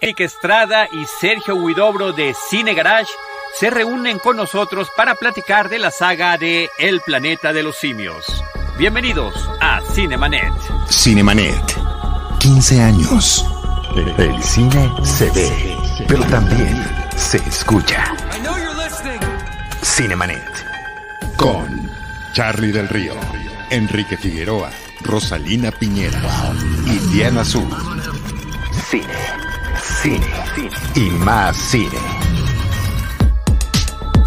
Eric 0.00 0.20
Estrada 0.20 0.86
y 0.92 1.04
Sergio 1.06 1.56
Huidobro 1.56 2.12
de 2.12 2.32
Cine 2.48 2.74
Garage 2.74 3.10
se 3.58 3.68
reúnen 3.68 4.20
con 4.20 4.36
nosotros 4.36 4.88
para 4.96 5.16
platicar 5.16 5.68
de 5.68 5.80
la 5.80 5.90
saga 5.90 6.38
de 6.38 6.70
El 6.78 7.00
planeta 7.00 7.52
de 7.52 7.64
los 7.64 7.76
simios. 7.76 8.44
Bienvenidos 8.76 9.34
a 9.60 9.80
Cinemanet. 9.92 10.52
Cinemanet. 10.88 11.76
15 12.38 12.80
años. 12.80 13.44
El 14.18 14.42
cine 14.44 14.88
se 15.02 15.28
ve, 15.30 15.76
pero 16.06 16.22
también 16.26 16.80
se 17.16 17.38
escucha. 17.38 18.14
Cinemanet. 19.82 20.44
Con 21.36 21.90
Charlie 22.34 22.70
del 22.70 22.88
Río, 22.88 23.14
Enrique 23.70 24.16
Figueroa, 24.16 24.70
Rosalina 25.00 25.72
Piñera 25.72 26.22
y 26.86 26.98
Diana 27.12 27.40
Azul. 27.40 27.68
Cine, 28.88 29.06
cine, 30.02 30.26
cine 30.54 30.70
y 30.94 31.10
más 31.24 31.56
cine. 31.56 31.98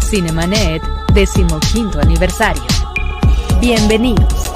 Cinemanet, 0.00 0.82
decimoquinto 1.14 2.00
aniversario. 2.00 2.62
Bienvenidos. 3.60 4.52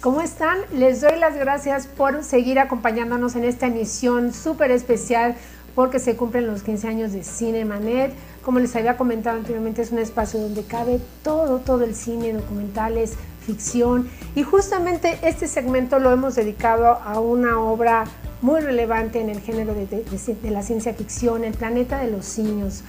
¿Cómo 0.00 0.22
están? 0.22 0.58
Les 0.72 1.00
doy 1.00 1.18
las 1.18 1.36
gracias 1.36 1.86
por 1.86 2.24
seguir 2.24 2.58
acompañándonos 2.58 3.36
en 3.36 3.44
esta 3.44 3.66
emisión 3.66 4.32
súper 4.32 4.70
especial 4.70 5.36
porque 5.74 5.98
se 5.98 6.16
cumplen 6.16 6.46
los 6.46 6.62
15 6.62 6.88
años 6.88 7.12
de 7.12 7.22
Cinemanet. 7.22 8.12
Como 8.42 8.60
les 8.60 8.74
había 8.76 8.96
comentado 8.96 9.36
anteriormente, 9.36 9.82
es 9.82 9.92
un 9.92 9.98
espacio 9.98 10.40
donde 10.40 10.64
cabe 10.64 11.00
todo, 11.22 11.58
todo 11.58 11.84
el 11.84 11.94
cine, 11.94 12.32
documentales, 12.32 13.14
ficción. 13.48 14.10
Y 14.34 14.42
justamente 14.42 15.18
este 15.22 15.48
segmento 15.48 15.98
lo 15.98 16.12
hemos 16.12 16.34
dedicado 16.34 16.98
a 17.02 17.18
una 17.18 17.58
obra 17.58 18.04
muy 18.42 18.60
relevante 18.60 19.20
en 19.20 19.30
el 19.30 19.40
género 19.40 19.72
de, 19.74 19.86
de, 19.86 20.34
de 20.42 20.50
la 20.50 20.62
ciencia 20.62 20.92
ficción, 20.92 21.44
El 21.44 21.54
planeta 21.54 21.98
de 21.98 22.10
los 22.10 22.26
simios. 22.26 22.84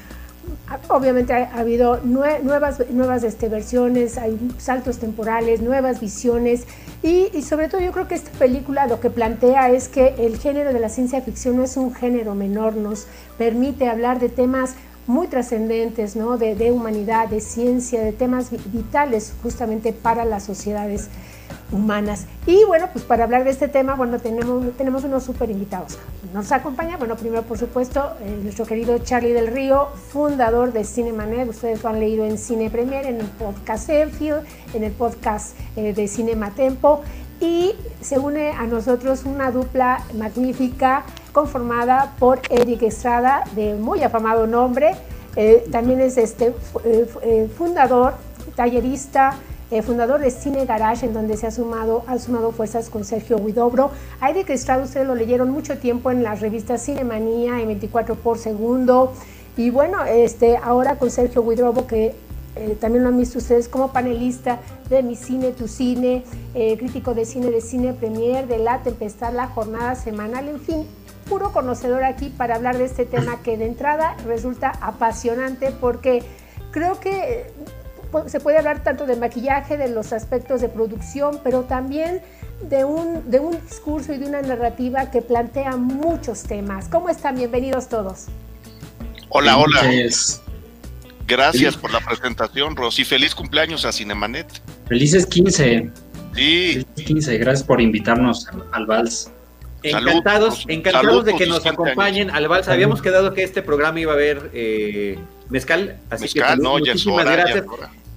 Obviamente 0.89 1.31
ha, 1.33 1.49
ha 1.55 1.59
habido 1.59 2.01
nue 2.03 2.41
nuevas, 2.43 2.83
nuevas 2.89 3.23
este, 3.23 3.47
versiones, 3.47 4.17
hay 4.17 4.37
saltos 4.57 4.97
temporales, 4.97 5.61
nuevas 5.61 6.01
visiones 6.01 6.65
y, 7.03 7.29
y, 7.33 7.41
sobre 7.43 7.69
todo 7.69 7.79
yo 7.81 7.91
creo 7.91 8.07
que 8.07 8.15
esta 8.15 8.31
película 8.31 8.87
lo 8.87 8.99
que 8.99 9.09
plantea 9.09 9.69
es 9.69 9.87
que 9.87 10.15
el 10.17 10.37
género 10.37 10.73
de 10.73 10.79
la 10.79 10.89
ciencia 10.89 11.21
ficción 11.21 11.55
no 11.55 11.63
es 11.63 11.77
un 11.77 11.93
género 11.93 12.35
menor, 12.35 12.75
nos 12.75 13.07
permite 13.37 13.87
hablar 13.87 14.19
de 14.19 14.29
temas 14.29 14.75
muy 15.09 15.27
trascendentes, 15.27 16.15
¿no? 16.15 16.37
De, 16.37 16.53
de, 16.53 16.71
humanidad, 16.71 17.27
de 17.29 17.41
ciencia, 17.41 17.99
de 17.99 18.11
temas 18.11 18.51
vitales 18.71 19.33
justamente 19.41 19.91
para 19.91 20.23
las 20.23 20.43
sociedades 20.43 21.09
humanas. 21.71 22.27
Y 22.45 22.63
bueno, 22.65 22.89
pues 22.93 23.05
para 23.05 23.23
hablar 23.23 23.43
de 23.43 23.49
este 23.49 23.67
tema, 23.67 23.95
bueno, 23.95 24.19
tenemos, 24.19 24.77
tenemos 24.77 25.03
unos 25.03 25.23
super 25.23 25.49
invitados. 25.49 25.97
Nos 26.31 26.51
acompaña, 26.51 26.97
bueno, 26.97 27.15
primero 27.15 27.41
por 27.41 27.57
supuesto, 27.57 28.03
eh, 28.21 28.39
nuestro 28.43 28.67
querido 28.67 28.99
Charlie 28.99 29.33
del 29.33 29.47
Río, 29.47 29.87
fundador 30.11 30.73
de 30.73 30.83
Cinemanet. 30.83 31.49
Ustedes 31.49 31.81
lo 31.81 31.89
han 31.89 31.99
leído 31.99 32.23
en 32.23 32.37
Cine 32.37 32.69
Premier, 32.69 33.07
en 33.07 33.19
el 33.19 33.27
podcast 33.27 33.89
Airfield, 33.89 34.43
en 34.75 34.83
el 34.83 34.91
podcast 34.91 35.55
eh, 35.75 35.91
de 35.91 36.07
Cinema 36.07 36.51
Tempo. 36.51 37.01
Y 37.41 37.73
se 37.99 38.19
une 38.19 38.51
a 38.51 38.67
nosotros 38.67 39.23
una 39.25 39.49
dupla 39.49 40.03
magnífica 40.15 41.03
conformada 41.31 42.15
por 42.19 42.39
Eric 42.49 42.83
Estrada, 42.83 43.43
de 43.55 43.73
muy 43.75 44.03
afamado 44.03 44.47
nombre. 44.47 44.95
Eh, 45.35 45.67
también 45.71 45.99
es 46.01 46.17
este, 46.17 46.53
fundador, 47.55 48.13
tallerista, 48.55 49.37
eh, 49.71 49.83
fundador 49.83 50.19
de 50.19 50.31
Cine 50.31 50.65
Garage, 50.65 51.05
en 51.05 51.13
donde 51.13 51.37
se 51.37 51.45
ha 51.45 51.51
sumado, 51.51 52.03
ha 52.07 52.17
sumado 52.17 52.51
fuerzas 52.51 52.89
con 52.89 53.05
Sergio 53.05 53.37
Huidobro. 53.37 53.91
A 54.19 54.31
Eric 54.31 54.49
Estrada 54.49 54.83
ustedes 54.83 55.05
lo 55.05 55.13
leyeron 55.13 55.51
mucho 55.51 55.77
tiempo 55.77 56.09
en 56.09 56.23
las 56.23 56.41
revistas 56.41 56.83
Cinemanía 56.83 57.61
y 57.61 57.67
24 57.67 58.15
por 58.15 58.39
segundo. 58.39 59.13
Y 59.57 59.69
bueno, 59.69 60.03
este, 60.05 60.57
ahora 60.57 60.95
con 60.95 61.11
Sergio 61.11 61.43
Huidobro, 61.43 61.85
que 61.85 62.15
eh, 62.55 62.77
también 62.81 63.03
lo 63.03 63.09
han 63.09 63.17
visto 63.17 63.37
ustedes 63.37 63.67
como 63.67 63.91
panelista 63.91 64.59
de 64.89 65.03
Mi 65.03 65.15
Cine, 65.15 65.51
Tu 65.51 65.67
Cine, 65.67 66.23
eh, 66.55 66.75
crítico 66.77 67.13
de 67.13 67.25
cine 67.25 67.51
de 67.51 67.61
Cine 67.61 67.93
Premier, 67.93 68.47
de 68.47 68.57
La 68.57 68.81
Tempestad, 68.81 69.33
La 69.33 69.47
Jornada 69.47 69.93
Semanal, 69.93 70.49
en 70.49 70.59
fin, 70.59 70.87
puro 71.29 71.51
conocedor 71.51 72.03
aquí 72.03 72.29
para 72.29 72.55
hablar 72.55 72.77
de 72.77 72.85
este 72.85 73.05
tema 73.05 73.41
que 73.43 73.55
de 73.55 73.65
entrada 73.65 74.17
resulta 74.25 74.71
apasionante 74.81 75.71
porque 75.79 76.23
creo 76.71 76.99
que 76.99 77.45
se 78.25 78.39
puede 78.39 78.57
hablar 78.57 78.83
tanto 78.83 79.05
de 79.05 79.15
maquillaje, 79.15 79.77
de 79.77 79.87
los 79.87 80.13
aspectos 80.13 80.61
de 80.61 80.69
producción, 80.69 81.39
pero 81.43 81.63
también 81.63 82.21
de 82.67 82.83
un, 82.83 83.29
de 83.29 83.39
un 83.39 83.51
discurso 83.61 84.13
y 84.13 84.17
de 84.17 84.25
una 84.25 84.41
narrativa 84.41 85.11
que 85.11 85.21
plantea 85.21 85.77
muchos 85.77 86.43
temas. 86.43 86.89
¿Cómo 86.89 87.09
están? 87.09 87.35
Bienvenidos 87.35 87.87
todos. 87.87 88.25
Hola, 89.29 89.57
hola. 89.57 89.81
Gracias 91.27 91.77
por 91.77 91.91
la 91.91 91.99
presentación, 91.99 92.75
Rosy. 92.75 93.05
Feliz 93.05 93.35
cumpleaños 93.35 93.85
a 93.85 93.91
Cinemanet. 93.91 94.47
Felices 94.87 95.27
15. 95.27 95.91
Sí. 96.35 96.85
Felices 96.85 97.05
15. 97.05 97.37
Gracias 97.37 97.67
por 97.67 97.79
invitarnos 97.79 98.47
al, 98.47 98.65
al 98.71 98.85
Vals. 98.87 99.31
Encantados, 99.83 100.61
salud, 100.61 100.71
encantados 100.71 101.07
salud 101.07 101.25
de 101.25 101.35
que 101.35 101.45
nos 101.45 101.65
acompañen 101.65 102.29
al 102.29 102.47
Vals. 102.47 102.67
Habíamos 102.67 103.01
quedado 103.01 103.33
que 103.33 103.43
este 103.43 103.61
programa 103.61 103.99
iba 103.99 104.11
a 104.11 104.15
haber 104.15 104.49
eh, 104.53 105.17
mezcal, 105.49 105.97
así 106.09 106.23
mezcal, 106.23 106.57
que 106.57 106.63
no, 106.63 106.77
muchísimas 106.77 107.25
gracias. 107.25 107.65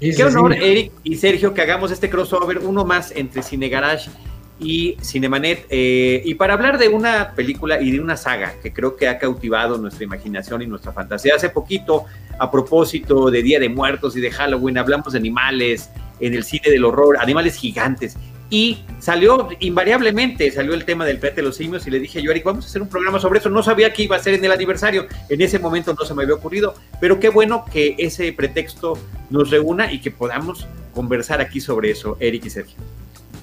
Qué 0.00 0.24
honor, 0.24 0.54
Eric 0.54 0.92
y 1.04 1.16
Sergio, 1.16 1.54
que 1.54 1.62
hagamos 1.62 1.92
este 1.92 2.10
crossover, 2.10 2.58
uno 2.58 2.84
más 2.84 3.12
entre 3.14 3.42
Cine 3.42 3.68
Garage 3.68 4.10
y 4.58 4.96
Cinemanet. 5.00 5.66
Eh, 5.70 6.22
y 6.24 6.34
para 6.34 6.54
hablar 6.54 6.78
de 6.78 6.88
una 6.88 7.32
película 7.34 7.80
y 7.80 7.92
de 7.92 8.00
una 8.00 8.16
saga 8.16 8.54
que 8.60 8.72
creo 8.72 8.96
que 8.96 9.08
ha 9.08 9.18
cautivado 9.18 9.78
nuestra 9.78 10.04
imaginación 10.04 10.62
y 10.62 10.66
nuestra 10.66 10.92
fantasía. 10.92 11.36
Hace 11.36 11.50
poquito, 11.50 12.06
a 12.38 12.50
propósito 12.50 13.30
de 13.30 13.42
Día 13.42 13.60
de 13.60 13.68
Muertos 13.68 14.16
y 14.16 14.20
de 14.20 14.30
Halloween, 14.30 14.78
hablamos 14.78 15.12
de 15.12 15.20
animales 15.20 15.90
en 16.18 16.34
el 16.34 16.42
cine 16.44 16.70
del 16.70 16.84
horror, 16.84 17.18
animales 17.20 17.56
gigantes. 17.56 18.16
Y 18.52 18.84
salió 18.98 19.48
invariablemente, 19.60 20.50
salió 20.50 20.74
el 20.74 20.84
tema 20.84 21.06
del 21.06 21.18
planeta 21.18 21.36
de 21.36 21.46
los 21.48 21.56
simios 21.56 21.86
y 21.86 21.90
le 21.90 21.98
dije 21.98 22.20
yo, 22.20 22.30
Eric, 22.32 22.44
vamos 22.44 22.66
a 22.66 22.68
hacer 22.68 22.82
un 22.82 22.88
programa 22.90 23.18
sobre 23.18 23.38
eso. 23.38 23.48
No 23.48 23.62
sabía 23.62 23.94
que 23.94 24.02
iba 24.02 24.16
a 24.16 24.22
ser 24.22 24.34
en 24.34 24.44
el 24.44 24.52
aniversario. 24.52 25.06
En 25.30 25.40
ese 25.40 25.58
momento 25.58 25.96
no 25.98 26.04
se 26.04 26.12
me 26.12 26.24
había 26.24 26.34
ocurrido, 26.34 26.74
pero 27.00 27.18
qué 27.18 27.30
bueno 27.30 27.64
que 27.64 27.96
ese 27.96 28.30
pretexto 28.34 28.98
nos 29.30 29.48
reúna 29.48 29.90
y 29.90 30.02
que 30.02 30.10
podamos 30.10 30.66
conversar 30.92 31.40
aquí 31.40 31.62
sobre 31.62 31.92
eso, 31.92 32.18
Eric 32.20 32.44
y 32.44 32.50
Sergio. 32.50 32.76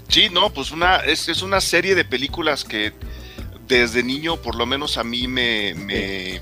Sí, 0.09 0.27
no, 0.31 0.51
pues 0.51 0.69
una, 0.69 0.97
es, 0.97 1.27
es 1.27 1.41
una 1.41 1.59
serie 1.59 1.95
de 1.95 2.05
películas 2.05 2.63
que 2.63 2.93
desde 3.67 4.03
niño, 4.03 4.37
por 4.37 4.53
lo 4.53 4.67
menos 4.67 4.99
a 4.99 5.03
mí 5.03 5.27
me, 5.27 5.73
me, 5.73 6.39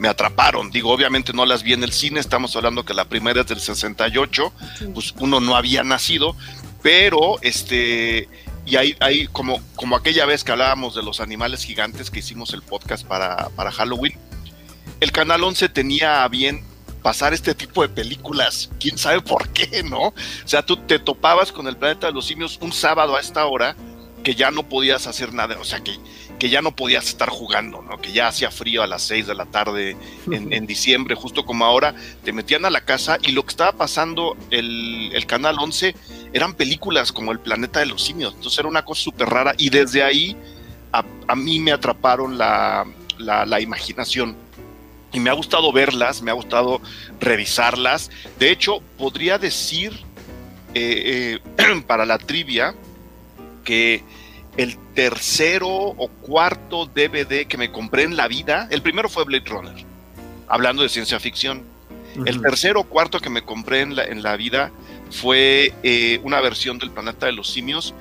me, 0.00 0.08
atraparon. 0.08 0.72
Digo, 0.72 0.90
obviamente 0.90 1.32
no 1.32 1.46
las 1.46 1.62
vi 1.62 1.74
en 1.74 1.84
el 1.84 1.92
cine, 1.92 2.18
estamos 2.18 2.56
hablando 2.56 2.84
que 2.84 2.92
la 2.92 3.04
primera 3.04 3.42
es 3.42 3.46
del 3.46 3.60
68, 3.60 4.52
sí. 4.78 4.84
pues 4.92 5.14
uno 5.20 5.38
no 5.38 5.54
había 5.54 5.84
nacido, 5.84 6.34
pero 6.82 7.38
este 7.42 8.28
y 8.66 8.76
ahí, 8.76 8.96
ahí 9.00 9.26
como, 9.28 9.60
como 9.74 9.96
aquella 9.96 10.26
vez 10.26 10.44
que 10.44 10.52
hablábamos 10.52 10.94
de 10.94 11.02
los 11.02 11.20
animales 11.20 11.64
gigantes 11.64 12.10
que 12.10 12.20
hicimos 12.20 12.52
el 12.52 12.62
podcast 12.62 13.04
para, 13.06 13.48
para 13.56 13.72
Halloween, 13.72 14.16
el 15.00 15.12
Canal 15.12 15.42
11 15.42 15.70
tenía 15.70 16.22
a 16.22 16.28
bien 16.28 16.64
pasar 17.02 17.32
este 17.32 17.54
tipo 17.54 17.82
de 17.82 17.88
películas, 17.88 18.70
quién 18.78 18.98
sabe 18.98 19.22
por 19.22 19.48
qué, 19.48 19.82
¿no? 19.82 20.08
O 20.08 20.14
sea, 20.44 20.64
tú 20.64 20.76
te 20.76 20.98
topabas 20.98 21.50
con 21.50 21.66
el 21.66 21.76
planeta 21.76 22.08
de 22.08 22.12
los 22.12 22.26
simios 22.26 22.58
un 22.60 22.72
sábado 22.72 23.16
a 23.16 23.20
esta 23.20 23.44
hora 23.46 23.74
que 24.22 24.34
ya 24.34 24.50
no 24.50 24.68
podías 24.68 25.06
hacer 25.06 25.32
nada, 25.32 25.58
o 25.58 25.64
sea, 25.64 25.80
que, 25.80 25.96
que 26.40 26.48
ya 26.48 26.62
no 26.62 26.74
podías 26.74 27.06
estar 27.06 27.28
jugando, 27.28 27.82
¿no? 27.82 28.00
Que 28.00 28.12
ya 28.12 28.26
hacía 28.26 28.50
frío 28.50 28.82
a 28.82 28.86
las 28.86 29.02
6 29.02 29.26
de 29.28 29.34
la 29.34 29.44
tarde 29.44 29.96
en, 30.30 30.52
en, 30.52 30.66
diciembre, 30.66 31.14
justo 31.14 31.44
como 31.44 31.64
ahora, 31.66 31.94
te 32.24 32.32
metían 32.32 32.64
a 32.64 32.70
la 32.70 32.80
casa 32.80 33.18
y 33.22 33.32
lo 33.32 33.44
que 33.44 33.50
estaba 33.50 33.72
pasando 33.72 34.36
el, 34.50 35.10
el 35.12 35.26
Canal 35.26 35.56
11 35.60 35.94
eran 36.32 36.54
películas 36.54 37.12
como 37.12 37.30
El 37.30 37.40
Planeta 37.40 37.80
de 37.80 37.86
los 37.86 38.02
Simios, 38.02 38.34
entonces 38.34 38.58
era 38.58 38.68
una 38.68 38.84
cosa 38.84 39.02
súper 39.02 39.28
rara 39.28 39.54
y 39.58 39.68
desde 39.68 40.02
ahí 40.02 40.34
a, 40.92 41.04
a 41.28 41.36
mí 41.36 41.60
me 41.60 41.72
atraparon 41.72 42.38
la, 42.38 42.86
la, 43.18 43.44
la 43.44 43.60
imaginación 43.60 44.34
y 45.12 45.20
me 45.20 45.28
ha 45.28 45.34
gustado 45.34 45.72
verlas, 45.72 46.22
me 46.22 46.30
ha 46.30 46.34
gustado 46.34 46.80
revisarlas. 47.20 48.10
De 48.38 48.50
hecho, 48.50 48.80
podría 48.96 49.38
decir 49.38 49.92
eh, 50.74 51.38
eh, 51.58 51.82
para 51.86 52.06
la 52.06 52.18
trivia 52.18 52.74
que 53.64 54.02
el 54.56 54.78
tercero 55.00 55.66
o 55.66 56.08
cuarto 56.08 56.84
DVD 56.84 57.46
que 57.46 57.56
me 57.56 57.72
compré 57.72 58.02
en 58.02 58.18
la 58.18 58.28
vida, 58.28 58.68
el 58.70 58.82
primero 58.82 59.08
fue 59.08 59.24
Blade 59.24 59.48
Runner, 59.48 59.86
hablando 60.46 60.82
de 60.82 60.90
ciencia 60.90 61.18
ficción. 61.18 61.62
Uh 62.16 62.18
-huh. 62.18 62.28
El 62.28 62.42
tercero 62.42 62.80
o 62.80 62.84
cuarto 62.84 63.18
que 63.18 63.30
me 63.30 63.40
compré 63.42 63.80
en 63.80 63.96
la, 63.96 64.04
en 64.04 64.22
la 64.22 64.36
vida 64.36 64.70
fue 65.10 65.72
eh, 65.82 66.20
una 66.22 66.42
versión 66.42 66.78
del 66.78 66.90
Planeta 66.90 67.24
de 67.24 67.32
los 67.32 67.50
Simios 67.50 67.94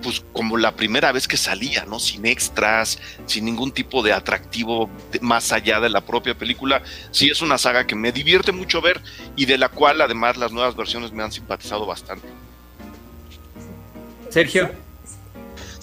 pues 0.00 0.22
como 0.32 0.56
la 0.58 0.76
primera 0.76 1.10
vez 1.10 1.26
que 1.26 1.36
salía, 1.36 1.84
¿no? 1.84 1.98
Sin 1.98 2.24
extras, 2.24 3.00
sin 3.26 3.44
ningún 3.44 3.72
tipo 3.72 4.00
de 4.04 4.12
atractivo 4.12 4.88
de, 5.10 5.18
más 5.18 5.50
allá 5.50 5.80
de 5.80 5.88
la 5.88 6.02
propia 6.02 6.38
película. 6.38 6.84
Sí 7.10 7.30
es 7.30 7.42
una 7.42 7.58
saga 7.58 7.84
que 7.84 7.96
me 7.96 8.12
divierte 8.12 8.52
mucho 8.52 8.80
ver 8.80 9.00
y 9.34 9.46
de 9.46 9.58
la 9.58 9.70
cual 9.70 10.00
además 10.00 10.36
las 10.36 10.52
nuevas 10.52 10.76
versiones 10.76 11.10
me 11.10 11.24
han 11.24 11.32
simpatizado 11.32 11.84
bastante. 11.84 12.28
Sergio. 14.30 14.70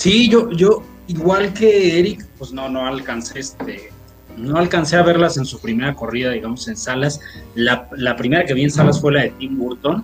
Sí, 0.06 0.30
yo, 0.30 0.52
yo, 0.52 0.84
igual 1.08 1.52
que 1.52 1.98
Eric, 1.98 2.28
pues 2.38 2.52
no, 2.54 2.70
no 2.70 2.86
alcancé 2.86 3.40
este, 3.40 3.90
no 4.38 4.56
alcancé 4.56 4.98
a 4.98 5.02
verlas 5.02 5.36
en 5.38 5.46
su 5.46 5.60
primera 5.60 5.96
corrida, 5.96 6.30
digamos, 6.30 6.68
en 6.68 6.78
salas. 6.78 7.20
La, 7.56 8.16
primera 8.16 8.46
que 8.46 8.54
vi 8.54 8.66
en 8.66 8.70
salas 8.70 9.02
fue 9.02 9.14
la 9.14 9.24
de 9.24 9.30
Tim 9.32 9.58
Burton, 9.58 10.04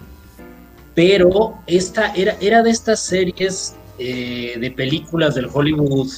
pero 0.96 1.54
esta 1.68 2.16
era, 2.16 2.36
era 2.42 2.64
de 2.64 2.72
estas 2.72 3.00
series 3.00 3.76
eh, 4.00 4.56
de 4.60 4.72
películas 4.72 5.36
del 5.36 5.48
Hollywood 5.54 6.10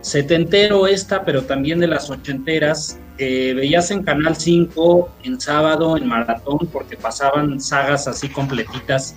setentero 0.00 0.86
esta, 0.86 1.22
pero 1.22 1.42
también 1.42 1.80
de 1.80 1.88
las 1.88 2.08
ochenteras. 2.08 2.98
Eh, 3.18 3.52
veías 3.54 3.90
en 3.90 4.04
Canal 4.04 4.36
5 4.36 5.06
en 5.24 5.38
sábado, 5.38 5.98
en 5.98 6.08
maratón, 6.08 6.60
porque 6.72 6.96
pasaban 6.96 7.60
sagas 7.60 8.08
así 8.08 8.30
completitas. 8.30 9.16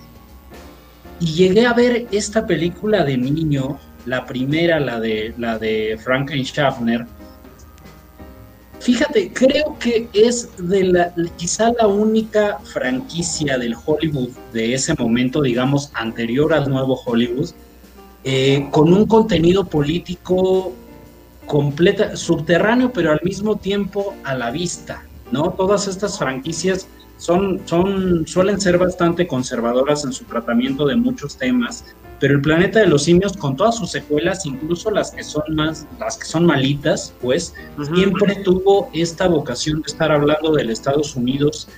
Y 1.18 1.34
llegué 1.34 1.66
a 1.66 1.72
ver 1.72 2.08
esta 2.10 2.46
película 2.46 3.04
de 3.04 3.16
niño, 3.16 3.78
la 4.06 4.26
primera, 4.26 4.80
la 4.80 5.00
de, 5.00 5.34
la 5.38 5.58
de 5.58 5.98
Franklin 6.02 6.44
Schaffner, 6.44 7.06
Fíjate, 8.82 9.32
creo 9.32 9.76
que 9.78 10.08
es 10.12 10.48
de 10.58 10.82
la, 10.82 11.14
quizá 11.36 11.72
la 11.78 11.86
única 11.86 12.58
franquicia 12.64 13.56
del 13.56 13.76
Hollywood 13.86 14.30
de 14.52 14.74
ese 14.74 14.92
momento, 14.94 15.40
digamos, 15.40 15.92
anterior 15.94 16.52
al 16.52 16.68
nuevo 16.68 17.00
Hollywood, 17.06 17.50
eh, 18.24 18.66
con 18.72 18.92
un 18.92 19.06
contenido 19.06 19.66
político 19.66 20.72
completa, 21.46 22.16
subterráneo, 22.16 22.92
pero 22.92 23.12
al 23.12 23.20
mismo 23.22 23.56
tiempo 23.56 24.14
a 24.24 24.34
la 24.34 24.50
vista, 24.50 25.04
¿no? 25.30 25.52
Todas 25.52 25.86
estas 25.86 26.18
franquicias 26.18 26.88
son, 27.16 27.60
son, 27.66 28.26
suelen 28.26 28.60
ser 28.60 28.78
bastante 28.78 29.26
conservadoras 29.26 30.04
en 30.04 30.12
su 30.12 30.24
tratamiento 30.24 30.86
de 30.86 30.96
muchos 30.96 31.36
temas, 31.36 31.84
pero 32.18 32.34
el 32.34 32.40
planeta 32.40 32.78
de 32.78 32.86
los 32.86 33.04
simios 33.04 33.36
con 33.36 33.56
todas 33.56 33.76
sus 33.76 33.90
secuelas, 33.90 34.46
incluso 34.46 34.90
las 34.90 35.10
que 35.10 35.24
son 35.24 35.42
más, 35.54 35.86
las 35.98 36.16
que 36.16 36.24
son 36.24 36.46
malitas, 36.46 37.12
pues 37.20 37.54
siempre 37.94 38.36
tuvo 38.36 38.88
esta 38.92 39.26
vocación 39.26 39.82
de 39.82 39.86
estar 39.88 40.12
hablando 40.12 40.52
del 40.52 40.70
Estados 40.70 41.16
Unidos 41.16 41.68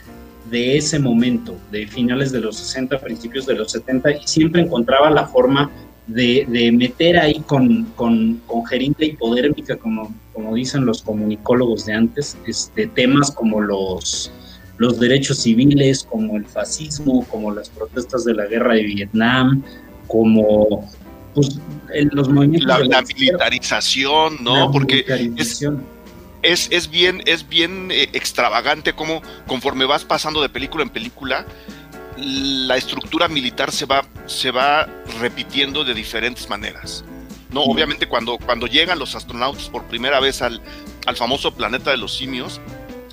de 0.50 0.76
ese 0.76 0.98
momento, 0.98 1.56
de 1.70 1.86
finales 1.86 2.30
de 2.30 2.40
los 2.40 2.56
60, 2.58 3.00
principios 3.00 3.46
de 3.46 3.54
los 3.54 3.72
70, 3.72 4.10
y 4.12 4.26
siempre 4.26 4.60
encontraba 4.62 5.10
la 5.10 5.26
forma 5.26 5.70
de, 6.06 6.46
meter 6.72 7.18
ahí 7.18 7.40
con, 7.40 7.84
con, 7.96 8.42
con 8.46 8.66
gerinta 8.66 9.04
hipodérmica, 9.04 9.76
como, 9.76 10.14
como 10.32 10.54
dicen 10.54 10.84
los 10.84 11.02
comunicólogos 11.02 11.86
de 11.86 11.94
antes, 11.94 12.36
este, 12.46 12.86
temas 12.86 13.30
como 13.30 13.60
los, 13.60 14.30
los 14.76 14.98
derechos 14.98 15.38
civiles, 15.38 16.06
como 16.08 16.36
el 16.36 16.46
fascismo, 16.46 17.26
como 17.28 17.52
las 17.52 17.68
protestas 17.68 18.24
de 18.24 18.34
la 18.34 18.46
guerra 18.46 18.74
de 18.74 18.82
Vietnam, 18.82 19.62
como 20.08 20.90
pues, 21.34 21.58
los 22.12 22.28
movimientos. 22.28 22.86
La, 22.88 23.02
militarización, 23.02 24.38
¿no? 24.42 24.70
Porque 24.70 25.04
es, 26.44 26.68
es, 26.70 26.90
bien, 26.90 27.22
es 27.26 27.48
bien 27.48 27.90
eh, 27.90 28.08
extravagante 28.12 28.92
como 28.92 29.22
conforme 29.46 29.86
vas 29.86 30.04
pasando 30.04 30.42
de 30.42 30.48
película 30.48 30.82
en 30.82 30.90
película, 30.90 31.46
la 32.16 32.76
estructura 32.76 33.28
militar 33.28 33.72
se 33.72 33.86
va, 33.86 34.04
se 34.26 34.50
va 34.50 34.86
repitiendo 35.20 35.84
de 35.84 35.94
diferentes 35.94 36.48
maneras. 36.48 37.04
No, 37.50 37.62
obviamente 37.62 38.08
cuando, 38.08 38.38
cuando 38.38 38.66
llegan 38.66 38.98
los 38.98 39.14
astronautas 39.14 39.68
por 39.68 39.84
primera 39.84 40.18
vez 40.20 40.42
al, 40.42 40.60
al 41.06 41.16
famoso 41.16 41.54
planeta 41.54 41.92
de 41.92 41.96
los 41.96 42.16
simios, 42.16 42.60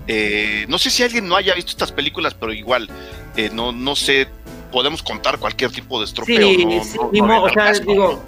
eh, 0.08 0.66
no 0.68 0.78
sé 0.78 0.90
si 0.90 1.04
alguien 1.04 1.28
no 1.28 1.36
haya 1.36 1.54
visto 1.54 1.72
estas 1.72 1.92
películas, 1.92 2.34
pero 2.34 2.54
igual, 2.54 2.90
eh, 3.36 3.50
no, 3.54 3.72
no 3.72 3.96
sé 3.96 4.28
podemos 4.72 5.04
contar 5.04 5.38
cualquier 5.38 5.72
tipo 5.72 6.00
de 6.00 6.06
estropeo. 6.06 6.38
Sí, 6.38 6.66
o 7.12 7.50
sea, 7.50 7.74
digo, 7.74 8.24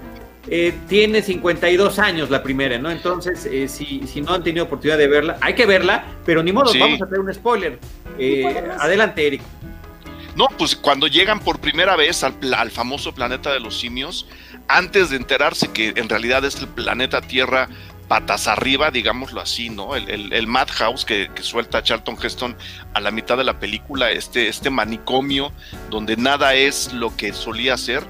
eh, 0.47 0.73
tiene 0.87 1.21
52 1.21 1.99
años 1.99 2.29
la 2.29 2.43
primera, 2.43 2.77
¿no? 2.77 2.91
Entonces, 2.91 3.45
eh, 3.45 3.67
si, 3.67 4.05
si, 4.05 4.21
no 4.21 4.33
han 4.33 4.43
tenido 4.43 4.65
oportunidad 4.65 4.97
de 4.97 5.07
verla, 5.07 5.37
hay 5.41 5.55
que 5.55 5.65
verla, 5.65 6.05
pero 6.25 6.43
ni 6.43 6.51
modo, 6.51 6.71
vamos 6.77 7.01
a 7.01 7.05
hacer 7.05 7.19
un 7.19 7.33
spoiler. 7.33 7.79
Eh, 8.19 8.43
adelante, 8.77 9.25
Eric. 9.25 9.41
No, 10.35 10.47
pues 10.57 10.75
cuando 10.75 11.07
llegan 11.07 11.39
por 11.39 11.59
primera 11.59 11.95
vez 11.95 12.23
al, 12.23 12.33
al, 12.55 12.71
famoso 12.71 13.13
planeta 13.13 13.53
de 13.53 13.59
los 13.59 13.79
simios, 13.79 14.27
antes 14.67 15.11
de 15.11 15.17
enterarse 15.17 15.71
que 15.71 15.93
en 15.95 16.09
realidad 16.09 16.43
es 16.43 16.55
el 16.55 16.67
planeta 16.67 17.21
Tierra 17.21 17.69
patas 18.07 18.47
arriba, 18.47 18.91
digámoslo 18.91 19.41
así, 19.41 19.69
¿no? 19.69 19.95
El, 19.95 20.47
Madhouse 20.47 21.05
que, 21.05 21.29
suelta 21.41 21.83
Charlton 21.83 22.17
Heston 22.21 22.55
a 22.94 23.00
la 23.00 23.11
mitad 23.11 23.38
de 23.38 23.44
la 23.44 23.59
película, 23.59 24.11
este, 24.11 24.47
este 24.47 24.69
manicomio 24.69 25.51
donde 25.89 26.17
nada 26.17 26.53
es 26.53 26.94
lo 26.94 27.15
que 27.15 27.33
solía 27.33 27.77
ser, 27.77 28.03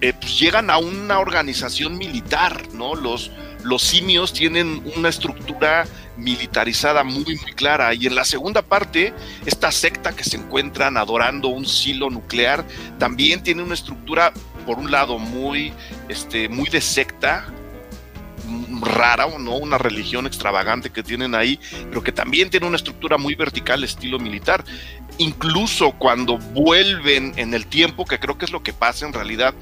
eh, 0.00 0.12
pues 0.12 0.38
llegan 0.38 0.70
a 0.70 0.78
una 0.78 1.18
organización 1.18 1.98
militar, 1.98 2.62
¿no? 2.72 2.94
Los, 2.94 3.30
los 3.64 3.82
simios 3.82 4.32
tienen 4.32 4.82
una 4.96 5.08
estructura 5.08 5.84
militarizada 6.16 7.04
muy, 7.04 7.24
muy 7.24 7.52
clara. 7.54 7.94
Y 7.94 8.06
en 8.06 8.14
la 8.14 8.24
segunda 8.24 8.62
parte, 8.62 9.12
esta 9.46 9.72
secta 9.72 10.14
que 10.14 10.24
se 10.24 10.36
encuentran 10.36 10.96
adorando 10.96 11.48
un 11.48 11.66
silo 11.66 12.10
nuclear 12.10 12.64
también 12.98 13.42
tiene 13.42 13.62
una 13.62 13.74
estructura, 13.74 14.32
por 14.66 14.78
un 14.78 14.90
lado, 14.90 15.18
muy, 15.18 15.72
este, 16.08 16.48
muy 16.48 16.68
de 16.68 16.80
secta, 16.80 17.46
rara 18.80 19.26
o 19.26 19.38
no, 19.38 19.56
una 19.56 19.78
religión 19.78 20.26
extravagante 20.26 20.90
que 20.90 21.02
tienen 21.02 21.34
ahí, 21.34 21.58
pero 21.88 22.02
que 22.02 22.12
también 22.12 22.50
tiene 22.50 22.66
una 22.66 22.76
estructura 22.76 23.18
muy 23.18 23.34
vertical, 23.34 23.84
estilo 23.84 24.18
militar. 24.18 24.64
Incluso 25.18 25.92
cuando 25.92 26.38
vuelven 26.38 27.32
en 27.36 27.54
el 27.54 27.66
tiempo, 27.66 28.04
que 28.04 28.18
creo 28.18 28.38
que 28.38 28.44
es 28.44 28.52
lo 28.52 28.62
que 28.62 28.72
pasa 28.72 29.06
en 29.06 29.12
realidad, 29.12 29.54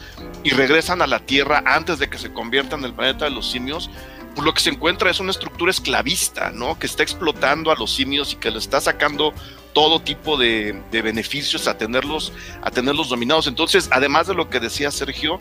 y 0.44 0.50
regresan 0.50 1.02
a 1.02 1.06
la 1.06 1.20
Tierra 1.20 1.62
antes 1.66 1.98
de 1.98 2.08
que 2.08 2.18
se 2.18 2.32
conviertan 2.32 2.80
en 2.80 2.86
el 2.86 2.94
planeta 2.94 3.24
de 3.24 3.30
los 3.30 3.50
simios, 3.50 3.90
pues 4.34 4.44
lo 4.44 4.52
que 4.52 4.60
se 4.60 4.68
encuentra 4.70 5.10
es 5.10 5.18
una 5.18 5.30
estructura 5.30 5.70
esclavista, 5.70 6.50
¿no? 6.50 6.78
Que 6.78 6.86
está 6.86 7.02
explotando 7.02 7.70
a 7.70 7.74
los 7.74 7.94
simios 7.94 8.34
y 8.34 8.36
que 8.36 8.50
le 8.50 8.58
está 8.58 8.82
sacando 8.82 9.32
todo 9.72 10.00
tipo 10.00 10.36
de, 10.36 10.78
de 10.90 11.02
beneficios 11.02 11.66
a 11.68 11.78
tenerlos, 11.78 12.34
a 12.60 12.70
tenerlos 12.70 13.08
dominados. 13.08 13.46
Entonces, 13.46 13.88
además 13.92 14.26
de 14.26 14.34
lo 14.34 14.50
que 14.50 14.60
decía 14.60 14.90
Sergio, 14.90 15.40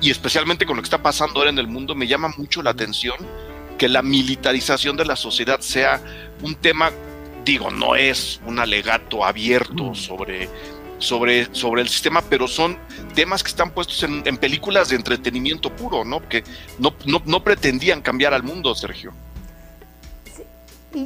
y 0.00 0.10
especialmente 0.10 0.66
con 0.66 0.76
lo 0.76 0.82
que 0.82 0.86
está 0.86 1.02
pasando 1.02 1.38
ahora 1.38 1.50
en 1.50 1.58
el 1.58 1.66
mundo, 1.66 1.94
me 1.94 2.06
llama 2.06 2.32
mucho 2.36 2.62
la 2.62 2.70
atención 2.70 3.16
que 3.78 3.88
la 3.88 4.02
militarización 4.02 4.96
de 4.96 5.04
la 5.04 5.16
sociedad 5.16 5.60
sea 5.60 6.00
un 6.42 6.54
tema, 6.54 6.90
digo, 7.44 7.70
no 7.70 7.96
es 7.96 8.40
un 8.46 8.58
alegato 8.58 9.24
abierto 9.24 9.94
sobre, 9.94 10.48
sobre, 10.98 11.54
sobre 11.54 11.82
el 11.82 11.88
sistema, 11.88 12.22
pero 12.22 12.46
son 12.46 12.76
temas 13.14 13.42
que 13.42 13.48
están 13.48 13.70
puestos 13.70 14.02
en, 14.02 14.36
películas 14.36 14.90
de 14.90 14.96
entretenimiento 14.96 15.74
puro, 15.74 16.04
¿no? 16.04 16.26
Que 16.28 16.44
no, 16.78 16.94
no, 17.24 17.42
pretendían 17.42 18.02
cambiar 18.02 18.34
al 18.34 18.42
mundo, 18.42 18.74
Sergio. 18.74 19.12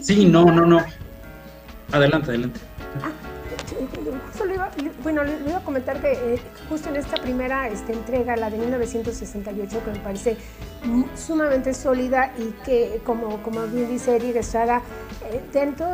Sí, 0.02 0.24
no, 0.24 0.44
no, 0.46 0.66
no. 0.66 0.84
Adelante, 1.92 2.30
adelante. 2.30 2.60
Ah, 3.02 3.23
bueno, 5.02 5.24
le 5.24 5.38
iba 5.46 5.58
a 5.58 5.64
comentar 5.64 6.00
que 6.00 6.12
eh, 6.12 6.40
justo 6.68 6.88
en 6.88 6.96
esta 6.96 7.16
primera 7.16 7.68
este, 7.68 7.92
entrega, 7.92 8.36
la 8.36 8.50
de 8.50 8.58
1968, 8.58 9.84
que 9.84 9.90
me 9.90 9.98
parece 10.00 10.36
sumamente 11.16 11.72
sólida 11.72 12.32
y 12.38 12.50
que, 12.64 13.00
como, 13.04 13.42
como 13.42 13.62
bien 13.66 13.88
dice 13.88 14.16
Eric 14.16 14.36
Estrada, 14.36 14.82
eh, 15.30 15.40
dentro 15.52 15.86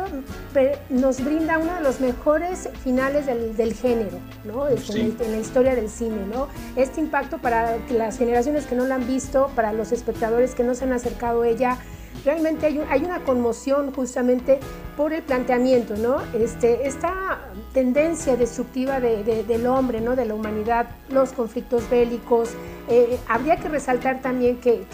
nos 0.89 1.23
brinda 1.23 1.57
uno 1.57 1.75
de 1.75 1.81
los 1.81 2.01
mejores 2.01 2.69
finales 2.83 3.25
del, 3.25 3.73
género, 3.73 4.17
¿no? 4.43 4.67
Este, 4.67 4.99
en, 4.99 5.31
la 5.31 5.37
historia 5.37 5.75
del 5.75 5.89
cine, 5.89 6.25
¿no? 6.27 6.49
Este 6.75 6.99
impacto 6.99 7.37
para 7.37 7.77
las 7.89 8.17
generaciones 8.17 8.65
que 8.65 8.75
no 8.75 8.85
la 8.85 8.95
han 8.95 9.07
visto, 9.07 9.49
para 9.55 9.71
los 9.71 9.91
espectadores 9.91 10.55
que 10.55 10.63
no 10.63 10.75
se 10.75 10.83
han 10.83 10.93
acercado 10.93 11.43
a 11.43 11.47
ella, 11.47 11.77
realmente 12.25 12.67
hay, 12.67 13.03
una 13.03 13.23
conmoción 13.23 13.93
justamente 13.93 14.59
por 14.97 15.13
el 15.13 15.23
planteamiento, 15.23 15.95
¿no? 15.95 16.17
Este, 16.33 16.87
esta 16.87 17.39
tendencia 17.73 18.35
destructiva 18.35 18.99
del 18.99 19.67
hombre, 19.67 20.01
¿no? 20.01 20.15
De 20.15 20.25
la 20.25 20.33
humanidad, 20.33 20.89
los 21.09 21.31
conflictos 21.31 21.89
bélicos. 21.89 22.49
Eh, 22.89 23.17
habría 23.27 23.57
que 23.57 23.69
resaltar 23.69 24.21
también 24.21 24.57
que, 24.57 24.85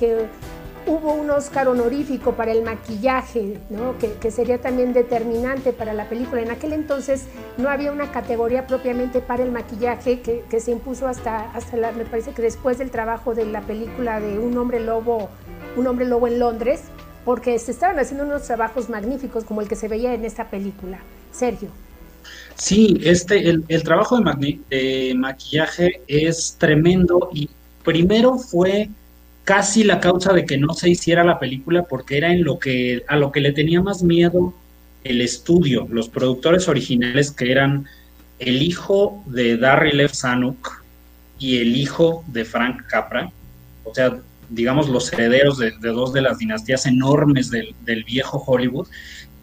hubo 0.85 1.13
un 1.13 1.29
Oscar 1.29 1.67
honorífico 1.67 2.35
para 2.35 2.53
el 2.53 2.63
maquillaje, 2.63 3.59
¿no? 3.69 3.95
que, 3.97 4.31
sería 4.31 4.61
también 4.61 4.93
determinante 4.93 5.73
para 5.73 5.93
la 5.93 6.07
película. 6.07 6.41
En 6.41 6.49
aquel 6.49 6.71
entonces 6.71 7.25
no 7.57 7.67
había 7.67 7.91
una 7.91 8.09
categoría 8.13 8.65
propiamente 8.67 9.19
para 9.19 9.43
el 9.43 9.51
maquillaje 9.51 10.21
que, 10.21 10.59
se 10.61 10.71
impuso 10.71 11.09
hasta, 11.09 11.51
hasta 11.51 11.75
la, 11.75 11.91
me 11.91 12.05
parece 12.05 12.31
que 12.31 12.41
después 12.41 12.77
del 12.77 12.89
trabajo 12.89 13.35
de 13.35 13.45
la 13.45 13.59
película 13.63 14.21
de 14.21 14.39
Un 14.39 14.57
hombre 14.57 14.79
lobo, 14.79 15.27
Un 15.75 15.87
hombre 15.87 16.05
lobo 16.05 16.25
en 16.25 16.39
Londres, 16.39 16.83
porque 17.27 17.59
se 17.59 17.71
estaban 17.71 17.99
haciendo 17.99 18.23
unos 18.23 18.43
trabajos 18.43 18.87
magníficos 18.87 19.43
como 19.43 19.59
el 19.59 19.67
que 19.67 19.75
se 19.75 19.89
veía 19.89 20.13
en 20.13 20.23
esta 20.23 20.49
película. 20.49 20.99
Sergio. 21.29 21.67
Sí, 22.55 23.01
este, 23.03 23.49
el, 23.49 23.83
trabajo 23.83 24.17
de, 24.21 25.13
maquillaje 25.13 25.99
es 26.07 26.55
tremendo 26.57 27.29
y 27.33 27.49
primero 27.83 28.37
fue 28.37 28.87
casi 29.43 29.83
la 29.83 29.99
causa 29.99 30.31
de 30.31 30.45
que 30.45 30.57
no 30.57 30.73
se 30.73 30.89
hiciera 30.89 31.25
la 31.25 31.37
película 31.37 31.83
porque 31.83 32.17
era 32.17 32.31
en 32.31 32.45
lo 32.45 32.59
que 32.59 33.03
a 33.09 33.17
lo 33.17 33.33
que 33.33 33.41
le 33.41 33.51
tenía 33.51 33.81
más 33.81 34.03
miedo 34.03 34.53
el 35.03 35.19
estudio, 35.19 35.85
los 35.91 36.07
productores 36.07 36.69
originales 36.69 37.31
que 37.31 37.51
eran 37.51 37.87
el 38.39 38.61
hijo 38.61 39.21
de 39.25 39.57
Darryl 39.57 39.99
F. 39.99 40.15
Zanuck 40.15 40.81
y 41.39 41.57
el 41.57 41.75
hijo 41.75 42.23
de 42.27 42.45
Frank 42.45 42.83
Capra, 42.87 43.29
o 43.83 43.93
sea, 43.93 44.17
digamos, 44.49 44.89
los 44.89 45.11
herederos 45.11 45.57
de, 45.57 45.71
dos 45.81 46.13
de 46.13 46.21
las 46.21 46.37
dinastías 46.37 46.85
enormes 46.85 47.51
del, 47.51 48.03
viejo 48.05 48.43
Hollywood. 48.45 48.87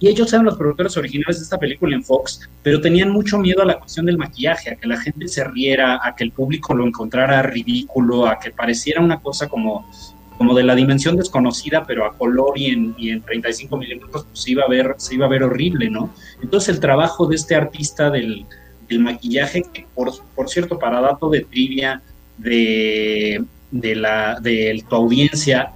Y 0.00 0.08
ellos 0.08 0.32
eran 0.32 0.44
los 0.44 0.56
productores 0.56 0.96
originales 0.96 1.38
de 1.38 1.44
esta 1.44 1.58
película 1.58 1.94
en 1.94 2.04
Fox, 2.04 2.48
pero 2.62 2.80
tenían 2.80 3.10
mucho 3.10 3.38
miedo 3.38 3.62
a 3.62 3.64
la 3.64 3.78
cuestión 3.78 4.06
del 4.06 4.18
maquillaje, 4.18 4.70
a 4.70 4.76
que 4.76 4.86
la 4.88 4.98
gente 4.98 5.28
se 5.28 5.44
riera, 5.44 6.00
a 6.02 6.14
que 6.14 6.24
el 6.24 6.32
público 6.32 6.74
lo 6.74 6.86
encontrara 6.86 7.42
ridículo, 7.42 8.26
a 8.26 8.38
que 8.38 8.50
pareciera 8.50 9.00
una 9.00 9.20
cosa 9.20 9.48
como, 9.48 9.88
como 10.36 10.54
de 10.54 10.64
la 10.64 10.74
dimensión 10.74 11.16
desconocida, 11.16 11.84
pero 11.86 12.04
a 12.04 12.16
color 12.18 12.58
y 12.58 12.66
en, 12.66 12.94
y 12.98 13.10
en 13.10 13.22
35 13.22 13.76
milímetros, 13.76 14.26
pues 14.30 14.42
se 14.42 14.50
iba, 14.50 14.64
a 14.64 14.68
ver, 14.68 14.94
se 14.98 15.14
iba 15.14 15.26
a 15.26 15.30
ver 15.30 15.44
horrible, 15.44 15.88
¿no? 15.88 16.12
Entonces 16.42 16.74
el 16.74 16.80
trabajo 16.80 17.26
de 17.26 17.36
este 17.36 17.54
artista 17.54 18.10
del, 18.10 18.44
del 18.88 19.00
maquillaje, 19.00 19.62
que 19.72 19.86
por, 19.94 20.12
por 20.34 20.50
cierto, 20.50 20.78
para 20.78 21.00
dato 21.00 21.30
de 21.30 21.42
trivia, 21.42 22.02
de, 22.36 23.44
de, 23.74 23.96
la, 23.96 24.38
de 24.40 24.84
tu 24.88 24.94
audiencia 24.94 25.72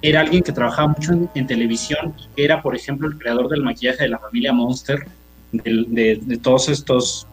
era 0.00 0.20
alguien 0.20 0.42
que 0.42 0.52
trabajaba 0.52 0.88
mucho 0.88 1.12
en, 1.34 1.46
televisión 1.46 2.14
que 2.34 2.44
era, 2.44 2.62
por 2.62 2.74
ejemplo, 2.74 3.06
el 3.06 3.18
creador 3.18 3.48
del 3.48 3.62
maquillaje 3.62 4.04
de 4.04 4.08
la 4.08 4.18
familia 4.18 4.52
Monster, 4.52 5.06
de, 5.52 6.38
todos 6.42 6.70
estos 6.70 7.26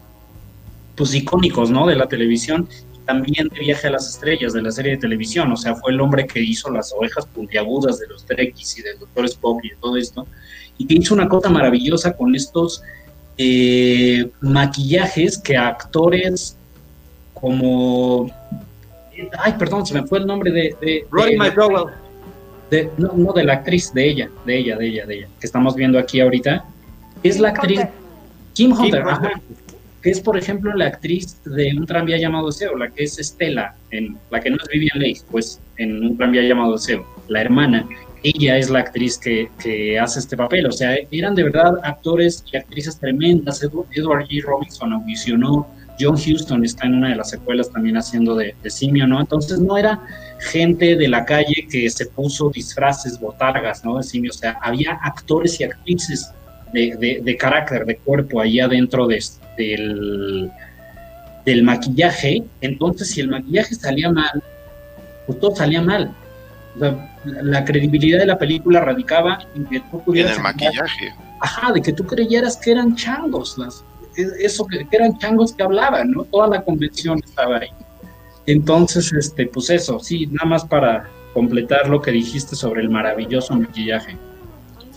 pues 0.94 1.14
icónicos, 1.14 1.70
¿no? 1.70 1.86
De 1.86 1.96
la 1.96 2.06
televisión, 2.06 2.68
también 3.06 3.48
de 3.48 3.60
Viaje 3.60 3.88
a 3.88 3.92
las 3.92 4.08
Estrellas, 4.10 4.52
de 4.52 4.60
la 4.60 4.70
serie 4.70 4.92
de 4.92 4.98
televisión, 4.98 5.50
o 5.50 5.56
sea, 5.56 5.74
fue 5.74 5.92
el 5.92 6.00
hombre 6.00 6.26
que 6.26 6.40
hizo 6.40 6.70
las 6.70 6.92
ovejas 6.92 7.24
puntiagudas 7.24 7.98
de 7.98 8.06
los 8.06 8.26
Trekkies 8.26 8.78
y 8.78 8.82
del 8.82 8.98
Doctor 8.98 9.24
Spock 9.24 9.64
y 9.64 9.70
todo 9.80 9.96
esto, 9.96 10.26
y 10.76 10.86
que 10.86 10.94
hizo 10.94 11.14
una 11.14 11.30
cosa 11.30 11.48
maravillosa 11.48 12.14
con 12.14 12.34
estos 12.34 12.82
eh, 13.38 14.30
maquillajes 14.42 15.38
que 15.38 15.56
actores 15.56 16.58
como 17.32 18.30
ay, 19.38 19.54
perdón, 19.58 19.86
se 19.86 19.94
me 19.94 20.06
fue 20.06 20.18
el 20.18 20.26
nombre 20.26 20.50
de... 20.50 20.76
de 20.80 21.06
Rory 21.10 21.36
McDowell. 21.36 21.92
De, 22.70 22.88
no, 22.98 23.12
no, 23.16 23.32
de 23.32 23.44
la 23.44 23.54
actriz, 23.54 23.92
de 23.92 24.08
ella, 24.08 24.30
de 24.46 24.58
ella, 24.58 24.76
de 24.76 24.86
ella, 24.86 25.06
de 25.06 25.18
ella, 25.18 25.28
que 25.40 25.46
estamos 25.46 25.74
viendo 25.74 25.98
aquí 25.98 26.20
ahorita. 26.20 26.64
Es 27.22 27.40
la 27.40 27.48
actriz... 27.48 27.80
Kim 28.54 28.72
Hunter, 28.72 29.04
que 30.02 30.10
es, 30.10 30.20
por 30.20 30.36
ejemplo, 30.36 30.74
la 30.74 30.86
actriz 30.86 31.42
de 31.44 31.72
Un 31.76 31.86
tranvía 31.86 32.18
llamado 32.18 32.50
Seo, 32.52 32.76
la 32.76 32.90
que 32.90 33.04
es 33.04 33.18
Estela, 33.18 33.74
en, 33.90 34.16
la 34.30 34.40
que 34.40 34.50
no 34.50 34.56
es 34.56 34.68
Vivian 34.68 34.98
Leigh, 34.98 35.20
pues 35.30 35.60
en 35.76 36.04
Un 36.04 36.16
tranvía 36.16 36.42
llamado 36.42 36.78
Seo, 36.78 37.06
la 37.28 37.40
hermana. 37.40 37.86
Ella 38.22 38.58
es 38.58 38.68
la 38.68 38.80
actriz 38.80 39.16
que, 39.16 39.48
que, 39.62 39.98
hace 39.98 40.18
este 40.18 40.36
papel, 40.36 40.66
o 40.66 40.72
sea, 40.72 40.94
eran 41.10 41.34
de 41.34 41.44
verdad 41.44 41.78
actores 41.82 42.44
y 42.52 42.56
actrices 42.56 42.98
tremendas. 42.98 43.62
Edward 43.62 44.26
G. 44.28 44.42
Robinson 44.42 44.92
audicionó 44.92 45.66
John 46.00 46.16
Houston 46.16 46.64
está 46.64 46.86
en 46.86 46.94
una 46.94 47.10
de 47.10 47.16
las 47.16 47.30
secuelas 47.30 47.70
también 47.70 47.96
haciendo 47.96 48.34
de, 48.34 48.54
simio, 48.66 49.06
¿no? 49.06 49.20
Entonces 49.20 49.58
no 49.58 49.76
era 49.76 50.00
gente 50.38 50.96
de 50.96 51.08
la 51.08 51.24
calle 51.24 51.66
que 51.70 51.88
se 51.90 52.06
puso 52.06 52.50
disfraces, 52.50 53.20
botargas, 53.20 53.84
¿no? 53.84 53.98
De 53.98 54.02
simio, 54.02 54.30
o 54.30 54.34
sea, 54.34 54.58
había 54.62 54.98
actores 55.02 55.60
y 55.60 55.64
actrices 55.64 56.32
de, 56.72 57.36
carácter, 57.38 57.84
de 57.84 57.96
cuerpo 57.96 58.40
ahí 58.40 58.60
adentro 58.60 59.06
del, 59.06 60.50
del 61.44 61.62
maquillaje. 61.62 62.42
Entonces, 62.60 63.10
si 63.10 63.20
el 63.20 63.28
maquillaje 63.28 63.74
salía 63.74 64.10
mal, 64.10 64.42
pues 65.26 65.38
todo 65.40 65.54
salía 65.54 65.82
mal. 65.82 66.14
la, 67.24 67.64
credibilidad 67.64 68.20
de 68.20 68.26
la 68.26 68.38
película 68.38 68.80
radicaba 68.80 69.38
en 69.54 69.66
que 69.66 69.80
tú 69.80 70.02
pudieras... 70.02 70.32
En 70.32 70.38
el 70.38 70.42
maquillaje. 70.42 71.14
Ajá, 71.40 71.72
de 71.72 71.80
que 71.80 71.92
tú 71.92 72.06
creyeras 72.06 72.56
que 72.56 72.72
eran 72.72 72.94
changos 72.96 73.56
las, 73.56 73.82
eso 74.16 74.66
que, 74.66 74.86
eran 74.90 75.18
changos 75.18 75.52
que 75.52 75.62
hablaban, 75.62 76.10
¿no? 76.10 76.24
Toda 76.24 76.48
la 76.48 76.62
convención 76.62 77.20
estaba 77.24 77.58
ahí. 77.58 77.68
Entonces, 78.46 79.12
este, 79.12 79.46
pues 79.46 79.70
eso, 79.70 80.00
sí, 80.00 80.26
nada 80.26 80.46
más 80.46 80.64
para 80.64 81.08
completar 81.32 81.88
lo 81.88 82.02
que 82.02 82.10
dijiste 82.10 82.56
sobre 82.56 82.82
el 82.82 82.90
maravilloso 82.90 83.54
maquillaje. 83.54 84.16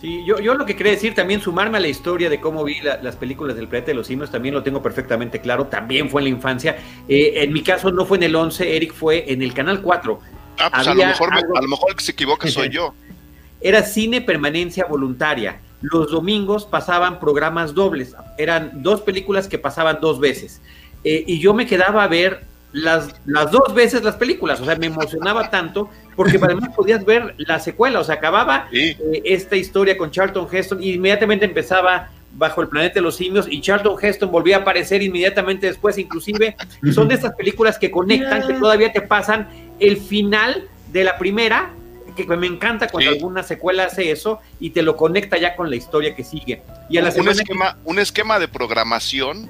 Sí, 0.01 0.23
yo, 0.25 0.39
yo 0.39 0.55
lo 0.55 0.65
que 0.65 0.75
quería 0.75 0.93
decir 0.93 1.13
también, 1.13 1.39
sumarme 1.39 1.77
a 1.77 1.81
la 1.81 1.87
historia 1.87 2.29
de 2.29 2.41
cómo 2.41 2.63
vi 2.63 2.81
las 2.81 3.15
películas 3.15 3.55
del 3.55 3.67
planeta 3.67 3.91
de 3.91 3.95
los 3.95 4.07
simios, 4.07 4.31
también 4.31 4.53
lo 4.53 4.63
tengo 4.63 4.81
perfectamente 4.81 5.39
claro, 5.39 5.67
también 5.67 6.09
fue 6.09 6.21
en 6.21 6.25
la 6.25 6.29
infancia. 6.31 6.77
Eh, 7.07 7.33
en 7.37 7.53
mi 7.53 7.61
caso 7.61 7.91
no 7.91 8.05
fue 8.05 8.17
en 8.17 8.23
el 8.23 8.35
11, 8.35 8.75
Eric 8.75 8.93
fue 8.93 9.31
en 9.31 9.41
el 9.41 9.53
Canal 9.53 9.81
4. 9.81 10.19
Ah, 10.59 10.69
pues 10.73 10.87
a 10.87 10.93
lo, 10.93 11.05
mejor, 11.05 11.33
a 11.33 11.61
lo 11.61 11.67
mejor 11.67 11.91
el 11.91 11.95
que 11.95 12.03
se 12.03 12.11
equivoca 12.11 12.47
soy 12.47 12.69
yo. 12.69 12.93
Era 13.61 13.81
cine 13.83 14.19
permanencia 14.19 14.85
voluntaria 14.85 15.61
los 15.83 16.11
domingos 16.11 16.65
pasaban 16.65 17.19
programas 17.19 17.73
dobles. 17.73 18.15
Eran 18.37 18.81
dos 18.81 19.01
películas 19.01 19.47
que 19.47 19.59
pasaban 19.59 19.99
dos 20.01 20.19
veces. 20.19 20.61
Eh, 21.03 21.23
y 21.27 21.39
yo 21.39 21.53
me 21.53 21.67
quedaba 21.67 22.03
a 22.03 22.07
ver 22.07 22.45
las, 22.71 23.13
las 23.25 23.51
dos 23.51 23.73
veces 23.73 24.01
las 24.01 24.15
películas. 24.15 24.61
O 24.61 24.65
sea, 24.65 24.77
me 24.77 24.87
emocionaba 24.87 25.49
tanto 25.51 25.89
porque 26.15 26.39
además 26.41 26.69
podías 26.73 27.03
ver 27.03 27.35
la 27.37 27.59
secuela. 27.59 27.99
O 27.99 28.03
sea, 28.03 28.15
acababa 28.15 28.69
eh, 28.71 28.95
esta 29.25 29.57
historia 29.57 29.97
con 29.97 30.09
Charlton 30.09 30.47
Heston 30.49 30.81
y 30.81 30.93
inmediatamente 30.93 31.43
empezaba 31.45 32.09
bajo 32.35 32.61
el 32.61 32.69
planeta 32.69 32.95
de 32.95 33.01
los 33.01 33.17
simios 33.17 33.45
y 33.47 33.61
Charlton 33.61 33.95
Heston 34.01 34.31
volvía 34.31 34.57
a 34.57 34.59
aparecer 34.61 35.03
inmediatamente 35.03 35.67
después, 35.67 35.99
inclusive 35.99 36.55
son 36.91 37.07
de 37.07 37.13
estas 37.15 37.35
películas 37.35 37.77
que 37.77 37.91
conectan, 37.91 38.47
que 38.47 38.55
todavía 38.55 38.91
te 38.91 39.01
pasan 39.01 39.47
el 39.79 39.97
final 39.97 40.67
de 40.91 41.03
la 41.03 41.19
primera 41.19 41.73
que 42.15 42.25
me 42.25 42.47
encanta 42.47 42.87
cuando 42.87 43.11
alguna 43.11 43.43
secuela 43.43 43.85
hace 43.85 44.11
eso 44.11 44.39
y 44.59 44.71
te 44.71 44.81
lo 44.81 44.95
conecta 44.95 45.37
ya 45.37 45.55
con 45.55 45.69
la 45.69 45.75
historia 45.75 46.15
que 46.15 46.23
sigue. 46.23 46.61
Y 46.89 46.97
a 46.97 47.01
la 47.01 47.09
un, 47.09 47.29
esquema, 47.29 47.77
un 47.83 47.99
esquema 47.99 48.39
de 48.39 48.47
programación, 48.47 49.49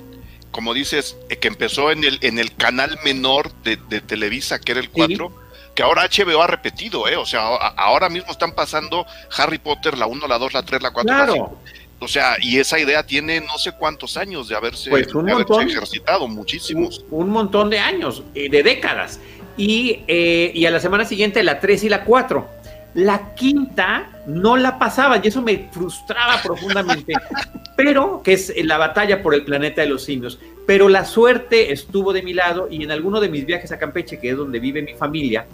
como 0.51 0.73
dices, 0.73 1.17
eh, 1.29 1.37
que 1.37 1.47
empezó 1.47 1.91
en 1.91 2.03
el, 2.03 2.19
en 2.21 2.39
el 2.39 2.55
canal 2.55 2.97
menor 3.03 3.51
de, 3.63 3.77
Televisa, 4.01 4.59
que 4.59 4.73
era 4.73 4.81
el 4.81 4.89
4. 4.89 5.43
Que 5.75 5.81
ahora 5.81 6.07
HBO 6.07 6.43
ha 6.43 6.45
repetido, 6.45 7.07
¿eh? 7.07 7.15
O 7.15 7.25
sea, 7.25 7.47
ahora 7.47 8.07
mismo 8.07 8.31
están 8.31 8.53
pasando 8.53 9.07
Harry 9.35 9.57
Potter, 9.57 9.97
la 9.97 10.05
1, 10.05 10.27
la 10.27 10.37
2, 10.37 10.53
la 10.53 10.61
3, 10.61 10.83
la 10.83 10.93
4, 10.93 11.17
la 11.17 11.31
5. 11.33 11.59
O 12.03 12.07
sea, 12.07 12.35
y 12.41 12.59
esa 12.59 12.77
idea 12.79 13.05
tiene 13.05 13.39
no 13.39 13.57
sé 13.57 13.71
cuántos 13.71 14.17
años 14.17 14.49
de 14.49 14.55
haberse, 14.57 14.89
pues 14.89 15.07
ejercitado, 15.61 16.27
muchísimos. 16.27 17.03
Un, 17.09 17.29
montón 17.29 17.69
de 17.69 17.79
años, 17.79 18.23
eh, 18.35 18.49
de 18.49 18.61
décadas. 18.61 19.21
Eh, 19.57 20.51
y, 20.53 20.65
a 20.65 20.71
la 20.71 20.79
semana 20.79 21.05
siguiente 21.05 21.43
la 21.43 21.59
3 21.59 21.83
y 21.83 21.89
la 21.89 22.03
4. 22.03 22.49
La 22.95 23.33
quinta 23.33 24.09
no 24.27 24.55
la 24.55 24.77
pasaba 24.77 25.19
y 25.23 25.27
eso 25.27 25.41
me 25.41 25.69
frustraba 25.71 26.41
profundamente, 26.43 27.13
pero 27.75 28.21
que 28.23 28.33
es 28.33 28.53
la 28.63 28.77
batalla 28.77 29.23
por 29.23 29.33
el 29.33 29.43
planeta 29.43 29.81
de 29.81 29.87
los 29.87 30.03
simios. 30.03 30.39
Pero 30.65 30.89
la 30.89 31.05
suerte 31.05 31.71
estuvo 31.71 32.13
de 32.13 32.21
mi 32.21 32.33
lado 32.33 32.67
y 32.69 32.83
en 32.83 32.91
alguno 32.91 33.19
de 33.19 33.29
mis 33.29 33.45
viajes 33.45 33.71
a 33.71 33.79
Campeche, 33.79 34.19
que 34.19 34.29
es 34.29 34.37
donde 34.37 34.59
vive 34.59 34.81
mi 34.81 34.93
familia, 34.93 35.45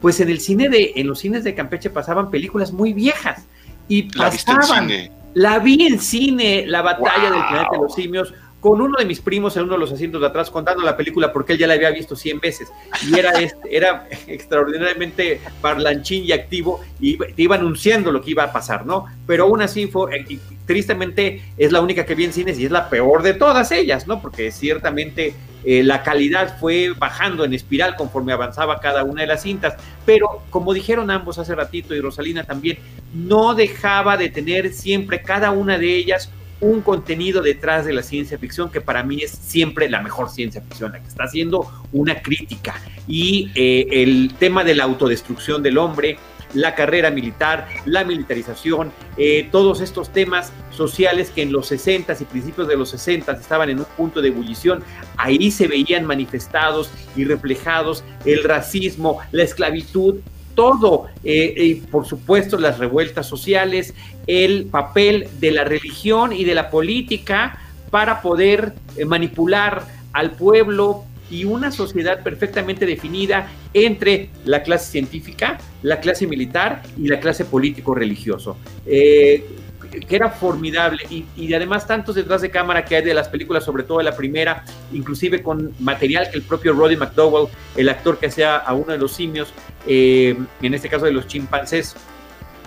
pues 0.00 0.20
en 0.20 0.28
el 0.28 0.40
cine 0.40 0.68
de, 0.68 0.92
en 0.96 1.06
los 1.06 1.20
cines 1.20 1.44
de 1.44 1.54
Campeche 1.54 1.90
pasaban 1.90 2.30
películas 2.30 2.72
muy 2.72 2.92
viejas 2.92 3.46
y 3.88 4.02
pasaban. 4.04 4.90
La, 5.34 5.58
vi 5.60 5.86
en 5.86 6.00
cine, 6.00 6.64
la 6.66 6.82
batalla 6.82 7.30
del 7.30 7.46
planeta 7.46 7.70
de 7.72 7.78
los 7.78 7.94
simios 7.94 8.34
con 8.60 8.80
uno 8.80 8.98
de 8.98 9.04
mis 9.04 9.20
primos 9.20 9.56
en 9.56 9.64
uno 9.64 9.74
de 9.74 9.78
los 9.78 9.92
asientos 9.92 10.20
de 10.20 10.26
atrás 10.26 10.50
contando 10.50 10.82
la 10.82 10.96
película 10.96 11.32
porque 11.32 11.52
él 11.52 11.58
ya 11.58 11.66
la 11.66 11.74
había 11.74 11.90
visto 11.90 12.16
100 12.16 12.40
veces 12.40 12.68
y 13.08 13.18
era, 13.18 13.30
este, 13.38 13.58
era 13.76 14.08
extraordinariamente 14.26 15.40
parlanchín 15.60 16.24
y 16.24 16.32
activo 16.32 16.80
y 17.00 17.16
te 17.16 17.42
iba 17.42 17.56
anunciando 17.56 18.10
lo 18.10 18.20
que 18.20 18.32
iba 18.32 18.44
a 18.44 18.52
pasar, 18.52 18.84
¿no? 18.84 19.06
Pero 19.26 19.44
aún 19.44 19.62
así 19.62 19.86
fue, 19.86 20.16
eh, 20.16 20.38
tristemente 20.66 21.42
es 21.56 21.72
la 21.72 21.80
única 21.80 22.04
que 22.04 22.14
vi 22.14 22.24
en 22.24 22.32
cines 22.32 22.58
y 22.58 22.64
es 22.64 22.70
la 22.70 22.90
peor 22.90 23.22
de 23.22 23.34
todas 23.34 23.70
ellas, 23.70 24.06
¿no? 24.08 24.20
Porque 24.20 24.50
ciertamente 24.50 25.34
eh, 25.64 25.82
la 25.82 26.02
calidad 26.02 26.58
fue 26.58 26.92
bajando 26.96 27.44
en 27.44 27.52
espiral 27.52 27.94
conforme 27.96 28.32
avanzaba 28.32 28.80
cada 28.80 29.04
una 29.04 29.22
de 29.22 29.28
las 29.28 29.42
cintas, 29.42 29.74
pero 30.04 30.42
como 30.50 30.72
dijeron 30.74 31.10
ambos 31.10 31.38
hace 31.38 31.54
ratito 31.54 31.94
y 31.94 32.00
Rosalina 32.00 32.44
también, 32.44 32.78
no 33.14 33.54
dejaba 33.54 34.16
de 34.16 34.28
tener 34.28 34.72
siempre 34.72 35.22
cada 35.22 35.50
una 35.50 35.78
de 35.78 35.94
ellas 35.94 36.30
un 36.60 36.80
contenido 36.80 37.42
detrás 37.42 37.86
de 37.86 37.92
la 37.92 38.02
ciencia 38.02 38.38
ficción 38.38 38.70
que 38.70 38.80
para 38.80 39.02
mí 39.02 39.22
es 39.22 39.30
siempre 39.30 39.88
la 39.88 40.02
mejor 40.02 40.30
ciencia 40.30 40.60
ficción, 40.60 40.92
la 40.92 41.00
que 41.00 41.08
está 41.08 41.24
haciendo 41.24 41.70
una 41.92 42.20
crítica. 42.20 42.74
Y 43.06 43.50
eh, 43.54 43.86
el 43.90 44.34
tema 44.38 44.64
de 44.64 44.74
la 44.74 44.84
autodestrucción 44.84 45.62
del 45.62 45.78
hombre, 45.78 46.18
la 46.54 46.74
carrera 46.74 47.10
militar, 47.10 47.68
la 47.84 48.04
militarización, 48.04 48.90
eh, 49.16 49.48
todos 49.52 49.80
estos 49.80 50.12
temas 50.12 50.52
sociales 50.70 51.30
que 51.30 51.42
en 51.42 51.52
los 51.52 51.66
60 51.68 52.16
y 52.18 52.24
principios 52.24 52.68
de 52.68 52.76
los 52.76 52.90
60 52.90 53.32
estaban 53.32 53.70
en 53.70 53.80
un 53.80 53.86
punto 53.96 54.22
de 54.22 54.28
ebullición, 54.28 54.82
ahí 55.16 55.50
se 55.50 55.68
veían 55.68 56.04
manifestados 56.04 56.90
y 57.16 57.24
reflejados 57.24 58.04
el 58.24 58.44
racismo, 58.44 59.18
la 59.32 59.42
esclavitud, 59.42 60.16
todo, 60.58 61.06
eh, 61.22 61.54
y 61.56 61.74
por 61.76 62.04
supuesto 62.04 62.58
las 62.58 62.80
revueltas 62.80 63.28
sociales, 63.28 63.94
el 64.26 64.64
papel 64.64 65.28
de 65.38 65.52
la 65.52 65.62
religión 65.62 66.32
y 66.32 66.42
de 66.42 66.56
la 66.56 66.68
política 66.68 67.60
para 67.92 68.20
poder 68.22 68.72
eh, 68.96 69.04
manipular 69.04 69.84
al 70.12 70.32
pueblo 70.32 71.04
y 71.30 71.44
una 71.44 71.70
sociedad 71.70 72.24
perfectamente 72.24 72.86
definida 72.86 73.48
entre 73.72 74.30
la 74.44 74.64
clase 74.64 74.90
científica, 74.90 75.58
la 75.82 76.00
clase 76.00 76.26
militar 76.26 76.82
y 77.00 77.06
la 77.06 77.20
clase 77.20 77.44
político-religioso. 77.44 78.56
Eh, 78.84 79.46
que 79.90 80.16
era 80.16 80.30
formidable 80.30 81.02
y, 81.10 81.24
y, 81.36 81.52
además 81.54 81.86
tantos 81.86 82.14
detrás 82.14 82.42
de 82.42 82.50
cámara 82.50 82.84
que 82.84 82.96
hay 82.96 83.02
de 83.02 83.14
las 83.14 83.28
películas, 83.28 83.64
sobre 83.64 83.82
todo 83.82 83.98
de 83.98 84.04
la 84.04 84.16
primera, 84.16 84.64
inclusive 84.92 85.42
con 85.42 85.72
material 85.78 86.30
que 86.30 86.36
el 86.36 86.42
propio 86.42 86.72
Roddy 86.72 86.96
McDowell, 86.96 87.48
el 87.76 87.88
actor 87.88 88.18
que 88.18 88.26
hacía 88.26 88.56
a 88.56 88.74
uno 88.74 88.92
de 88.92 88.98
los 88.98 89.12
simios, 89.12 89.52
eh, 89.86 90.36
en 90.62 90.74
este 90.74 90.88
caso 90.88 91.06
de 91.06 91.12
los 91.12 91.26
chimpancés, 91.26 91.96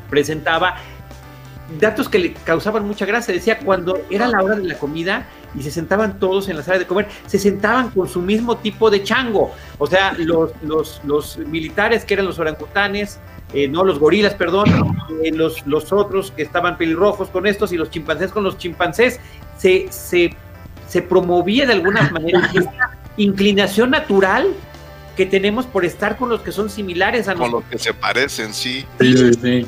presentaba 0.09 0.77
datos 1.79 2.09
que 2.09 2.19
le 2.19 2.33
causaban 2.33 2.85
mucha 2.85 3.05
gracia. 3.05 3.33
Decía, 3.33 3.59
cuando 3.59 4.01
era 4.09 4.27
la 4.27 4.41
hora 4.41 4.55
de 4.55 4.63
la 4.63 4.77
comida 4.77 5.27
y 5.55 5.63
se 5.63 5.71
sentaban 5.71 6.19
todos 6.19 6.49
en 6.49 6.57
la 6.57 6.63
sala 6.63 6.79
de 6.79 6.87
comer, 6.87 7.07
se 7.27 7.39
sentaban 7.39 7.89
con 7.89 8.07
su 8.07 8.21
mismo 8.21 8.57
tipo 8.57 8.89
de 8.89 9.03
chango. 9.03 9.53
O 9.77 9.87
sea, 9.87 10.13
los, 10.17 10.51
los, 10.61 11.01
los 11.03 11.37
militares 11.37 12.05
que 12.05 12.13
eran 12.13 12.25
los 12.25 12.39
orangutanes, 12.39 13.19
eh, 13.53 13.67
no 13.67 13.83
los 13.83 13.99
gorilas, 13.99 14.33
perdón, 14.33 14.69
eh, 15.23 15.31
los, 15.31 15.65
los 15.67 15.91
otros 15.91 16.31
que 16.31 16.41
estaban 16.41 16.77
pelirrojos 16.77 17.29
con 17.29 17.47
estos 17.47 17.73
y 17.73 17.77
los 17.77 17.89
chimpancés 17.89 18.31
con 18.31 18.43
los 18.43 18.57
chimpancés, 18.57 19.19
se, 19.57 19.87
se, 19.89 20.33
se 20.87 21.01
promovía 21.01 21.65
de 21.65 21.73
alguna 21.73 22.09
manera 22.11 22.49
esta 22.53 22.97
inclinación 23.17 23.91
natural 23.91 24.47
que 25.17 25.25
tenemos 25.25 25.65
por 25.65 25.83
estar 25.83 26.17
con 26.17 26.29
los 26.29 26.41
que 26.41 26.53
son 26.53 26.69
similares 26.69 27.27
a 27.27 27.33
nosotros. 27.33 27.51
Con 27.51 27.61
los 27.61 27.69
que 27.69 27.77
se 27.77 27.93
parecen, 27.93 28.53
sí. 28.53 28.85
Sí, 28.99 29.33
sí. 29.33 29.67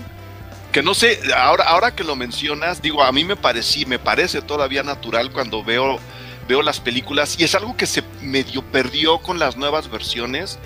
Que 0.73 0.81
no 0.81 0.95
sé, 0.95 1.19
ahora, 1.37 1.65
ahora 1.65 1.95
que 1.95 2.03
lo 2.03 2.15
mencionas, 2.15 2.81
digo, 2.81 3.03
a 3.03 3.11
mí 3.11 3.23
me 3.23 3.35
parecí, 3.35 3.85
me 3.85 3.99
parece 3.99 4.41
todavía 4.41 4.81
natural 4.81 5.31
cuando 5.31 5.63
veo, 5.63 5.99
veo 6.47 6.63
las 6.63 6.79
películas, 6.79 7.35
y 7.37 7.43
es 7.43 7.53
algo 7.53 7.77
que 7.77 7.85
se 7.85 8.01
medio 8.21 8.63
perdió 8.63 9.19
con 9.19 9.37
las 9.37 9.55
nuevas 9.55 9.91
versiones. 9.91 10.57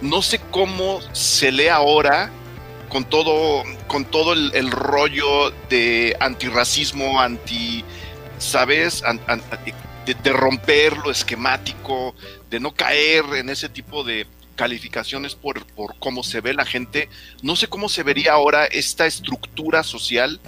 No 0.00 0.22
sé 0.22 0.40
cómo 0.50 1.00
se 1.12 1.52
lee 1.52 1.68
ahora 1.68 2.30
con 2.88 3.04
todo, 3.04 3.62
con 3.86 4.06
todo 4.06 4.32
el, 4.32 4.70
rollo 4.70 5.50
de 5.68 6.16
antirracismo, 6.20 7.20
anti, 7.20 7.84
¿sabes? 8.38 9.02
De, 10.06 10.32
romper 10.32 10.96
lo 10.96 11.10
esquemático, 11.10 12.14
de 12.48 12.60
no 12.60 12.72
caer 12.72 13.24
en 13.34 13.50
ese 13.50 13.68
tipo 13.68 14.04
de 14.04 14.26
calificaciones 14.60 15.34
por, 15.34 15.64
por 15.68 15.98
cómo 15.98 16.22
se 16.22 16.42
ve 16.42 16.52
la 16.52 16.66
gente. 16.66 17.08
No 17.42 17.56
sé 17.56 17.66
cómo 17.68 17.88
se 17.88 18.02
vería 18.02 18.34
ahora 18.34 18.66
esta 18.66 19.06
estructura 19.06 19.82
social 19.82 20.38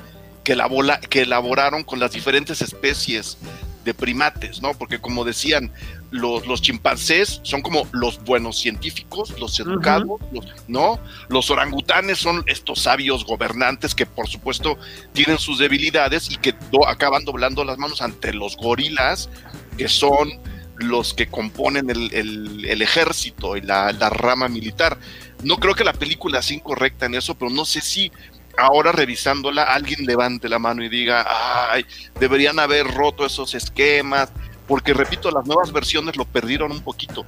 que, 0.45 0.52
elabora, 0.52 1.00
que 1.00 1.23
elaboraron 1.23 1.83
con 1.83 1.99
las 1.99 2.12
diferentes 2.12 2.61
especies 2.61 3.38
de 3.87 3.95
primates, 3.95 4.61
¿no? 4.61 4.75
Porque 4.75 4.99
como 4.99 5.25
decían, 5.25 5.73
los, 6.11 6.47
los, 6.47 6.61
chimpancés 6.61 7.40
son 7.42 7.62
como 7.62 7.88
los 7.92 8.23
buenos 8.23 8.59
científicos, 8.59 9.35
los 9.40 9.59
educados, 9.59 10.07
uh 10.07 10.19
-huh. 10.19 10.33
los, 10.33 10.69
¿no? 10.69 11.00
Los 11.31 11.50
orangutanes 11.50 12.19
son 12.19 12.45
estos 12.47 12.83
sabios 12.83 13.25
gobernantes 13.25 13.95
que 13.95 14.04
por 14.04 14.28
supuesto 14.28 14.76
tienen 15.14 15.38
sus 15.38 15.59
debilidades 15.59 16.31
y 16.31 16.37
que 16.37 16.52
do, 16.71 16.87
acaban 16.87 17.25
doblando 17.25 17.64
las 17.64 17.78
manos 17.78 18.02
ante 18.02 18.35
los 18.35 18.59
gorilas, 18.59 19.31
que 19.78 19.88
son 19.88 20.38
los 20.82 21.14
que 21.14 21.26
componen 21.26 21.90
el, 21.90 22.12
el, 22.12 22.64
el 22.66 22.82
ejército 22.82 23.56
y 23.56 23.60
la, 23.60 23.92
la, 23.92 24.10
rama 24.10 24.48
militar. 24.48 24.98
No 25.42 25.56
creo 25.56 25.74
que 25.74 25.84
la 25.84 25.92
película 25.92 26.42
sea 26.42 26.56
incorrecta 26.56 27.06
en 27.06 27.14
eso, 27.14 27.34
pero 27.34 27.50
no 27.50 27.64
sé 27.64 27.80
si 27.80 28.12
ahora 28.58 28.92
revisándola 28.92 29.64
alguien 29.64 30.04
levante 30.06 30.48
la 30.48 30.58
mano 30.58 30.84
y 30.84 30.88
diga, 30.88 31.26
ay, 31.70 31.86
deberían 32.20 32.58
haber 32.58 32.86
roto 32.86 33.24
esos 33.24 33.54
esquemas, 33.54 34.30
porque 34.66 34.94
repito, 34.94 35.30
las 35.30 35.46
nuevas 35.46 35.72
versiones 35.72 36.16
lo 36.16 36.24
perdieron 36.24 36.72
un 36.72 36.82
poquito. 36.82 37.24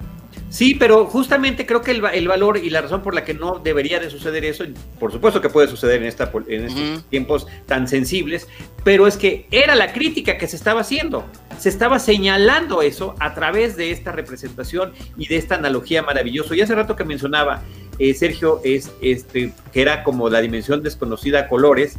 Sí, 0.55 0.77
pero 0.77 1.07
justamente 1.07 1.67
creo 1.67 1.83
que 1.83 1.91
el, 1.91 2.05
el, 2.13 2.29
valor 2.29 2.59
y 2.59 2.71
la 2.71 2.81
razón 2.81 3.03
por 3.03 3.13
la 3.13 3.25
que 3.25 3.35
no 3.35 3.59
debería 3.59 3.99
de 3.99 4.09
suceder 4.09 4.45
eso, 4.45 4.65
por 5.01 5.11
supuesto 5.11 5.41
que 5.41 5.49
puede 5.49 5.67
suceder 5.67 6.01
en, 6.01 6.07
esta, 6.07 6.31
en 6.47 6.67
estos 6.67 6.81
uh 6.81 6.85
-huh. 6.95 7.03
tiempos 7.11 7.49
tan 7.67 7.89
sensibles, 7.89 8.47
pero 8.85 9.09
es 9.09 9.17
que 9.17 9.49
era 9.51 9.75
la 9.75 9.93
crítica 9.93 10.39
que 10.39 10.47
se 10.47 10.55
estaba 10.55 10.83
haciendo. 10.83 11.27
Se 11.59 11.69
estaba 11.69 11.99
señalando 11.99 12.83
eso 12.83 13.15
a 13.21 13.35
través 13.35 13.77
de 13.77 13.91
esta 13.91 14.13
representación 14.13 14.93
y 15.17 15.29
de 15.29 15.37
esta 15.37 15.55
analogía 15.55 16.03
maravillosa. 16.03 16.55
Y 16.57 16.61
hace 16.61 16.75
rato 16.75 16.97
que 16.97 17.05
mencionaba 17.05 17.63
eh, 17.99 18.15
Sergio, 18.15 18.61
es, 18.65 18.93
este, 19.01 19.53
que 19.73 19.83
era 19.83 20.03
como 20.03 20.29
la 20.29 20.41
dimensión 20.41 20.83
desconocida 20.83 21.41
a 21.41 21.49
colores, 21.49 21.97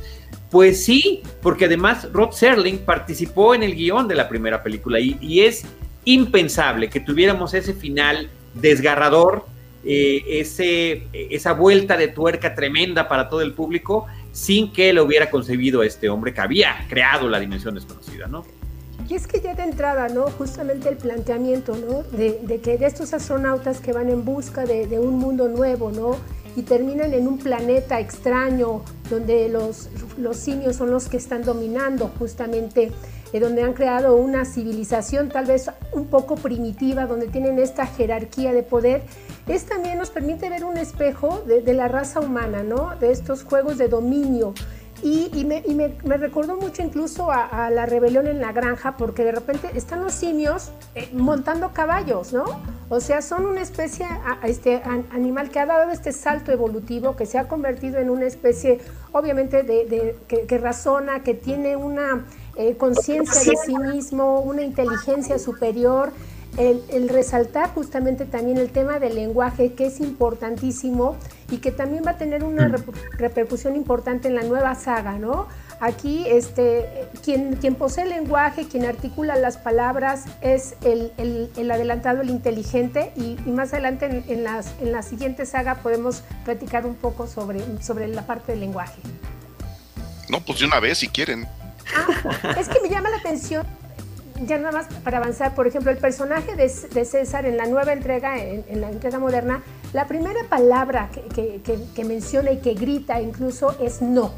pues 0.51 0.83
sí, 0.83 1.21
porque 1.41 1.65
además 1.65 2.09
Rod 2.11 2.31
Serling 2.31 2.79
participó 2.79 3.55
en 3.55 3.63
el 3.63 3.75
guion 3.75 4.07
de 4.07 4.15
la 4.15 4.27
primera 4.27 4.61
película 4.61 4.99
y, 4.99 5.39
es 5.39 5.65
impensable 6.03 6.89
que 6.89 6.99
tuviéramos 6.99 7.53
ese 7.53 7.73
final 7.73 8.29
desgarrador, 8.53 9.45
eh, 9.85 10.23
ese, 10.27 11.07
esa 11.13 11.53
vuelta 11.53 11.97
de 11.97 12.09
tuerca 12.09 12.55
tremenda 12.55 13.07
para 13.07 13.29
todo 13.29 13.41
el 13.41 13.53
público, 13.53 14.05
sin 14.31 14.71
que 14.71 14.93
lo 14.93 15.03
hubiera 15.03 15.31
concebido 15.31 15.81
este 15.81 16.09
hombre 16.09 16.33
que 16.33 16.41
había 16.41 16.85
creado 16.89 17.29
la 17.29 17.39
dimensión 17.39 17.75
desconocida, 17.75 18.27
¿no? 18.27 18.45
Y 19.07 19.13
es 19.13 19.27
que 19.27 19.39
ya 19.39 19.53
de 19.53 19.63
entrada, 19.63 20.07
¿no? 20.09 20.23
Justamente 20.31 20.89
el 20.89 20.97
planteamiento, 20.97 21.75
¿no? 21.75 22.03
De, 22.17 22.39
de 22.41 22.59
que 22.59 22.77
de 22.77 22.87
estos 22.87 23.13
astronautas 23.13 23.79
que 23.79 23.93
van 23.93 24.09
en 24.09 24.25
busca 24.25 24.65
de, 24.65 24.87
de, 24.87 24.99
un 24.99 25.19
mundo 25.19 25.47
nuevo, 25.47 25.91
¿no? 25.91 26.17
Y 26.55 26.63
terminan 26.63 27.13
en 27.13 27.27
un 27.27 27.37
planeta 27.37 27.99
extraño 27.99 28.81
donde 29.09 29.49
los, 29.49 29.89
los 30.17 30.37
simios 30.37 30.77
son 30.77 30.89
los 30.89 31.07
que 31.07 31.17
están 31.17 31.43
dominando 31.43 32.11
justamente 32.17 32.91
eh, 33.35 33.39
donde 33.39 33.63
han 33.63 33.73
creado 33.73 34.15
una 34.15 34.45
civilización 34.45 35.27
tal 35.29 35.45
vez 35.45 35.69
un 35.91 36.05
poco 36.07 36.35
primitiva, 36.35 37.05
donde 37.05 37.27
tienen 37.27 37.59
esta 37.59 37.85
jerarquía 37.85 38.53
de 38.53 38.63
poder, 38.63 39.03
es 39.47 39.65
también 39.65 39.97
nos 39.97 40.09
permite 40.09 40.49
ver 40.49 40.63
un 40.63 40.77
espejo 40.77 41.43
de, 41.45 41.61
de 41.61 41.73
la 41.73 41.89
raza 41.89 42.21
humana, 42.21 42.63
¿no? 42.63 42.95
De 42.99 43.11
estos 43.11 43.43
juegos 43.43 43.77
de 43.77 43.89
dominio. 43.89 44.53
Y, 45.03 45.29
y, 45.33 45.45
me, 45.45 45.61
y 45.65 45.75
me, 45.75 45.89
recordó 46.17 46.55
mucho 46.55 46.81
incluso 46.81 47.29
a, 47.29 47.69
la 47.69 47.85
rebelión 47.85 48.27
en 48.27 48.39
la 48.39 48.51
granja, 48.53 48.95
porque 48.97 49.23
de 49.23 49.33
repente 49.33 49.69
están 49.75 50.03
los 50.03 50.13
simios 50.13 50.71
eh, 50.95 51.09
montando 51.13 51.73
caballos, 51.73 52.33
¿no? 52.33 52.45
O 52.89 52.99
sea, 53.01 53.21
son 53.21 53.45
una 53.45 53.61
especie 53.61 54.05
a, 54.05 54.39
este, 54.47 54.81
animal 55.11 55.49
que 55.49 55.59
ha 55.59 55.65
dado 55.65 55.91
este 55.91 56.11
salto 56.11 56.51
evolutivo, 56.51 57.15
que 57.15 57.25
se 57.25 57.37
ha 57.37 57.47
convertido 57.47 57.99
en 57.99 58.09
una 58.09 58.25
especie, 58.25 58.79
obviamente, 59.11 59.63
de, 59.63 59.85
de 59.85 60.17
que, 60.27 60.47
que 60.47 60.57
razona, 60.57 61.23
que 61.23 61.33
tiene 61.33 61.75
una 61.75 62.25
eh, 62.55 62.77
conciencia 62.77 63.41
de 63.41 63.57
sí 63.57 63.77
mismo, 63.77 64.39
una 64.39 64.63
inteligencia 64.63 65.37
superior, 65.39 66.13
el, 66.57 66.83
el, 66.89 67.09
resaltar 67.09 67.73
justamente 67.73 68.25
también 68.25 68.57
el 68.57 68.69
tema 68.69 68.99
del 68.99 69.15
lenguaje, 69.15 69.73
que 69.73 69.87
es 69.87 69.99
importantísimo 69.99 71.17
y 71.51 71.57
que 71.57 71.71
también 71.71 72.03
va 72.05 72.11
a 72.11 72.17
tener 72.17 72.43
una 72.43 72.73
repercusión 73.17 73.75
importante 73.75 74.27
en 74.27 74.35
la 74.35 74.43
nueva 74.43 74.75
saga, 74.75 75.17
¿no? 75.19 75.47
Aquí, 75.79 76.25
este, 76.27 77.07
quien, 77.23 77.57
quien 77.57 77.75
posee 77.75 78.05
el 78.05 78.09
lenguaje, 78.09 78.67
quien 78.67 78.85
articula 78.85 79.35
las 79.35 79.57
palabras, 79.57 80.25
es 80.41 80.75
el, 80.83 81.11
el, 81.17 81.51
el 81.57 81.71
adelantado, 81.71 82.21
el 82.21 82.29
inteligente, 82.29 83.11
y, 83.15 83.37
y 83.45 83.51
más 83.51 83.73
adelante 83.73 84.05
en, 84.05 84.23
en, 84.27 84.43
las, 84.43 84.73
en 84.79 84.91
la 84.91 85.03
siguiente 85.03 85.45
saga 85.45 85.75
podemos 85.75 86.23
platicar 86.45 86.85
un 86.85 86.95
poco 86.95 87.27
sobre, 87.27 87.61
sobre 87.81 88.07
la 88.07 88.25
parte 88.25 88.53
del 88.53 88.61
lenguaje. 88.61 89.01
No, 90.29 90.39
pues 90.39 90.59
de 90.59 90.65
una 90.65 90.79
vez, 90.79 90.99
si 90.99 91.07
quieren. 91.07 91.47
Ah, 91.95 92.55
es 92.57 92.67
que 92.67 92.79
me 92.81 92.89
llama 92.89 93.09
la 93.09 93.17
atención, 93.17 93.65
ya 94.43 94.57
nada 94.57 94.71
más 94.71 94.87
para 95.03 95.17
avanzar, 95.17 95.55
por 95.55 95.67
ejemplo, 95.67 95.91
el 95.91 95.97
personaje 95.97 96.55
de, 96.55 96.71
de 96.93 97.05
César 97.05 97.45
en 97.45 97.57
la 97.57 97.65
nueva 97.65 97.93
entrega, 97.93 98.37
en, 98.37 98.65
en, 98.67 98.81
la 98.81 98.89
entrega 98.89 99.19
moderna, 99.19 99.63
la 99.93 100.07
primera 100.07 100.41
palabra 100.49 101.09
que, 101.13 101.21
que, 101.21 101.61
que, 101.61 101.79
que, 101.95 102.05
menciona 102.05 102.51
y 102.51 102.59
que 102.59 102.73
grita 102.73 103.21
incluso 103.21 103.77
es 103.79 104.01
no, 104.01 104.33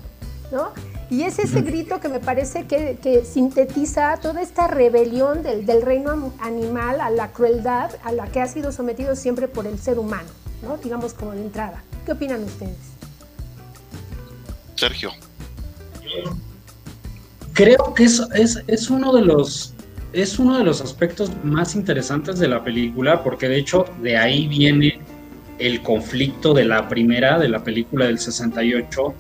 ¿no? 0.52 0.72
Y 1.10 1.24
es 1.24 1.40
ese 1.40 1.62
grito 1.62 2.00
que 2.00 2.10
me 2.10 2.20
parece 2.20 2.66
que, 2.66 3.24
sintetiza 3.26 4.18
toda 4.18 4.42
esta 4.42 4.68
rebelión 4.68 5.42
del, 5.42 5.66
del, 5.66 5.82
reino 5.82 6.34
animal 6.40 7.00
a 7.00 7.10
la 7.10 7.32
crueldad 7.32 7.92
a 8.04 8.12
la 8.12 8.28
que 8.28 8.42
ha 8.42 8.48
sido 8.48 8.72
sometido 8.72 9.16
siempre 9.16 9.48
por 9.48 9.66
el 9.68 9.80
ser 9.80 10.00
humano, 10.00 10.30
¿no? 10.62 10.78
Digamos 10.78 11.14
como 11.14 11.32
de 11.32 11.42
entrada. 11.42 11.82
¿Qué 12.06 12.12
opinan 12.12 12.44
ustedes? 12.44 12.78
Sergio 14.76 15.12
creo 17.58 17.92
que 17.96 18.04
es, 18.04 18.22
es, 18.36 18.64
es, 18.68 18.90
uno 18.92 19.12
de 19.12 19.24
los 19.24 19.74
es 20.14 20.40
uno 20.40 20.58
de 20.58 20.64
los 20.64 20.82
aspectos 20.82 21.32
más 21.44 21.76
interesantes 21.76 22.40
de 22.40 22.48
la 22.48 22.64
película 22.64 23.24
porque 23.24 23.48
de 23.48 23.58
hecho 23.58 23.86
de 24.02 24.18
ahí 24.18 24.48
viene 24.48 25.00
el 25.60 25.82
conflicto 25.82 26.54
de 26.54 26.66
la 26.66 26.88
primera 26.88 27.40
de 27.40 27.50
la 27.50 27.64
película 27.64 28.06
del 28.06 28.20
68 28.20 29.14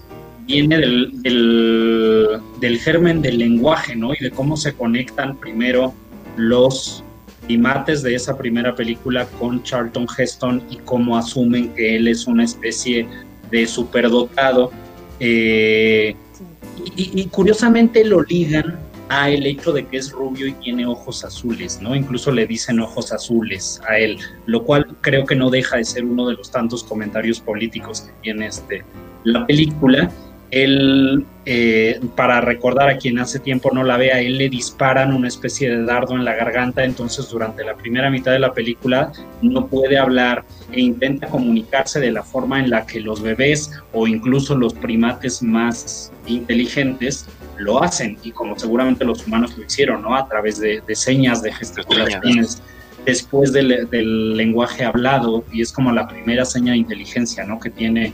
viene 0.45 0.78
del, 0.78 1.12
del, 1.21 2.39
del 2.62 2.80
germen 2.80 3.21
del 3.21 3.38
lenguaje 3.38 3.95
¿no? 3.95 4.13
y 4.13 4.23
de 4.23 4.32
cómo 4.32 4.56
se 4.56 4.73
conectan 4.73 5.38
primero 5.38 5.93
los 6.38 7.04
primates 7.45 8.04
de 8.04 8.15
esa 8.15 8.38
primera 8.38 8.76
película 8.76 9.26
con 9.39 9.63
Charlton 9.63 10.08
Heston 10.17 10.63
y 10.69 10.78
cómo 10.78 11.17
asumen 11.17 11.73
que 11.73 11.97
él 11.97 12.08
es 12.08 12.28
una 12.28 12.43
especie 12.43 13.08
de 13.52 13.67
superdotado 13.67 14.71
eh, 15.19 16.15
y, 16.95 17.21
y, 17.21 17.26
curiosamente 17.26 18.06
lo 18.06 18.21
ligan 18.21 18.78
a 19.10 19.30
el 19.30 19.46
hecho 19.46 19.72
de 19.72 19.86
que 19.86 19.98
es 19.98 20.12
rubio 20.12 20.48
y 20.48 20.54
tiene 20.54 20.86
ojos 20.86 21.24
azules, 21.24 21.80
¿no? 21.82 21.96
Incluso 21.96 22.32
le 22.32 22.46
dicen 22.46 22.80
ojos 22.80 23.12
azules 23.12 23.82
a 23.88 23.98
él, 23.98 24.17
lo 24.46 24.63
cual 24.63 24.88
creo 25.02 25.26
que 25.26 25.36
no 25.36 25.50
deja 25.50 25.78
de 25.78 25.86
ser 25.86 26.06
uno 26.06 26.28
de 26.28 26.36
los 26.36 26.52
tantos 26.52 26.84
comentarios 26.84 27.39
políticos 27.39 28.02
que 28.02 28.12
tiene 28.22 28.48
este, 28.48 28.84
la 29.24 29.46
película. 29.46 30.12
El, 30.50 31.26
eh, 31.46 32.00
para 32.15 32.39
recordar 32.39 32.88
a 32.88 32.98
quien 32.98 33.20
hace 33.20 33.39
tiempo 33.39 33.70
no 33.74 33.84
la 33.84 33.98
vea, 33.98 34.22
él 34.22 34.38
le 34.38 34.48
disparan 34.48 35.13
una 35.13 35.28
especie 35.28 35.70
de 35.70 35.84
dardo 35.84 36.15
en 36.15 36.24
la 36.24 36.36
garganta, 36.36 36.86
entonces 36.86 37.28
durante 37.30 37.65
la 37.65 37.76
primera 37.76 38.10
mitad 38.10 38.32
de 38.32 38.39
la 38.39 38.54
película 38.54 39.12
no 39.41 39.67
puede 39.67 39.98
hablar 39.98 40.46
e 40.72 40.80
intenta 40.80 41.28
comunicarse 41.28 42.00
de 42.00 42.12
la 42.12 42.24
forma 42.24 42.62
en 42.62 42.70
la 42.70 42.86
que 42.86 43.02
los 43.02 43.22
bebés 43.22 43.72
o 43.91 44.08
incluso 44.08 44.56
los 44.56 44.74
primates 44.74 45.43
más 45.43 46.13
inteligentes 46.28 47.28
lo 47.60 47.84
hacen 47.84 48.17
y 48.24 48.32
como 48.32 48.58
seguramente 48.58 49.06
los 49.06 49.26
humanos 49.26 49.58
lo 49.58 49.63
hicieron, 49.63 50.02
¿no? 50.02 50.15
A 50.15 50.28
través 50.28 50.60
de, 50.60 50.82
señas, 50.93 51.41
de 51.41 51.52
gesticulaciones 51.54 52.62
después 53.06 53.54
del, 53.54 54.36
lenguaje 54.36 54.84
hablado 54.86 55.43
y 55.52 55.62
es 55.62 55.72
como 55.72 55.91
la 55.91 56.08
primera 56.08 56.46
seña 56.46 56.74
de 56.74 56.80
inteligencia, 56.80 57.46
¿no? 57.46 57.60
Que 57.60 57.70
tiene 57.70 58.13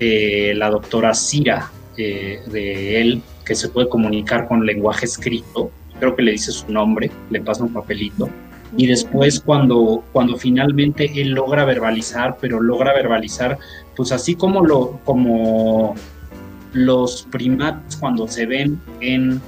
eh, 0.00 0.54
la 0.56 0.70
doctora 0.70 1.14
Cira 1.14 1.70
de 1.96 3.00
él 3.00 3.22
que 3.44 3.54
se 3.54 3.68
puede 3.68 3.88
comunicar 3.88 4.48
con 4.48 4.64
lenguaje 4.64 5.06
escrito, 5.06 5.70
creo 5.98 6.16
que 6.16 6.22
le 6.22 6.32
dice 6.32 6.52
su 6.52 6.70
nombre, 6.70 7.10
le 7.30 7.40
pasa 7.40 7.64
un 7.64 7.72
papelito, 7.72 8.28
y 8.76 8.86
después 8.86 9.40
cuando, 9.40 10.02
cuando 10.12 10.36
finalmente 10.36 11.10
él 11.20 11.30
logra 11.30 11.64
verbalizar, 11.64 12.38
pero 12.40 12.60
logra 12.60 12.94
verbalizar, 12.94 13.58
pues 13.94 14.12
así 14.12 14.34
como, 14.34 14.64
lo, 14.64 15.00
como 15.04 15.94
los 16.72 17.26
primates 17.30 17.96
cuando 17.96 18.26
se 18.28 18.46
ven 18.46 18.80
en 19.00 19.40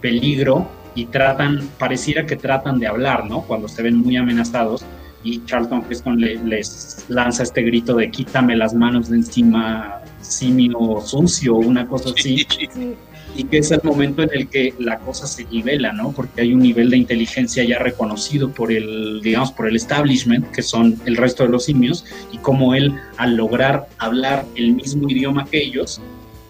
peligro 0.00 0.68
y 0.94 1.06
tratan, 1.06 1.68
pareciera 1.78 2.26
que 2.26 2.36
tratan 2.36 2.78
de 2.78 2.86
hablar, 2.86 3.26
¿no? 3.26 3.42
Cuando 3.42 3.68
se 3.68 3.82
ven 3.82 3.96
muy 3.96 4.16
amenazados, 4.16 4.84
y 5.24 5.44
Charlton 5.44 5.84
Heston 5.88 6.20
les 6.20 7.04
lanza 7.08 7.44
este 7.44 7.62
grito 7.62 7.94
de 7.94 8.10
quítame 8.10 8.56
las 8.56 8.74
manos 8.74 9.08
de 9.08 9.18
encima 9.18 10.00
simio 10.20 11.00
sucio, 11.04 11.56
una 11.56 11.86
cosa 11.86 12.10
así. 12.16 12.46
Y 13.34 13.44
que 13.44 13.58
es 13.58 13.70
el 13.70 13.80
momento 13.82 14.22
en 14.22 14.30
el 14.32 14.48
que 14.48 14.74
la 14.78 14.98
cosa 14.98 15.26
se 15.26 15.44
nivela, 15.46 15.92
¿no? 15.92 16.12
Porque 16.12 16.42
hay 16.42 16.52
un 16.52 16.60
nivel 16.60 16.90
de 16.90 16.98
inteligencia 16.98 17.64
ya 17.64 17.78
reconocido 17.78 18.50
por 18.50 18.70
el, 18.70 19.20
digamos, 19.22 19.52
por 19.52 19.68
el 19.68 19.76
establishment, 19.76 20.50
que 20.50 20.60
son 20.60 21.00
el 21.06 21.16
resto 21.16 21.44
de 21.44 21.48
los 21.48 21.64
simios, 21.64 22.04
y 22.30 22.38
como 22.38 22.74
él, 22.74 22.94
al 23.16 23.36
lograr 23.36 23.88
hablar 23.98 24.44
el 24.54 24.74
mismo 24.74 25.08
idioma 25.08 25.46
que 25.46 25.62
ellos, 25.62 26.00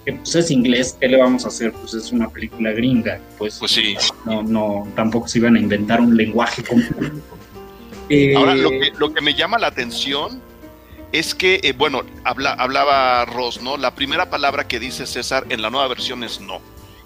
que 0.05 0.13
pues 0.15 0.35
es 0.35 0.51
inglés, 0.51 0.97
¿qué 1.01 1.09
le 1.09 1.17
vamos 1.17 1.45
a 1.45 1.49
hacer? 1.49 1.73
Pues 1.73 1.95
es 1.95 2.13
una 2.13 2.29
película 2.29 2.73
gringa, 2.73 3.21
pues, 3.39 3.59
pues 3.59 3.73
sí. 3.73 3.97
no, 4.25 4.43
no, 4.43 4.89
tampoco 4.95 5.29
se 5.29 5.39
iban 5.39 5.57
a 5.57 5.61
inventar 5.61 6.01
un 6.01 6.17
lenguaje 6.17 6.63
completo. 6.63 7.21
Ahora, 8.37 8.55
lo 8.55 8.71
que, 8.71 8.93
lo 8.99 9.15
que 9.15 9.21
me 9.23 9.35
llama 9.35 9.59
la 9.59 9.69
atención 9.69 10.43
es 11.13 11.35
que, 11.35 11.61
eh, 11.63 11.73
bueno, 11.73 12.03
hablaba 12.25 13.25
Ross, 13.27 13.63
¿no? 13.63 13.77
La 13.77 13.95
primera 13.95 14.31
palabra 14.31 14.67
que 14.67 14.81
dice 14.81 15.07
César 15.07 15.47
en 15.51 15.63
la 15.63 15.71
nueva 15.71 15.87
versión 15.89 16.25
es 16.25 16.41
no. 16.41 16.61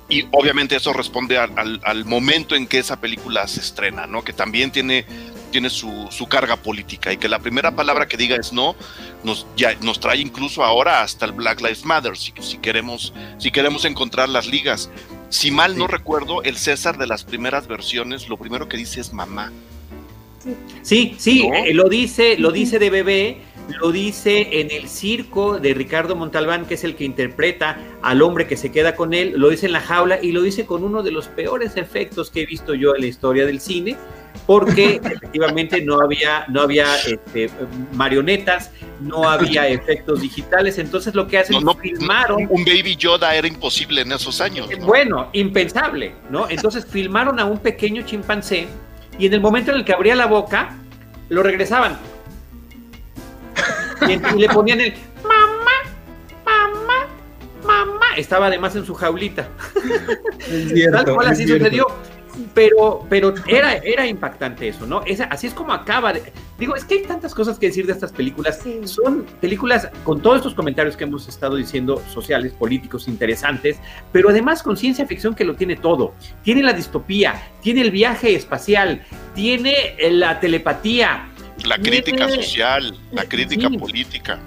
Y 0.08 0.24
obviamente 0.30 0.76
eso 0.76 0.92
responde 0.92 1.36
al, 1.36 2.04
momento 2.04 2.54
en 2.54 2.68
que 2.68 2.78
esa 2.78 3.00
película 3.00 3.48
se 3.48 3.60
estrena, 3.60 4.06
¿no? 4.06 4.22
Que 4.22 4.32
también 4.32 4.70
tiene, 4.70 5.04
tiene 5.46 5.70
su, 5.70 6.26
carga 6.28 6.56
política 6.56 7.12
y 7.12 7.16
que 7.16 7.28
la 7.28 7.38
primera 7.38 7.74
palabra 7.74 8.06
que 8.06 8.16
diga 8.16 8.36
es 8.36 8.52
no, 8.52 8.76
nos, 9.24 9.46
ya, 9.56 9.74
nos 9.80 10.00
trae 10.00 10.18
incluso 10.18 10.64
ahora 10.64 11.02
hasta 11.02 11.26
el 11.26 11.32
Black 11.32 11.60
Lives 11.60 11.84
Matter, 11.84 12.16
si, 12.16 12.32
si, 12.40 12.58
queremos, 12.58 13.12
si 13.38 13.50
queremos 13.50 13.84
encontrar 13.84 14.28
las 14.28 14.46
ligas. 14.46 14.90
Si 15.28 15.50
mal 15.50 15.76
no 15.76 15.86
recuerdo, 15.86 16.42
el 16.42 16.56
César 16.56 16.98
de 16.98 17.06
las 17.06 17.24
primeras 17.24 17.66
versiones, 17.66 18.28
lo 18.28 18.36
primero 18.36 18.68
que 18.68 18.76
dice 18.76 19.00
es 19.00 19.12
mamá. 19.12 19.52
Sí, 20.82 21.16
sí, 21.18 21.48
eh, 21.52 21.74
lo 21.74 21.88
dice, 21.88 22.38
lo 22.38 22.52
dice 22.52 22.78
de 22.78 22.90
bebé 22.90 23.40
lo 23.68 23.92
dice 23.92 24.60
en 24.60 24.70
el 24.70 24.88
circo 24.88 25.58
de 25.58 25.74
Ricardo 25.74 26.16
Montalbán, 26.16 26.66
que 26.66 26.74
es 26.74 26.84
el 26.84 26.94
que 26.94 27.04
interpreta 27.04 27.78
al 28.02 28.22
hombre 28.22 28.46
que 28.46 28.56
se 28.56 28.70
queda 28.70 28.94
con 28.94 29.14
él, 29.14 29.34
lo 29.36 29.48
dice 29.48 29.66
en 29.66 29.72
la 29.72 29.80
jaula 29.80 30.18
y 30.22 30.32
lo 30.32 30.42
dice 30.42 30.66
con 30.66 30.84
uno 30.84 31.02
de 31.02 31.10
los 31.10 31.28
peores 31.28 31.76
efectos 31.76 32.30
que 32.30 32.42
he 32.42 32.46
visto 32.46 32.74
yo 32.74 32.94
en 32.94 33.02
la 33.02 33.06
historia 33.06 33.44
del 33.44 33.60
cine, 33.60 33.96
porque 34.46 35.00
efectivamente 35.02 35.82
no 35.82 36.00
había, 36.00 36.46
no 36.48 36.62
había 36.62 36.94
este, 36.96 37.50
marionetas, 37.92 38.70
no 39.00 39.28
había 39.28 39.68
efectos 39.68 40.20
digitales, 40.20 40.78
entonces 40.78 41.14
lo 41.14 41.26
que 41.26 41.38
hacen 41.38 41.62
no, 41.62 41.74
filmaron... 41.74 42.46
Un 42.48 42.64
Baby 42.64 42.96
Yoda 42.96 43.34
era 43.34 43.48
imposible 43.48 44.02
en 44.02 44.12
esos 44.12 44.40
años. 44.40 44.68
Bueno, 44.80 45.28
impensable, 45.32 46.14
¿no? 46.30 46.48
Entonces 46.48 46.86
filmaron 46.86 47.40
a 47.40 47.44
un 47.44 47.58
pequeño 47.58 48.02
chimpancé 48.02 48.68
y 49.18 49.26
en 49.26 49.34
el 49.34 49.40
momento 49.40 49.72
en 49.72 49.78
el 49.78 49.84
que 49.84 49.92
abría 49.92 50.14
la 50.14 50.26
boca, 50.26 50.76
lo 51.28 51.42
regresaban 51.42 51.98
y, 54.08 54.38
le 54.38 54.48
ponían 54.48 54.80
el 54.80 54.94
mamá, 55.22 55.76
mamá, 56.44 57.06
mamá. 57.64 58.06
Estaba 58.16 58.46
además 58.46 58.76
en 58.76 58.84
su 58.84 58.94
jaulita. 58.94 59.48
Tal 60.92 61.14
cual 61.14 61.28
así 61.28 61.46
sucedió. 61.46 61.86
Pero, 62.52 63.06
pero 63.08 63.34
era, 63.46 63.76
era 63.76 64.06
impactante 64.06 64.68
eso, 64.68 64.86
¿no? 64.86 65.02
así 65.30 65.46
es 65.46 65.54
como 65.54 65.72
acaba. 65.72 66.12
digo, 66.58 66.76
es 66.76 66.84
que 66.84 66.96
hay 66.96 67.02
tantas 67.02 67.34
cosas 67.34 67.58
que 67.58 67.66
decir 67.66 67.86
de 67.86 67.92
estas 67.92 68.12
películas. 68.12 68.60
Son 68.84 69.24
películas 69.40 69.88
con 70.04 70.20
todos 70.20 70.38
estos 70.38 70.54
comentarios 70.54 70.96
que 70.96 71.04
hemos 71.04 71.28
estado 71.28 71.56
diciendo, 71.56 72.02
sociales, 72.12 72.52
políticos, 72.52 73.08
interesantes, 73.08 73.78
pero 74.12 74.28
además 74.28 74.62
con 74.62 74.76
ciencia 74.76 75.06
ficción 75.06 75.34
que 75.34 75.44
lo 75.44 75.54
tiene 75.54 75.76
todo. 75.76 76.14
Tiene 76.42 76.62
la 76.62 76.72
distopía, 76.72 77.42
tiene 77.62 77.80
el 77.80 77.90
viaje 77.90 78.34
espacial, 78.34 79.02
tiene 79.34 79.96
la 80.10 80.38
telepatía, 80.38 81.30
la 81.64 81.78
crítica 81.78 82.28
social, 82.28 82.96
la 83.12 83.24
crítica 83.24 83.68
política. 83.70 84.38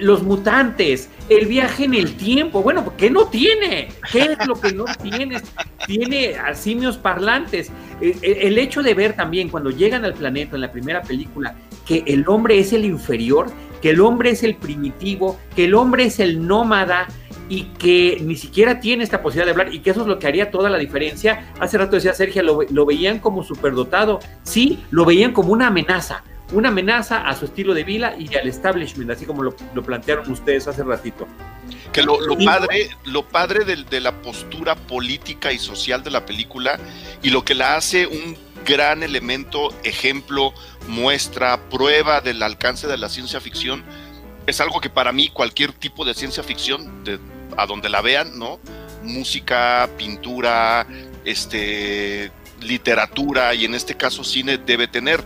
Los 0.00 0.22
mutantes, 0.22 1.08
el 1.30 1.46
viaje 1.46 1.84
en 1.84 1.94
el 1.94 2.14
tiempo. 2.16 2.62
Bueno, 2.62 2.92
¿qué 2.96 3.10
no 3.10 3.26
tiene? 3.28 3.88
¿Qué 4.12 4.20
es 4.20 4.46
lo 4.46 4.60
que 4.60 4.72
no 4.72 4.84
tiene? 5.02 5.40
Tiene 5.86 6.34
a 6.36 6.54
simios 6.54 6.98
parlantes. 6.98 7.70
El, 8.00 8.10
eh, 8.10 8.18
eh, 8.22 8.38
el 8.42 8.58
hecho 8.58 8.82
de 8.82 8.94
ver 8.94 9.14
también 9.14 9.48
cuando 9.48 9.70
llegan 9.70 10.04
al 10.04 10.14
planeta 10.14 10.56
en 10.56 10.60
la 10.60 10.70
primera 10.70 11.02
película 11.02 11.56
que 11.86 12.04
el 12.06 12.28
hombre 12.28 12.58
es 12.58 12.74
el 12.74 12.84
inferior, 12.84 13.50
que 13.80 13.90
el 13.90 14.00
hombre 14.00 14.30
es 14.30 14.42
el 14.42 14.56
primitivo, 14.56 15.38
que 15.56 15.64
el 15.64 15.74
hombre 15.74 16.04
es 16.04 16.20
el 16.20 16.46
nómada, 16.46 17.08
y 17.48 17.64
que 17.78 18.18
ni 18.20 18.36
siquiera 18.36 18.78
tiene 18.80 19.04
esta 19.04 19.22
posibilidad 19.22 19.46
de 19.46 19.50
hablar 19.52 19.74
y 19.74 19.80
que 19.80 19.90
eso 19.90 20.02
es 20.02 20.06
lo 20.06 20.18
que 20.18 20.26
haría 20.26 20.50
toda 20.50 20.68
la 20.70 20.78
diferencia. 20.78 21.50
Hace 21.58 21.78
rato 21.78 21.96
decía 21.96 22.12
Sergio, 22.12 22.42
lo, 22.42 22.60
lo, 22.62 22.86
veían 22.86 23.18
como 23.20 23.42
superdotado, 23.42 24.20
sí, 24.42 24.84
lo 24.90 25.04
veían 25.04 25.32
como 25.32 25.52
una 25.52 25.68
amenaza, 25.68 26.22
una 26.52 26.68
amenaza 26.68 27.28
a 27.28 27.34
su 27.36 27.46
estilo 27.46 27.74
de 27.74 27.84
vida 27.84 28.14
y 28.18 28.34
al 28.36 28.48
establishment, 28.48 29.10
así 29.10 29.26
como 29.26 29.42
lo, 29.42 29.54
plantearon 29.54 30.30
ustedes 30.30 30.66
hace 30.66 30.82
ratito. 30.82 31.26
Que 31.92 32.02
lo, 32.02 32.18
padre, 32.44 32.90
lo 33.04 33.28
padre 33.28 33.64
de, 33.64 34.00
la 34.00 34.12
postura 34.22 34.74
política 34.74 35.52
y 35.52 35.58
social 35.58 36.02
de 36.02 36.10
la 36.10 36.24
película 36.24 36.78
y 37.22 37.30
lo 37.30 37.44
que 37.44 37.54
la 37.54 37.76
hace 37.76 38.06
un 38.06 38.36
gran 38.64 39.02
elemento, 39.02 39.74
ejemplo, 39.84 40.52
muestra, 40.86 41.68
prueba 41.68 42.20
del 42.20 42.42
alcance 42.42 42.86
de 42.86 42.96
la 42.96 43.08
ciencia 43.08 43.40
ficción, 43.40 43.84
es 44.46 44.60
algo 44.60 44.80
que 44.80 44.90
para 44.90 45.12
mí 45.12 45.28
cualquier 45.28 45.72
tipo 45.72 46.04
de 46.04 46.14
ciencia 46.14 46.42
ficción, 46.42 47.04
de, 47.04 47.18
a 47.56 47.66
donde 47.66 47.88
la 47.88 48.00
vean, 48.00 48.38
¿no? 48.38 48.58
Música, 49.02 49.88
pintura, 49.96 50.86
este, 51.24 52.30
literatura 52.60 53.54
y 53.54 53.64
en 53.64 53.74
este 53.74 53.94
caso 53.94 54.24
cine 54.24 54.58
debe 54.58 54.88
tener, 54.88 55.22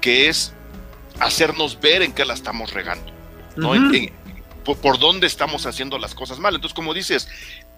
que 0.00 0.28
es 0.28 0.54
hacernos 1.20 1.80
ver 1.80 2.02
en 2.02 2.12
qué 2.12 2.24
la 2.24 2.34
estamos 2.34 2.72
regando, 2.72 3.12
¿no? 3.56 3.72
por, 4.64 4.98
dónde 4.98 5.26
estamos 5.26 5.66
haciendo 5.66 5.98
las 5.98 6.14
cosas 6.14 6.38
mal. 6.38 6.54
Entonces, 6.54 6.74
como 6.74 6.94
dices, 6.94 7.28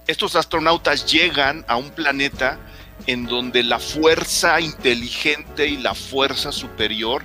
estos 0.07 0.37
astronautas 0.37 1.11
llegan 1.11 1.65
a 1.69 1.77
un 1.77 1.91
planeta 1.91 2.59
en 3.07 3.27
donde 3.27 3.63
la 3.63 3.79
fuerza 3.79 4.61
inteligente 4.61 5.67
y 5.67 5.77
la 5.77 5.95
fuerza 5.95 6.53
superior 6.53 7.23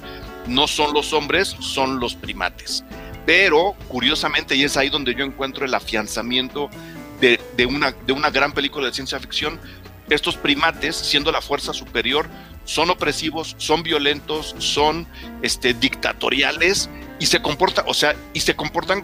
no 0.47 0.67
son 0.67 0.93
los 0.93 1.13
hombres, 1.13 1.55
son 1.59 1.99
los 1.99 2.15
primates. 2.15 2.83
Pero, 3.25 3.75
curiosamente, 3.89 4.55
y 4.55 4.63
es 4.63 4.77
ahí 4.77 4.89
donde 4.89 5.13
yo 5.13 5.25
encuentro 5.25 5.65
el 5.65 5.73
afianzamiento 5.73 6.69
de, 7.19 7.39
de, 7.57 7.65
una, 7.65 7.91
de 7.91 8.13
una 8.13 8.29
gran 8.29 8.53
película 8.53 8.87
de 8.87 8.93
ciencia 8.93 9.19
ficción, 9.19 9.59
estos 10.09 10.37
primates, 10.37 10.95
siendo 10.95 11.31
la 11.31 11.41
fuerza 11.41 11.73
superior, 11.73 12.27
son 12.65 12.89
opresivos, 12.89 13.55
son 13.57 13.83
violentos, 13.83 14.55
son 14.59 15.07
este, 15.41 15.73
dictatoriales 15.73 16.89
y 17.19 17.25
se 17.25 17.41
comportan, 17.41 17.85
o 17.87 17.93
sea, 17.93 18.15
y 18.33 18.41
se 18.41 18.55
comportan 18.55 19.03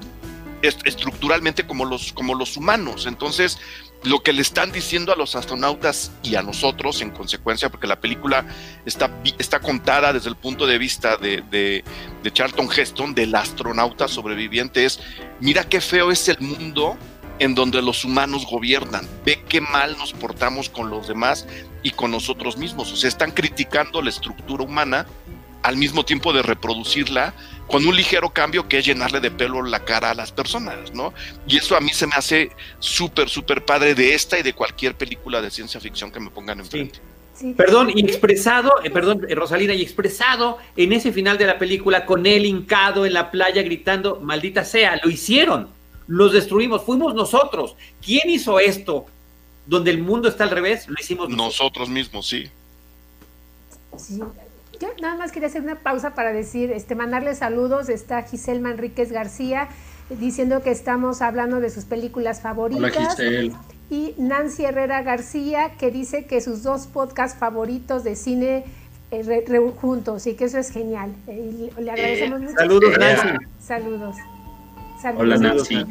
estructuralmente 0.61 1.65
como 1.65 1.85
los, 1.85 2.13
como 2.13 2.35
los 2.35 2.55
humanos. 2.55 3.05
Entonces, 3.05 3.59
lo 4.03 4.21
que 4.21 4.33
le 4.33 4.41
están 4.41 4.71
diciendo 4.71 5.13
a 5.13 5.15
los 5.15 5.35
astronautas 5.35 6.11
y 6.23 6.35
a 6.35 6.41
nosotros, 6.41 7.01
en 7.01 7.11
consecuencia, 7.11 7.69
porque 7.69 7.87
la 7.87 7.99
película 7.99 8.45
está, 8.85 9.09
está 9.37 9.59
contada 9.59 10.13
desde 10.13 10.29
el 10.29 10.35
punto 10.35 10.65
de 10.65 10.77
vista 10.77 11.17
de, 11.17 11.41
de, 11.49 11.83
de 12.21 12.33
Charlton 12.33 12.69
Heston, 12.75 13.13
del 13.13 13.33
astronauta 13.35 14.07
sobreviviente, 14.07 14.85
es, 14.85 14.99
mira 15.39 15.63
qué 15.63 15.79
feo 15.81 16.11
es 16.11 16.27
el 16.27 16.39
mundo 16.39 16.97
en 17.43 17.55
donde 17.55 17.81
los 17.81 18.05
humanos 18.05 18.45
gobiernan. 18.45 19.05
Ve 19.25 19.43
qué 19.49 19.59
mal 19.59 19.97
nos 19.97 20.13
portamos 20.13 20.69
con 20.69 20.89
los 20.89 21.09
demás 21.09 21.45
y 21.81 21.91
con 21.91 22.11
nosotros 22.11 22.57
mismos. 22.57 22.91
O 22.93 22.95
sea, 22.95 23.09
están 23.09 23.31
criticando 23.31 24.01
la 24.01 24.09
estructura 24.09 24.63
humana 24.63 25.05
al 25.61 25.75
mismo 25.75 26.05
tiempo 26.05 26.31
de 26.31 26.41
reproducirla 26.41 27.33
con 27.67 27.85
un 27.85 27.95
ligero 27.95 28.29
cambio 28.29 28.67
que 28.69 28.79
es 28.79 28.85
llenarle 28.85 29.19
de 29.19 29.29
pelo 29.29 29.61
la 29.61 29.83
cara 29.83 30.11
a 30.11 30.13
las 30.13 30.31
personas, 30.31 30.93
¿no? 30.93 31.13
Y 31.45 31.57
eso 31.57 31.75
a 31.75 31.81
mí 31.81 31.89
se 31.89 32.07
me 32.07 32.13
hace 32.15 32.49
súper, 32.79 33.27
súper 33.27 33.65
padre 33.65 33.93
de 33.93 34.13
esta 34.13 34.39
y 34.39 34.43
de 34.43 34.53
cualquier 34.53 34.95
película 34.95 35.41
de 35.41 35.51
ciencia 35.51 35.81
ficción 35.81 36.11
que 36.11 36.21
me 36.21 36.29
pongan 36.29 36.59
enfrente. 36.59 36.99
Sí. 37.33 37.53
Perdón, 37.57 37.91
y 37.93 38.05
expresado, 38.05 38.71
eh, 38.83 38.89
perdón, 38.89 39.25
eh, 39.27 39.35
Rosalina, 39.35 39.73
y 39.73 39.81
expresado 39.81 40.59
en 40.77 40.93
ese 40.93 41.11
final 41.11 41.37
de 41.37 41.47
la 41.47 41.57
película 41.57 42.05
con 42.05 42.25
él 42.25 42.45
hincado 42.45 43.05
en 43.05 43.13
la 43.13 43.31
playa 43.31 43.63
gritando, 43.63 44.19
maldita 44.21 44.63
sea, 44.63 44.99
lo 45.03 45.09
hicieron, 45.09 45.67
los 46.07 46.33
destruimos, 46.33 46.83
fuimos 46.83 47.13
nosotros. 47.13 47.75
¿Quién 48.03 48.29
hizo 48.29 48.59
esto? 48.59 49.05
Donde 49.65 49.91
el 49.91 50.01
mundo 50.01 50.27
está 50.27 50.43
al 50.43 50.49
revés, 50.49 50.87
lo 50.87 50.95
hicimos 50.99 51.29
nosotros, 51.29 51.47
nosotros 51.47 51.89
mismos, 51.89 52.27
sí. 52.27 52.49
Sí, 53.97 54.21
nada 55.01 55.15
más 55.15 55.31
quería 55.31 55.47
hacer 55.47 55.61
una 55.61 55.75
pausa 55.75 56.15
para 56.15 56.33
decir, 56.33 56.71
este, 56.71 56.95
mandarle 56.95 57.35
saludos. 57.35 57.89
Está 57.89 58.23
Giselle 58.23 58.59
Manríquez 58.59 59.11
García 59.11 59.69
diciendo 60.09 60.61
que 60.61 60.71
estamos 60.71 61.21
hablando 61.21 61.59
de 61.59 61.69
sus 61.69 61.85
películas 61.85 62.41
favoritas. 62.41 63.17
Y 63.89 64.15
Nancy 64.17 64.65
Herrera 64.65 65.03
García 65.03 65.73
que 65.77 65.91
dice 65.91 66.25
que 66.25 66.41
sus 66.41 66.63
dos 66.63 66.87
podcasts 66.87 67.37
favoritos 67.37 68.03
de 68.03 68.15
cine 68.15 68.65
eh, 69.11 69.71
juntos 69.79 70.25
y 70.25 70.33
que 70.33 70.45
eso 70.45 70.57
es 70.57 70.71
genial. 70.71 71.11
Eh, 71.27 71.71
le 71.79 71.91
agradecemos 71.91 72.41
mucho. 72.41 72.55
Saludos, 72.57 72.97
Nancy. 72.97 73.45
Saludos. 73.59 74.15
Hola, 75.15 75.37
Nancy. 75.37 75.83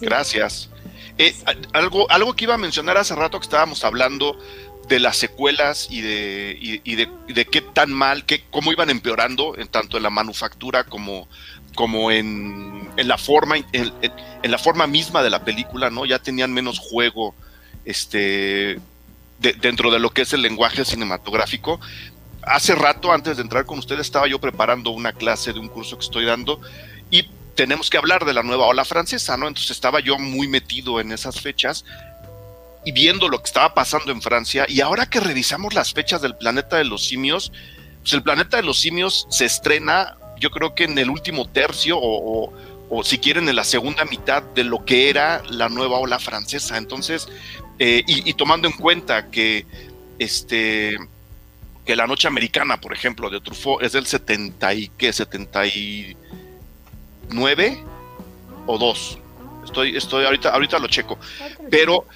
Gracias. 0.00 0.70
Eh, 1.18 1.34
algo, 1.72 2.10
algo 2.10 2.34
que 2.34 2.44
iba 2.44 2.54
a 2.54 2.58
mencionar 2.58 2.98
hace 2.98 3.14
rato 3.14 3.38
que 3.38 3.44
estábamos 3.44 3.84
hablando 3.84 4.38
de 4.88 5.00
las 5.00 5.16
secuelas 5.16 5.88
y 5.90 6.00
de, 6.00 6.56
y, 6.60 6.94
de, 6.94 7.44
qué 7.46 7.60
tan 7.60 7.92
mal, 7.92 8.24
qué, 8.24 8.44
cómo 8.50 8.70
iban 8.70 8.90
empeorando, 8.90 9.56
en 9.56 9.68
tanto 9.68 9.96
en 9.96 10.04
la 10.04 10.10
manufactura 10.10 10.84
como, 10.84 11.26
como 11.74 12.10
en, 12.10 12.88
en 12.96 13.08
la 13.08 13.18
forma, 13.18 13.56
en, 13.72 13.92
la 14.42 14.58
forma 14.58 14.86
misma 14.86 15.22
de 15.22 15.30
la 15.30 15.44
película, 15.44 15.90
¿no? 15.90 16.06
Ya 16.06 16.20
tenían 16.20 16.52
menos 16.52 16.78
juego 16.78 17.34
este, 17.84 18.78
dentro 19.38 19.90
de 19.90 19.98
lo 19.98 20.10
que 20.10 20.22
es 20.22 20.32
el 20.32 20.42
lenguaje 20.42 20.84
cinematográfico. 20.84 21.80
Hace 22.42 22.76
rato, 22.76 23.12
antes 23.12 23.38
de 23.38 23.42
entrar 23.42 23.66
con 23.66 23.80
ustedes, 23.80 24.02
estaba 24.02 24.28
yo 24.28 24.38
preparando 24.40 24.90
una 24.90 25.12
clase 25.12 25.52
de 25.52 25.58
un 25.58 25.68
curso 25.68 25.98
que 25.98 26.04
estoy 26.04 26.24
dando 26.26 26.60
y 27.10 27.28
tenemos 27.56 27.90
que 27.90 27.96
hablar 27.96 28.24
de 28.24 28.34
la 28.34 28.42
nueva 28.42 28.66
ola 28.66 28.84
francesa, 28.84 29.36
¿no? 29.36 29.48
Entonces 29.48 29.72
estaba 29.72 30.00
yo 30.00 30.18
muy 30.18 30.46
metido 30.46 31.00
en 31.00 31.10
esas 31.10 31.40
fechas 31.40 31.84
y 32.84 32.92
viendo 32.92 33.28
lo 33.28 33.40
que 33.40 33.46
estaba 33.46 33.74
pasando 33.74 34.12
en 34.12 34.22
Francia, 34.22 34.64
y 34.68 34.80
ahora 34.80 35.06
que 35.06 35.18
revisamos 35.18 35.74
las 35.74 35.92
fechas 35.92 36.22
del 36.22 36.36
planeta 36.36 36.76
de 36.76 36.84
los 36.84 37.04
simios, 37.04 37.50
pues 38.00 38.12
el 38.12 38.22
planeta 38.22 38.58
de 38.58 38.62
los 38.62 38.78
simios 38.78 39.26
se 39.28 39.44
estrena, 39.44 40.16
yo 40.38 40.52
creo 40.52 40.76
que 40.76 40.84
en 40.84 40.96
el 40.96 41.10
último 41.10 41.48
tercio 41.48 41.98
o, 42.00 42.52
si 43.02 43.18
quieren 43.18 43.48
en 43.48 43.56
la 43.56 43.64
segunda 43.64 44.04
mitad 44.04 44.44
de 44.44 44.62
lo 44.62 44.84
que 44.84 45.10
era 45.10 45.42
la 45.50 45.68
nueva 45.68 45.98
ola 45.98 46.20
francesa. 46.20 46.78
Entonces, 46.78 47.26
eh, 47.80 48.04
y, 48.06 48.32
tomando 48.34 48.68
en 48.68 48.74
cuenta 48.74 49.28
que 49.30 49.66
este 50.20 50.96
que 51.84 51.96
la 51.96 52.06
noche 52.06 52.28
americana, 52.28 52.80
por 52.80 52.92
ejemplo, 52.92 53.30
de 53.30 53.40
Truffaut 53.40 53.82
es 53.82 53.92
del 53.92 54.06
70 54.06 54.74
y 54.74 54.88
qué, 54.96 55.12
79 57.28 57.84
o 58.66 58.78
2. 58.78 59.18
Estoy, 59.64 59.96
estoy 59.96 60.24
ahorita, 60.24 60.50
ahorita 60.50 60.78
lo 60.78 60.88
checo. 60.88 61.18
Pero 61.70 62.06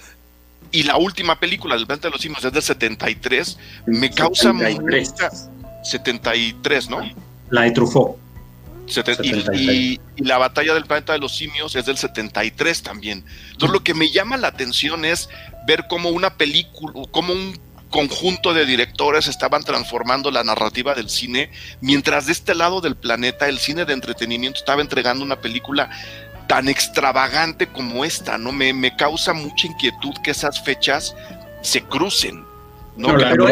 y 0.73 0.85
la 0.85 0.96
última 0.96 1.38
película 1.38 1.77
del 1.77 1.87
Planeta 1.87 2.09
de 2.09 2.12
los 2.12 2.20
Simios 2.20 2.44
es 2.44 2.53
del 2.53 2.62
73, 2.62 3.59
me 3.87 4.11
causa 4.11 4.53
73. 4.53 5.11
mucha... 5.11 5.31
73, 5.83 6.90
¿no? 6.90 7.01
La 7.51 7.62
de 7.62 7.70
Truffaut. 7.73 8.16
y, 9.55 10.01
la 10.18 10.38
batalla 10.38 10.75
del 10.75 10.85
planeta 10.85 11.12
de 11.14 11.18
los 11.18 11.35
simios 11.37 11.75
es 11.77 11.87
del 11.87 11.96
73 11.96 12.83
también. 12.83 13.25
Entonces 13.53 13.70
lo 13.73 13.83
que 13.83 13.94
me 13.94 14.11
llama 14.11 14.37
la 14.37 14.49
atención 14.49 15.05
es 15.05 15.29
ver 15.66 15.87
cómo 15.88 16.11
una 16.11 16.35
película, 16.37 16.92
cómo 17.11 17.33
un 17.33 17.59
conjunto 17.90 18.55
de 18.55 18.64
directores 18.64 19.26
estaban 19.26 19.62
transformando 19.62 20.31
la 20.31 20.44
narrativa 20.44 20.94
del 20.94 21.11
cine, 21.11 21.50
mientras 21.81 22.26
de 22.26 22.33
este 22.33 22.55
lado 22.55 22.81
del 22.81 22.96
planeta 22.96 23.48
el 23.48 23.59
cine 23.59 23.85
de 23.85 23.92
entretenimiento 23.92 24.59
estaba 24.59 24.81
entregando 24.81 25.24
una 25.24 25.40
película 25.40 25.90
tan 26.46 26.68
extravagante 26.68 27.66
como 27.68 28.05
esta, 28.05 28.38
¿no? 28.38 28.53
Me, 28.53 28.72
me 28.72 28.96
causa 28.96 29.33
mucha 29.33 29.66
inquietud 29.66 30.14
que 30.22 30.31
esas 30.33 30.62
fechas 30.64 31.14
se 31.61 31.83
crucen. 31.83 32.44
¿no? 32.96 33.16
Pero, 33.16 33.46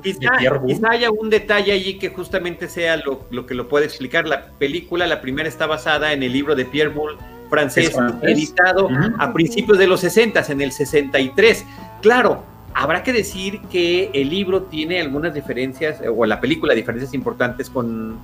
quizá, 0.00 0.88
haya 0.90 1.10
un 1.10 1.30
detalle 1.30 1.72
allí 1.72 1.98
que 1.98 2.10
justamente 2.10 2.68
sea 2.68 2.96
lo, 2.96 3.26
lo, 3.30 3.44
que 3.44 3.54
lo 3.54 3.68
puede 3.68 3.86
explicar. 3.86 4.26
La 4.26 4.46
película, 4.52 5.06
la 5.06 5.20
primera, 5.20 5.48
está 5.48 5.66
basada 5.66 6.12
en 6.12 6.22
el 6.22 6.32
libro 6.32 6.54
de 6.54 6.64
Pierre 6.64 6.90
Boulle, 6.90 7.18
francés, 7.50 7.92
editado 8.22 8.88
a 9.18 9.32
principios 9.32 9.78
de 9.78 9.86
los 9.86 10.00
60, 10.00 10.44
en 10.48 10.60
el 10.60 10.72
63. 10.72 11.66
Claro, 12.00 12.44
Habrá 12.74 13.02
que 13.02 13.12
decir 13.12 13.60
que 13.70 14.10
el 14.14 14.30
libro 14.30 14.62
tiene 14.62 15.00
algunas 15.00 15.34
diferencias, 15.34 16.00
o 16.08 16.24
la 16.24 16.40
película, 16.40 16.74
diferencias 16.74 17.12
importantes 17.12 17.68
con, 17.68 18.20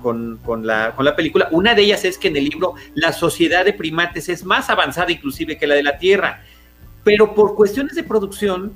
la, 0.63 0.93
con 0.95 1.05
la 1.05 1.15
película. 1.15 1.47
Una 1.51 1.75
de 1.75 1.83
ellas 1.83 2.03
es 2.03 2.17
que 2.17 2.29
en 2.29 2.37
el 2.37 2.45
libro 2.45 2.73
la 2.95 3.13
sociedad 3.13 3.63
de 3.63 3.73
primates 3.73 4.27
es 4.27 4.43
más 4.43 4.69
avanzada 4.69 5.11
inclusive 5.11 5.57
que 5.57 5.67
la 5.67 5.75
de 5.75 5.83
la 5.83 5.97
Tierra, 5.99 6.41
pero 7.03 7.35
por 7.35 7.55
cuestiones 7.55 7.95
de 7.95 8.03
producción 8.03 8.73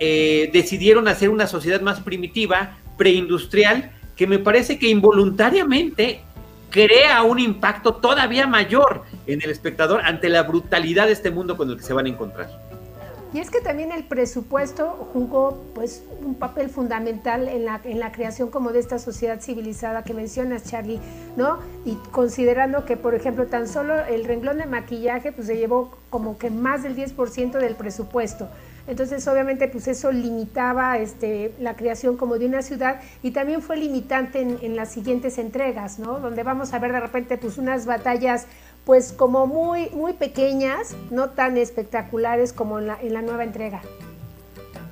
eh, 0.00 0.50
decidieron 0.52 1.08
hacer 1.08 1.28
una 1.28 1.48
sociedad 1.48 1.80
más 1.80 2.00
primitiva, 2.00 2.76
preindustrial, 2.96 3.90
que 4.16 4.26
me 4.26 4.38
parece 4.38 4.78
que 4.78 4.88
involuntariamente 4.88 6.20
crea 6.70 7.22
un 7.22 7.38
impacto 7.38 7.94
todavía 7.94 8.46
mayor 8.46 9.02
en 9.26 9.42
el 9.42 9.50
espectador 9.50 10.02
ante 10.04 10.28
la 10.28 10.42
brutalidad 10.42 11.06
de 11.06 11.12
este 11.12 11.30
mundo 11.30 11.56
con 11.56 11.70
el 11.70 11.76
que 11.76 11.82
se 11.82 11.92
van 11.92 12.06
a 12.06 12.10
encontrar. 12.10 12.67
Y 13.32 13.40
es 13.40 13.50
que 13.50 13.60
también 13.60 13.92
el 13.92 14.04
presupuesto 14.04 15.10
jugó 15.12 15.62
pues 15.74 16.02
un 16.24 16.34
papel 16.36 16.70
fundamental 16.70 17.46
en 17.46 17.66
la, 17.66 17.80
en 17.84 18.00
la 18.00 18.10
creación 18.10 18.50
como 18.50 18.72
de 18.72 18.78
esta 18.80 18.98
sociedad 18.98 19.40
civilizada 19.40 20.02
que 20.02 20.14
mencionas, 20.14 20.64
Charlie, 20.64 20.98
¿no? 21.36 21.58
Y 21.84 21.96
considerando 22.10 22.86
que, 22.86 22.96
por 22.96 23.14
ejemplo, 23.14 23.46
tan 23.46 23.68
solo 23.68 23.94
el 24.06 24.24
renglón 24.24 24.58
de 24.58 24.66
maquillaje 24.66 25.32
pues 25.32 25.46
se 25.46 25.58
llevó 25.58 25.90
como 26.08 26.38
que 26.38 26.48
más 26.48 26.82
del 26.82 26.96
10% 26.96 27.58
del 27.58 27.74
presupuesto. 27.74 28.48
Entonces, 28.88 29.28
obviamente, 29.28 29.68
pues 29.68 29.86
eso 29.86 30.10
limitaba 30.10 30.96
este, 30.96 31.52
la 31.60 31.76
creación 31.76 32.16
como 32.16 32.38
de 32.38 32.46
una 32.46 32.62
ciudad 32.62 33.02
y 33.22 33.32
también 33.32 33.60
fue 33.60 33.76
limitante 33.76 34.40
en, 34.40 34.76
las 34.76 34.90
siguientes 34.90 35.36
entregas, 35.36 35.98
¿no? 35.98 36.20
Donde 36.20 36.42
vamos 36.42 36.72
a 36.72 36.78
ver 36.78 36.92
de 36.92 37.00
repente 37.00 37.36
pues 37.36 37.58
unas 37.58 37.84
batallas 37.84 38.46
pues 38.88 39.12
como 39.12 39.46
muy, 39.46 39.90
muy 39.90 40.14
pequeñas, 40.14 40.96
no 41.10 41.28
tan 41.28 41.58
espectaculares 41.58 42.54
como 42.54 42.78
en 42.78 42.86
la, 42.86 42.98
en 42.98 43.12
la 43.12 43.20
nueva 43.20 43.44
entrega. 43.44 43.82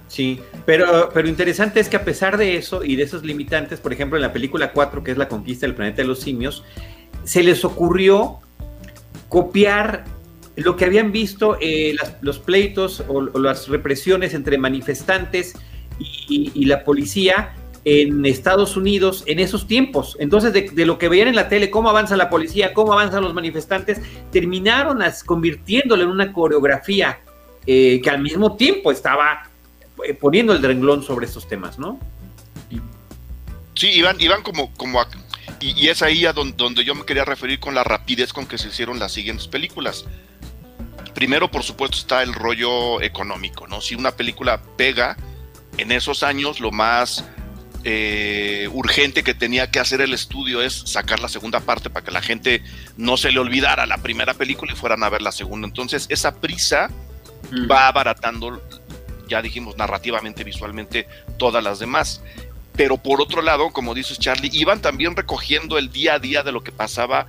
Sí, 0.07 0.39
pero, 0.67 1.09
pero 1.15 1.27
interesante 1.29 1.81
es 1.81 1.89
que 1.89 1.97
a 1.97 2.05
pesar 2.05 2.37
de 2.37 2.59
eso 2.59 2.85
y 2.85 2.97
de 2.97 3.05
esos 3.05 3.25
limitantes, 3.25 3.81
por 3.81 3.95
ejemplo, 3.95 4.19
en 4.19 4.23
la 4.23 4.35
película 4.35 4.73
4, 4.73 5.03
que 5.03 5.13
es 5.13 5.17
la 5.17 5.29
conquista 5.29 5.65
del 5.65 5.75
planeta 5.75 6.03
de 6.03 6.09
los 6.09 6.21
simios, 6.21 6.63
se 7.25 7.43
les 7.43 7.65
ocurrió 7.65 8.41
copiar 9.31 10.05
lo 10.57 10.77
que 10.77 10.85
habían 10.85 11.11
visto 11.11 11.57
eh, 11.63 11.97
los 12.21 12.39
pleitos 12.39 13.03
o, 13.09 13.23
las 13.23 13.67
represiones 13.69 14.35
entre 14.35 14.59
manifestantes 14.59 15.55
y 15.99 16.67
la 16.67 16.85
policía 16.85 17.55
en 17.89 18.27
Estados 18.27 18.77
Unidos 18.77 19.23
en 19.27 19.39
esos 19.39 19.69
tiempos. 19.69 20.17
Entonces, 20.19 20.53
de, 20.53 20.85
lo 20.85 20.99
que 20.99 21.09
veían 21.09 21.29
en 21.29 21.37
la 21.37 21.49
tele, 21.49 21.71
cómo 21.71 21.89
avanza 21.89 22.17
la 22.17 22.29
policía, 22.29 22.75
cómo 22.75 22.93
avanzan 22.93 23.23
los 23.23 23.33
manifestantes, 23.33 24.01
terminaron 24.33 24.99
convirtiéndolo 25.25 26.03
en 26.03 26.09
una 26.09 26.33
coreografía 26.33 27.21
eh, 27.65 28.01
que 28.03 28.11
al 28.11 28.21
mismo 28.21 28.57
tiempo 28.57 28.91
estaba 28.91 29.49
eh, 30.05 30.15
poniendo 30.15 30.53
el 30.53 30.61
renglón 30.61 31.05
sobre 31.05 31.27
estos 31.27 31.47
temas, 31.47 31.79
¿no? 31.79 32.01
Sí, 33.75 33.89
iban, 33.91 34.21
iban 34.21 34.43
como, 34.43 34.75
como 34.75 35.01
y, 35.61 35.87
es 35.87 36.03
ahí 36.03 36.27
a 36.27 36.33
donde, 36.33 36.83
yo 36.83 36.97
me 36.97 37.05
quería 37.05 37.25
referir 37.25 37.61
con 37.61 37.77
la 37.77 37.85
rapidez 37.85 38.33
con 38.33 38.47
que 38.47 38.59
se 38.59 38.67
hicieron 38.67 38.99
las 38.99 39.13
siguientes 39.13 39.47
películas. 39.47 40.07
Primero, 41.15 41.53
por 41.53 41.63
supuesto, 41.63 41.99
está 41.99 42.25
el 42.25 42.35
rollo 42.35 43.01
económico, 43.01 43.69
¿no? 43.69 43.81
Si 43.81 43.95
una 43.95 44.11
película 44.11 44.61
pega, 44.77 45.17
en 45.79 45.93
esos 45.93 46.25
años 46.25 46.59
lo 46.59 46.73
más 46.73 47.25
eh, 47.89 48.69
urgente 48.73 49.23
que 49.23 49.33
tenía 49.33 49.71
que 49.71 49.79
hacer 49.79 50.01
el 50.01 50.13
estudio 50.13 50.61
es 50.61 50.75
sacar 50.75 51.21
la 51.21 51.29
segunda 51.29 51.61
parte 51.61 51.89
para 51.89 52.05
que 52.05 52.11
la 52.11 52.21
gente 52.21 52.65
no 52.97 53.17
se 53.17 53.31
le 53.31 53.39
olvidara 53.39 53.87
la 53.87 53.99
primera 53.99 54.35
película 54.35 54.73
y 54.73 54.75
fueran 54.75 55.05
a 55.05 55.09
ver 55.09 55.23
la 55.23 55.31
segunda. 55.31 55.69
Entonces, 55.69 56.07
esa 56.09 56.35
prisa 56.41 56.91
mm. 57.53 57.71
va 57.71 57.87
abaratando, 57.87 58.61
ya 59.29 59.41
dijimos, 59.41 59.77
narrativamente, 59.77 60.43
visualmente, 60.43 61.07
todas 61.39 61.63
las 61.63 61.79
demás. 61.79 62.23
Pero 62.73 62.97
por 62.97 63.21
otro 63.21 63.41
lado, 63.41 63.71
como 63.71 63.95
dices 63.95 64.19
Charlie, 64.19 64.51
iban 64.53 64.83
también 64.83 65.15
recogiendo 65.15 65.79
el 65.79 65.93
día 65.93 66.15
a 66.15 66.19
día 66.19 66.43
de 66.43 66.51
lo 66.51 66.65
que 66.65 66.73
pasaba 66.73 67.29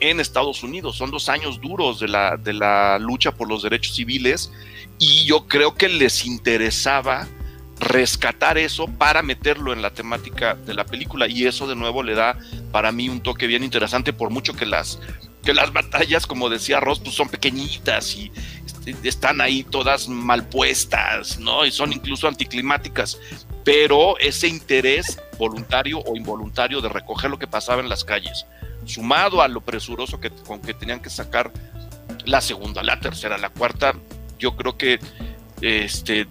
en 0.00 0.20
Estados 0.20 0.62
Unidos. 0.62 0.96
Son 0.96 1.10
dos 1.10 1.28
años 1.28 1.60
duros 1.60 2.00
de 2.00 2.08
la, 2.08 2.38
de 2.38 2.54
la 2.54 2.98
lucha 2.98 3.32
por 3.32 3.46
los 3.46 3.62
derechos 3.62 3.94
civiles 3.94 4.50
y 4.98 5.26
yo 5.26 5.46
creo 5.46 5.74
que 5.74 5.90
les 5.90 6.24
interesaba 6.24 7.28
rescatar 7.80 8.58
eso 8.58 8.86
para 8.86 9.22
meterlo 9.22 9.72
en 9.72 9.82
la 9.82 9.90
temática 9.90 10.54
de 10.54 10.74
la 10.74 10.84
película. 10.84 11.28
Y 11.28 11.46
eso 11.46 11.66
de 11.66 11.76
nuevo 11.76 12.02
le 12.02 12.14
da 12.14 12.38
para 12.72 12.92
mí 12.92 13.08
un 13.08 13.20
toque 13.20 13.46
bien 13.46 13.64
interesante 13.64 14.12
por 14.12 14.30
mucho 14.30 14.54
que 14.54 14.66
las 14.66 14.98
que 15.42 15.54
las 15.54 15.72
batallas 15.72 16.26
como 16.26 16.48
decía 16.48 16.80
Ross 16.80 17.00
pues 17.00 17.14
son 17.14 17.28
pequeñitas 17.28 18.14
y 18.16 18.32
este, 18.66 18.96
están 19.08 19.40
ahí 19.40 19.62
todas 19.62 20.08
mal 20.08 20.48
puestas 20.48 21.38
no 21.38 21.64
y 21.64 21.70
son 21.70 21.92
incluso 21.92 22.28
anticlimáticas. 22.28 23.18
Pero 23.64 24.18
ese 24.18 24.48
interés 24.48 25.20
voluntario 25.38 26.00
o 26.00 26.16
involuntario 26.16 26.80
de 26.80 26.88
recoger 26.88 27.30
lo 27.30 27.38
que 27.38 27.46
pasaba 27.46 27.80
en 27.80 27.88
las 27.88 28.04
calles 28.04 28.46
sumado 28.84 29.42
a 29.42 29.48
lo 29.48 29.60
presuroso 29.60 30.18
que 30.18 30.30
con 30.30 30.60
que 30.60 30.72
tenían 30.72 31.00
que 31.00 31.10
sacar 31.10 31.52
la 32.24 32.40
segunda 32.40 32.82
la 32.82 32.98
tercera 32.98 33.36
la 33.36 33.50
cuarta 33.50 33.94
yo 34.38 34.56
creo 34.56 34.78
que 34.78 34.98
este 35.60 36.26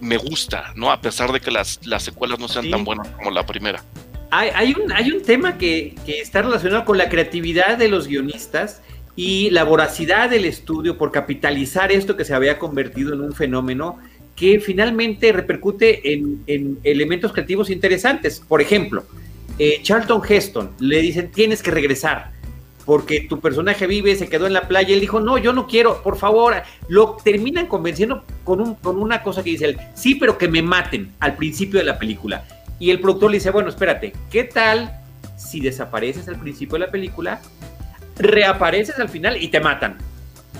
me 0.00 0.16
gusta, 0.16 0.72
¿no? 0.74 0.90
A 0.90 1.00
pesar 1.00 1.32
de 1.32 1.40
que 1.40 1.50
las, 1.50 1.80
las 1.86 2.02
secuelas 2.02 2.38
no 2.38 2.48
sean 2.48 2.70
tan 2.70 2.84
buenas 2.84 3.08
como 3.08 3.30
la 3.30 3.46
primera. 3.46 3.82
Hay, 4.30 4.50
hay, 4.54 4.74
un, 4.74 4.92
hay 4.92 5.10
un 5.10 5.22
tema 5.22 5.56
que, 5.56 5.94
que, 6.04 6.20
está 6.20 6.42
relacionado 6.42 6.84
con 6.84 6.98
la 6.98 7.08
creatividad 7.08 7.78
de 7.78 7.88
los 7.88 8.08
guionistas 8.08 8.82
y 9.14 9.50
la 9.50 9.64
voracidad 9.64 10.28
del 10.28 10.44
estudio 10.44 10.98
por 10.98 11.12
capitalizar 11.12 11.92
esto 11.92 12.16
que 12.16 12.24
se 12.24 12.34
había 12.34 12.58
convertido 12.58 13.14
en 13.14 13.20
un 13.20 13.32
fenómeno 13.32 13.98
que 14.34 14.60
finalmente 14.60 15.32
repercute 15.32 16.12
en, 16.12 16.42
en 16.46 16.78
elementos 16.84 17.32
creativos 17.32 17.70
interesantes. 17.70 18.42
Por 18.46 18.60
ejemplo, 18.60 19.04
eh, 19.58 19.80
Charlton 19.82 20.20
Heston 20.28 20.72
le 20.78 21.00
dicen 21.00 21.30
tienes 21.30 21.62
que 21.62 21.70
regresar 21.70 22.32
porque 22.86 23.22
tu 23.28 23.40
personaje 23.40 23.86
vive, 23.88 24.14
se 24.14 24.28
quedó 24.28 24.46
en 24.46 24.52
la 24.52 24.68
playa, 24.68 24.94
él 24.94 25.00
dijo, 25.00 25.18
no, 25.18 25.36
yo 25.36 25.52
no 25.52 25.66
quiero, 25.66 26.02
por 26.02 26.16
favor, 26.16 26.54
lo 26.88 27.16
terminan 27.22 27.66
convenciendo 27.66 28.24
con, 28.44 28.60
un, 28.60 28.76
con 28.76 28.96
una 28.96 29.22
cosa 29.24 29.42
que 29.42 29.50
dice 29.50 29.64
él, 29.66 29.78
sí, 29.94 30.14
pero 30.14 30.38
que 30.38 30.46
me 30.46 30.62
maten 30.62 31.12
al 31.18 31.34
principio 31.34 31.80
de 31.80 31.84
la 31.84 31.98
película. 31.98 32.44
Y 32.78 32.90
el 32.90 33.00
productor 33.00 33.32
le 33.32 33.38
dice, 33.38 33.50
bueno, 33.50 33.70
espérate, 33.70 34.12
¿qué 34.30 34.44
tal 34.44 35.00
si 35.36 35.60
desapareces 35.60 36.28
al 36.28 36.38
principio 36.38 36.78
de 36.78 36.86
la 36.86 36.92
película, 36.92 37.40
reapareces 38.16 38.98
al 39.00 39.08
final 39.08 39.42
y 39.42 39.48
te 39.48 39.60
matan? 39.60 39.96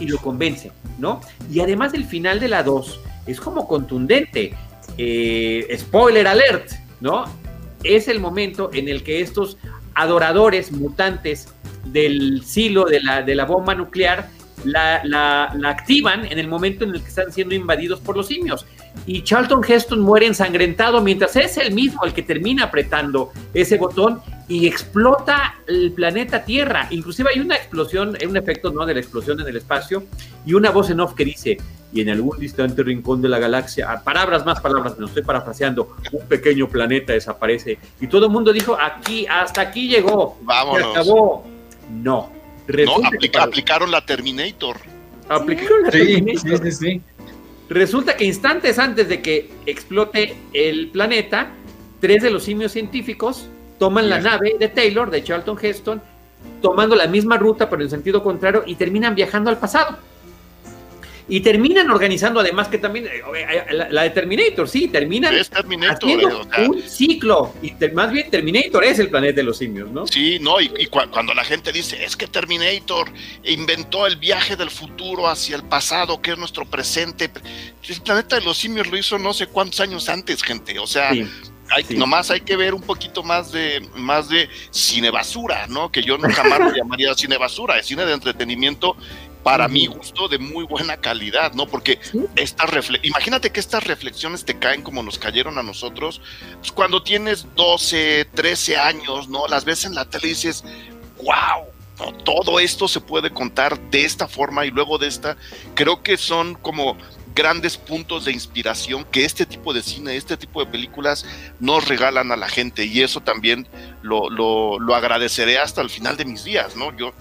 Y 0.01 0.09
lo 0.09 0.19
convence, 0.19 0.73
¿no? 0.99 1.21
Y 1.51 1.61
además 1.61 1.95
el 1.95 2.05
final 2.05 2.41
de 2.41 2.49
la 2.49 2.65
2 2.65 3.01
es 3.27 3.41
como 3.41 3.69
contundente. 3.69 4.53
Eh, 4.99 5.77
spoiler 5.79 6.27
alert, 6.27 6.71
¿no? 7.01 7.25
Es 7.85 8.09
el 8.09 8.19
momento 8.19 8.71
en 8.73 8.89
el 8.89 9.03
que 9.03 9.21
estos 9.21 9.59
adoradores 9.97 10.71
mutantes 10.71 11.49
del 11.87 12.43
silo 12.45 12.85
de 12.85 13.01
la, 13.01 13.23
de 13.23 13.35
la 13.35 13.45
bomba 13.45 13.75
nuclear 13.75 14.29
la, 14.65 15.03
la, 15.05 15.69
activan 15.69 16.25
en 16.27 16.39
el 16.39 16.49
momento 16.49 16.85
en 16.85 16.95
el 16.95 17.03
que 17.03 17.09
están 17.09 17.33
siendo 17.33 17.55
invadidos 17.55 18.01
por 18.01 18.17
los 18.17 18.27
simios. 18.27 18.67
Y 19.07 19.23
Charlton 19.23 19.63
Heston 19.67 20.01
muere 20.01 20.27
ensangrentado 20.27 21.03
mientras 21.03 21.37
es 21.37 21.57
el 21.59 21.73
mismo 21.73 22.05
el 22.05 22.13
que 22.13 22.23
termina 22.23 22.65
apretando 22.65 23.33
ese 23.55 23.77
botón 23.77 24.21
y 24.49 24.67
explota 24.67 25.57
el 25.67 25.93
planeta 25.93 26.45
Tierra. 26.45 26.89
Inclusive 26.91 27.31
hay 27.35 27.41
una 27.41 27.57
explosión, 27.57 28.17
un 28.29 28.37
efecto 28.37 28.73
¿no? 28.73 28.87
de 28.87 28.95
la 28.95 29.01
explosión 29.01 29.41
en 29.41 29.47
el 29.47 29.57
espacio 29.57 30.05
y 30.45 30.55
una 30.55 30.71
voz 30.71 30.91
en 30.91 31.01
off 31.01 31.15
que 31.15 31.25
dice, 31.25 31.59
y 31.93 32.01
en 32.01 32.11
algún 32.11 32.39
distante 32.39 32.83
rincón 32.83 33.23
de 33.23 33.29
la 33.29 33.39
galaxia, 33.39 34.03
palabras 34.05 34.45
más, 34.45 34.61
palabras, 34.61 34.95
me 34.95 35.01
lo 35.01 35.07
estoy 35.07 35.23
parafraseando, 35.23 35.97
un 36.13 36.27
pequeño 36.27 36.69
planeta 36.69 37.13
desaparece. 37.13 37.79
Y 38.01 38.07
todo 38.07 38.27
el 38.27 38.33
mundo 38.33 38.53
dijo, 38.53 38.77
aquí, 38.81 39.27
hasta 39.27 39.63
aquí 39.63 39.89
llegó, 39.89 40.37
Vámonos. 40.43 40.93
se 40.93 40.99
acabó. 41.01 41.47
No. 41.91 42.31
no 42.69 43.43
aplicaron 43.43 43.91
la 43.91 44.05
Terminator. 44.05 44.77
Aplicaron 45.29 45.85
la 45.85 45.91
Terminator. 45.91 46.61
Sí, 46.65 46.73
sí, 46.73 47.03
Resulta 47.69 48.17
que 48.17 48.25
instantes 48.25 48.79
antes 48.79 49.09
de 49.09 49.21
que 49.23 49.51
explote 49.67 50.37
el 50.53 50.89
planeta, 50.89 51.49
tres 52.01 52.23
de 52.23 52.31
los 52.31 52.45
simios 52.45 52.73
científicos 52.73 53.49
toman 53.79 54.09
la 54.09 54.21
nave 54.21 54.57
de 54.59 54.69
Taylor, 54.69 55.11
de 55.11 55.25
Charlton 55.25 55.59
Heston, 55.61 56.01
tomando 56.63 56.95
la 56.95 57.07
misma 57.07 57.37
ruta 57.37 57.69
pero 57.69 57.83
en 57.83 57.91
sentido 57.91 58.23
contrario 58.23 58.63
y 58.67 58.77
terminan 58.77 59.15
viajando 59.15 59.51
al 59.51 59.59
pasado. 59.59 59.99
Y 61.29 61.41
terminan 61.41 61.91
organizando, 61.91 62.39
además 62.39 62.69
que 62.69 62.79
también, 62.79 63.07
eh, 63.07 63.21
eh, 63.35 63.87
la, 63.91 64.03
de 64.03 64.11
Terminator, 64.11 64.69
sí, 64.69 64.87
terminan 64.89 65.35
haciendo 65.35 66.47
un 66.69 66.83
ciclo. 66.83 67.53
Y 67.63 67.73
más 67.93 68.13
bien 68.13 68.31
Terminator 68.31 68.85
es 68.85 69.01
el 69.01 69.11
planeta 69.11 69.37
de 69.37 69.43
los 69.43 69.59
simios, 69.59 69.91
¿no? 69.91 70.07
Sí, 70.07 70.39
no, 70.41 70.61
y, 70.61 70.87
cuando 70.87 71.35
la 71.35 71.45
gente 71.45 71.73
dice, 71.73 72.05
es 72.05 72.17
que 72.17 72.29
Terminator 72.29 73.11
inventó 73.45 74.07
el 74.07 74.17
viaje 74.17 74.55
del 74.55 74.71
futuro 74.71 75.27
hacia 75.29 75.57
el 75.57 75.65
pasado, 75.65 76.23
que 76.23 76.33
es 76.33 76.39
nuestro 76.39 76.65
presente. 76.65 77.29
El 77.89 78.01
planeta 78.03 78.37
de 78.37 78.43
los 78.43 78.57
simios 78.57 78.87
lo 78.87 78.97
hizo 78.97 79.19
no 79.19 79.35
sé 79.35 79.49
cuántos 79.49 79.81
años 79.81 80.09
antes, 80.09 80.43
gente. 80.45 80.79
O 80.79 80.87
sea, 80.87 81.11
hay, 81.71 81.85
nomás 81.97 82.31
hay 82.31 82.41
que 82.41 82.57
ver 82.57 82.75
un 82.75 82.83
poquito 82.83 83.23
más 83.23 83.53
de 83.53 83.87
más 83.97 84.29
de 84.29 84.49
cine 84.71 85.11
basura, 85.11 85.67
¿no? 85.67 85.91
Que 85.91 86.03
yo 86.03 86.17
nunca 86.19 86.45
más 86.45 86.61
lo 86.61 86.73
llamaría 86.77 87.15
cine 87.15 87.37
basura, 87.37 87.79
es 87.79 87.87
cine 87.87 88.05
de 88.05 88.13
entretenimiento 88.13 88.97
para 89.47 89.69
mi 89.69 89.87
gusto, 89.87 90.27
de 90.27 90.39
muy 90.39 90.65
buena 90.65 90.97
calidad, 90.97 91.53
¿no? 91.53 91.69
Porque 91.69 92.01
estas 92.35 92.69
imagínate 93.05 93.53
que 93.53 93.61
estas 93.61 93.85
reflexiones 93.85 94.45
te 94.45 94.59
caen 94.59 94.83
como 94.83 95.05
nos 95.05 95.21
cayeron 95.21 95.57
a 95.57 95.63
nosotros, 95.63 96.21
pues 96.59 96.73
cuando 96.73 97.01
tienes 97.01 97.47
12, 97.55 98.25
13 98.35 98.77
años, 98.77 99.29
¿no? 99.29 99.47
Las 99.47 99.65
ves 99.65 99.85
en 99.85 99.95
la 99.95 100.05
tele 100.05 100.27
y 100.27 100.31
dices, 100.31 100.65
wow, 101.23 102.13
todo 102.25 102.59
esto 102.59 102.89
se 102.89 103.01
puede 103.01 103.31
contar 103.31 103.79
de 103.93 104.05
esta 104.05 104.27
forma 104.27 104.67
y 104.67 104.73
luego 104.73 104.99
de 104.99 105.07
esta. 105.07 105.37
Creo 105.77 106.03
que 106.03 106.17
son 106.17 106.57
como 106.57 106.97
grandes 107.33 107.77
puntos 107.77 108.25
de 108.25 108.33
inspiración 108.33 109.05
que 109.05 109.25
este 109.25 109.47
tipo 109.47 109.73
de 109.73 109.85
cine, 109.85 110.17
este 110.17 110.37
tipo 110.37 110.59
de 110.59 110.73
películas 110.73 111.25
nos 111.61 111.87
regalan 111.87 112.33
a 112.33 112.37
la 112.37 112.49
gente 112.49 112.85
y 112.85 113.01
eso 113.01 113.21
también 113.21 113.69
lo, 114.03 114.29
lo, 114.29 114.81
lo 114.81 114.95
agradeceré 114.97 115.59
hasta 115.59 115.83
el 115.83 115.91
final 115.91 116.17
de 116.17 116.25
mis 116.25 116.43
días, 116.43 116.75
¿no? 116.75 116.97
Yo, 116.97 117.13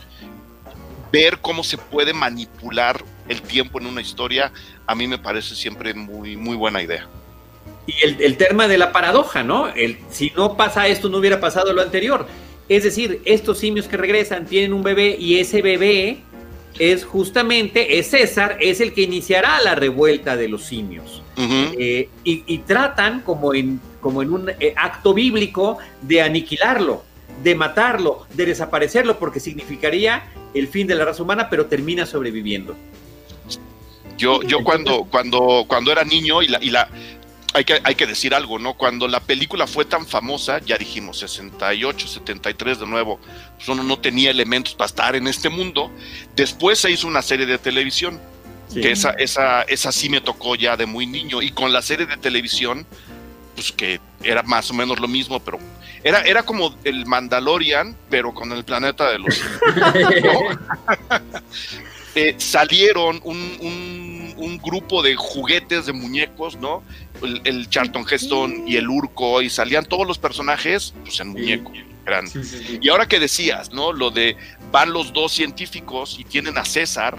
ver 1.15 1.39
cómo 1.39 1.63
se 1.63 1.77
puede 1.77 2.11
manipular 2.11 3.01
el 3.29 3.41
tiempo 3.41 3.79
en 3.79 3.87
una 3.87 4.01
historia, 4.01 4.51
a 4.85 4.95
mí 4.95 5.07
me 5.07 5.17
parece 5.17 5.55
siempre 5.55 5.93
muy, 5.93 6.35
muy 6.35 6.57
buena 6.57 6.83
idea. 6.83 7.07
Y 7.87 7.93
el, 8.03 8.35
tema 8.35 8.67
de 8.67 8.77
la 8.77 8.91
paradoja, 8.91 9.41
¿no? 9.41 9.69
El, 9.69 9.97
si 10.09 10.33
no 10.35 10.57
pasa 10.57 10.87
esto, 10.87 11.07
no 11.07 11.19
hubiera 11.19 11.39
pasado 11.39 11.71
lo 11.71 11.81
anterior. 11.81 12.27
Es 12.67 12.83
decir, 12.83 13.21
estos 13.23 13.59
simios 13.59 13.87
que 13.87 13.95
regresan 13.95 14.45
tienen 14.45 14.73
un 14.73 14.83
bebé 14.83 15.15
y 15.17 15.39
ese 15.39 15.61
bebé 15.61 16.17
es 16.79 17.05
justamente, 17.05 17.97
es 17.97 18.09
César, 18.09 18.57
es 18.59 18.81
el 18.81 18.93
que 18.93 19.03
iniciará 19.03 19.61
la 19.61 19.75
revuelta 19.75 20.35
de 20.35 20.49
los 20.49 20.65
simios. 20.65 21.21
Eh, 21.37 22.09
y, 22.25 22.57
tratan 22.59 23.21
como 23.21 23.53
en, 23.53 23.79
como 24.01 24.21
en 24.21 24.33
un 24.33 24.49
eh, 24.49 24.73
acto 24.75 25.13
bíblico 25.13 25.77
de 26.01 26.21
aniquilarlo, 26.21 27.03
de 27.43 27.55
matarlo, 27.55 28.25
de 28.33 28.45
desaparecerlo, 28.45 29.19
porque 29.19 29.39
significaría 29.39 30.23
el 30.53 30.67
fin 30.67 30.87
de 30.87 30.95
la 30.95 31.05
raza 31.05 31.23
humana, 31.23 31.49
pero 31.49 31.65
termina 31.65 32.05
sobreviviendo. 32.05 32.75
Yo, 34.17 34.41
yo 34.43 34.63
cuando, 34.63 35.03
cuando, 35.05 35.65
cuando 35.67 35.91
era 35.91 36.03
niño 36.05 36.41
y 36.41 36.47
la, 36.47 36.63
y 36.63 36.69
la 36.69 36.89
hay 37.55 37.63
que, 37.63 37.79
hay 37.83 37.95
que 37.95 38.05
decir 38.05 38.35
algo, 38.35 38.59
¿no? 38.59 38.73
Cuando 38.73 39.07
la 39.07 39.21
película 39.21 39.65
fue 39.65 39.85
tan 39.85 40.05
famosa, 40.05 40.59
ya 40.59 40.77
dijimos 40.77 41.19
68, 41.19 42.07
73 42.07 42.81
de 42.81 42.85
nuevo, 42.85 43.17
pues 43.55 43.69
uno 43.69 43.81
no 43.81 43.97
tenía 43.97 44.29
elementos 44.29 44.75
para 44.75 44.87
estar 44.87 45.15
en 45.15 45.25
este 45.25 45.47
mundo. 45.47 45.89
Después 46.35 46.79
se 46.79 46.91
hizo 46.91 47.07
una 47.07 47.21
serie 47.21 47.45
de 47.45 47.57
televisión, 47.57 48.19
que 48.73 48.91
esa, 48.91 49.11
esa, 49.11 49.61
esa 49.61 49.93
sí 49.93 50.09
me 50.09 50.19
tocó 50.19 50.55
ya 50.55 50.75
de 50.75 50.85
muy 50.85 51.07
niño. 51.07 51.41
Y 51.41 51.51
con 51.51 51.71
la 51.71 51.81
serie 51.81 52.05
de 52.05 52.17
televisión, 52.17 52.85
pues 53.55 53.71
que 53.71 54.01
era 54.21 54.43
más 54.43 54.69
o 54.69 54.73
menos 54.73 54.99
lo 54.99 55.07
mismo, 55.07 55.39
pero 55.39 55.57
era, 56.05 56.21
era 56.21 56.43
como 56.43 56.75
el 56.83 57.07
Mandalorian, 57.07 57.97
pero 58.11 58.31
con 58.31 58.51
el 58.51 58.63
planeta 58.63 59.09
de 59.09 59.17
los... 59.17 59.41
eh, 62.15 62.35
salieron 62.37 63.19
un, 63.23 64.35
un, 64.37 64.57
grupo 64.59 65.01
de 65.01 65.15
juguetes 65.15 65.87
de 65.87 65.93
muñecos, 65.93 66.57
¿no? 66.57 66.83
El, 67.43 67.67
Charlton 67.69 68.05
Heston 68.09 68.67
y 68.67 68.77
el 68.77 68.87
Urco, 68.87 69.41
y 69.41 69.49
salían 69.49 69.85
todos 69.85 70.07
los 70.07 70.19
personajes 70.19 70.93
pues, 71.03 71.19
en 71.19 71.29
muñecos. 71.29 71.73
y 72.81 72.89
ahora 72.89 73.07
que 73.07 73.19
decías, 73.19 73.71
¿no? 73.73 73.91
Lo 73.91 74.11
de 74.11 74.37
van 74.71 74.93
los 74.93 75.11
dos 75.11 75.31
científicos 75.31 76.17
y 76.19 76.23
tienen 76.23 76.57
a 76.57 76.65
César, 76.65 77.17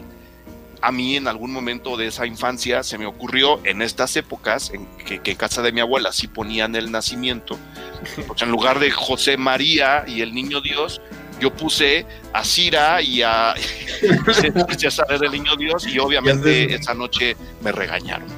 a 0.80 0.92
mí 0.92 1.16
en 1.16 1.28
algún 1.28 1.52
momento 1.52 1.96
de 1.96 2.06
esa 2.06 2.26
infancia 2.26 2.82
se 2.82 2.98
me 2.98 3.06
ocurrió 3.06 3.60
en 3.64 3.82
estas 3.82 4.16
épocas 4.16 4.70
en 4.70 4.86
que, 4.98 5.20
en 5.24 5.36
casa 5.36 5.62
de 5.62 5.72
mi 5.72 5.80
abuela 5.80 6.12
sí 6.12 6.28
ponían 6.28 6.74
el 6.76 6.90
nacimiento, 6.90 7.58
pues 8.26 8.42
en 8.42 8.50
lugar 8.50 8.78
de 8.78 8.90
José 8.90 9.36
María 9.36 10.04
y 10.06 10.20
el 10.20 10.34
Niño 10.34 10.60
Dios, 10.60 11.00
yo 11.40 11.54
puse 11.54 12.06
a 12.32 12.44
Cira 12.44 13.02
y 13.02 13.22
a 13.22 13.54
César 14.78 15.06
del 15.18 15.30
Niño 15.30 15.56
Dios 15.56 15.86
y 15.86 15.98
obviamente 15.98 16.74
esa 16.74 16.94
noche 16.94 17.36
me 17.62 17.72
regañaron 17.72 18.28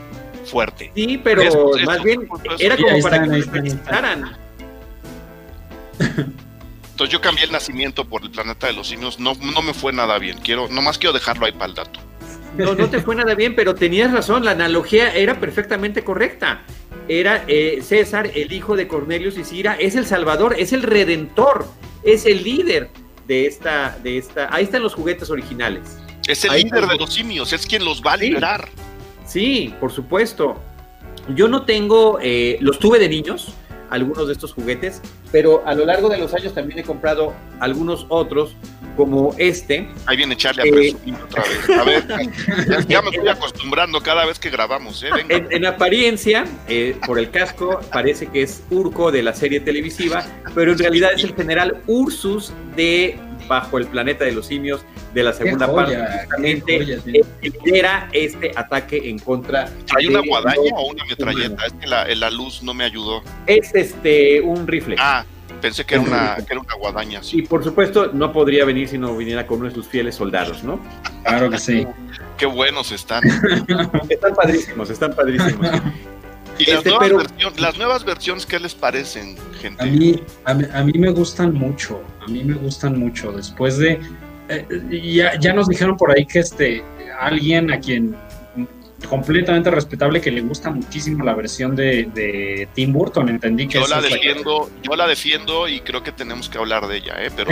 fuerte. 0.44 0.90
Sí, 0.94 1.20
pero 1.22 1.42
más 1.84 2.02
bien 2.02 2.28
era 2.58 2.76
como 2.76 3.00
para 3.00 3.22
que 3.22 3.28
me 3.28 3.42
felicitaran. 3.42 4.36
Entonces 5.98 7.12
yo 7.12 7.20
cambié 7.20 7.44
el 7.44 7.52
nacimiento 7.52 8.04
por 8.04 8.22
el 8.22 8.30
planeta 8.30 8.66
de 8.66 8.72
los 8.72 8.88
simios, 8.88 9.20
no, 9.20 9.34
no 9.34 9.62
me 9.62 9.72
fue 9.72 9.92
nada 9.92 10.18
bien, 10.18 10.38
quiero, 10.38 10.68
nomás 10.68 10.98
quiero 10.98 11.12
dejarlo 11.12 11.46
ahí 11.46 11.52
para 11.52 11.66
el 11.66 11.74
dato. 11.74 12.07
No, 12.56 12.74
no 12.74 12.88
te 12.88 13.00
fue 13.00 13.14
nada 13.14 13.34
bien, 13.34 13.54
pero 13.54 13.74
tenías 13.74 14.12
razón, 14.12 14.44
la 14.44 14.52
analogía 14.52 15.14
era 15.14 15.38
perfectamente 15.38 16.02
correcta. 16.02 16.62
era 17.08 17.44
eh, 17.46 17.80
César, 17.82 18.30
el 18.34 18.52
hijo 18.52 18.76
de 18.76 18.88
Cornelius 18.88 19.38
y 19.38 19.44
Cira, 19.44 19.74
es 19.74 19.94
el 19.94 20.06
salvador, 20.06 20.56
es 20.58 20.72
el 20.72 20.82
redentor, 20.82 21.66
es 22.02 22.26
el 22.26 22.42
líder 22.42 22.90
de 23.26 23.46
esta, 23.46 23.98
de 24.02 24.18
esta. 24.18 24.48
Ahí 24.52 24.64
están 24.64 24.82
los 24.82 24.94
juguetes 24.94 25.30
originales. 25.30 25.98
Es 26.26 26.44
el 26.44 26.52
líder 26.52 26.86
de 26.86 26.96
los 26.96 27.12
simios, 27.12 27.52
es 27.52 27.66
quien 27.66 27.84
los 27.84 28.02
va 28.02 28.14
a 28.14 28.16
liberar. 28.16 28.68
Sí, 29.26 29.74
por 29.80 29.92
supuesto. 29.92 30.60
Yo 31.34 31.48
no 31.48 31.62
tengo, 31.62 32.18
eh, 32.22 32.56
los 32.60 32.78
tuve 32.78 32.98
de 32.98 33.08
niños, 33.08 33.54
algunos 33.90 34.26
de 34.26 34.32
estos 34.32 34.52
juguetes, 34.52 35.00
pero 35.32 35.62
a 35.66 35.74
lo 35.74 35.84
largo 35.84 36.08
de 36.08 36.18
los 36.18 36.34
años 36.34 36.54
también 36.54 36.78
he 36.78 36.82
comprado 36.82 37.34
algunos 37.60 38.06
otros, 38.08 38.54
como 38.98 39.32
este. 39.38 39.88
Ahí 40.06 40.16
viene 40.16 40.36
Charlie 40.36 40.62
a 40.62 40.66
eh, 40.66 40.72
presumir 40.72 41.22
otra 41.22 41.44
vez. 41.44 41.70
A 41.78 41.84
ver, 41.84 42.86
ya, 42.88 43.00
me 43.00 43.10
estoy 43.10 43.28
acostumbrando 43.28 44.00
cada 44.00 44.26
vez 44.26 44.40
que 44.40 44.50
grabamos. 44.50 45.04
¿eh? 45.04 45.10
En, 45.28 45.64
apariencia, 45.64 46.44
eh, 46.66 46.96
por 47.06 47.20
el 47.20 47.30
casco, 47.30 47.80
parece 47.92 48.26
que 48.26 48.42
es 48.42 48.64
Urco 48.70 49.12
de 49.12 49.22
la 49.22 49.34
serie 49.34 49.60
televisiva, 49.60 50.26
pero 50.52 50.72
en 50.72 50.78
realidad 50.78 51.12
es 51.14 51.22
el 51.22 51.34
general 51.34 51.80
Ursus 51.86 52.52
de 52.74 53.16
Bajo 53.48 53.78
el 53.78 53.86
planeta 53.86 54.24
de 54.24 54.32
los 54.32 54.46
simios 54.46 54.84
de 55.14 55.22
la 55.22 55.32
segunda 55.32 55.72
parte. 55.72 55.96
Justamente 55.96 57.00
lidera 57.40 58.08
este 58.12 58.52
ataque 58.54 59.08
en 59.08 59.18
contra. 59.18 59.68
¿Hay 59.96 60.06
una 60.06 60.20
guadaña 60.20 60.72
o 60.76 60.88
una 60.88 61.04
metralleta? 61.04 61.66
Es 61.66 61.72
que 61.72 61.86
la, 61.86 62.06
la, 62.14 62.30
luz 62.30 62.62
no 62.62 62.74
me 62.74 62.84
ayudó. 62.84 63.22
Es 63.46 63.74
este 63.74 64.40
un 64.40 64.66
rifle. 64.66 64.96
Ah, 64.98 65.24
pensé 65.60 65.84
que 65.84 65.94
era 65.94 66.04
una, 66.04 66.36
que 66.36 66.52
era 66.52 66.60
una 66.60 66.74
guadaña. 66.74 67.22
Sí. 67.22 67.38
Y 67.38 67.42
por 67.42 67.64
supuesto, 67.64 68.10
no 68.12 68.32
podría 68.32 68.64
venir 68.64 68.88
si 68.88 68.98
no 68.98 69.16
viniera 69.16 69.46
con 69.46 69.60
uno 69.60 69.68
de 69.68 69.74
sus 69.74 69.88
fieles 69.88 70.14
soldados, 70.14 70.62
¿no? 70.62 70.80
Claro 71.24 71.50
que 71.50 71.58
sí. 71.58 71.86
Qué 72.36 72.46
buenos 72.46 72.92
están. 72.92 73.22
están 74.08 74.34
padrísimos, 74.34 74.90
están 74.90 75.14
padrísimos. 75.14 75.68
¿Y 76.58 76.66
las, 76.66 76.78
este, 76.78 76.90
nuevas 76.90 77.10
versiones, 77.10 77.60
las, 77.60 77.78
nuevas 77.78 78.04
versiones, 78.04 78.46
qué 78.46 78.58
les 78.58 78.74
parecen, 78.74 79.36
gente? 79.60 79.82
A 79.82 79.86
mí, 79.86 80.20
a 80.44 80.82
mí, 80.82 80.92
me 80.94 81.10
gustan 81.10 81.54
mucho, 81.54 82.02
a 82.20 82.30
mí 82.30 82.42
me 82.44 82.54
gustan 82.54 82.98
mucho. 82.98 83.32
Después 83.32 83.78
de, 83.78 84.00
eh, 84.48 84.66
ya, 85.14 85.38
ya 85.38 85.52
nos 85.52 85.68
dijeron 85.68 85.96
por 85.96 86.10
ahí 86.10 86.26
que 86.26 86.40
este, 86.40 86.82
alguien 87.20 87.72
a 87.72 87.78
quien 87.80 88.16
completamente 89.08 89.70
respetable 89.70 90.20
que 90.20 90.30
le 90.30 90.40
gusta 90.40 90.70
muchísimo 90.70 91.24
la 91.24 91.34
versión 91.34 91.76
de, 91.76 92.68
Tim 92.74 92.92
Burton, 92.92 93.28
entendí 93.28 93.68
que 93.68 93.78
yo 93.78 93.86
la 93.86 94.00
defiendo, 94.00 94.70
yo 94.82 94.96
la 94.96 95.06
defiendo 95.06 95.68
y 95.68 95.80
creo 95.80 96.02
que 96.02 96.12
tenemos 96.12 96.48
que 96.48 96.58
hablar 96.58 96.88
de 96.88 96.96
ella, 96.96 97.14
¿eh? 97.18 97.30
pero 97.34 97.50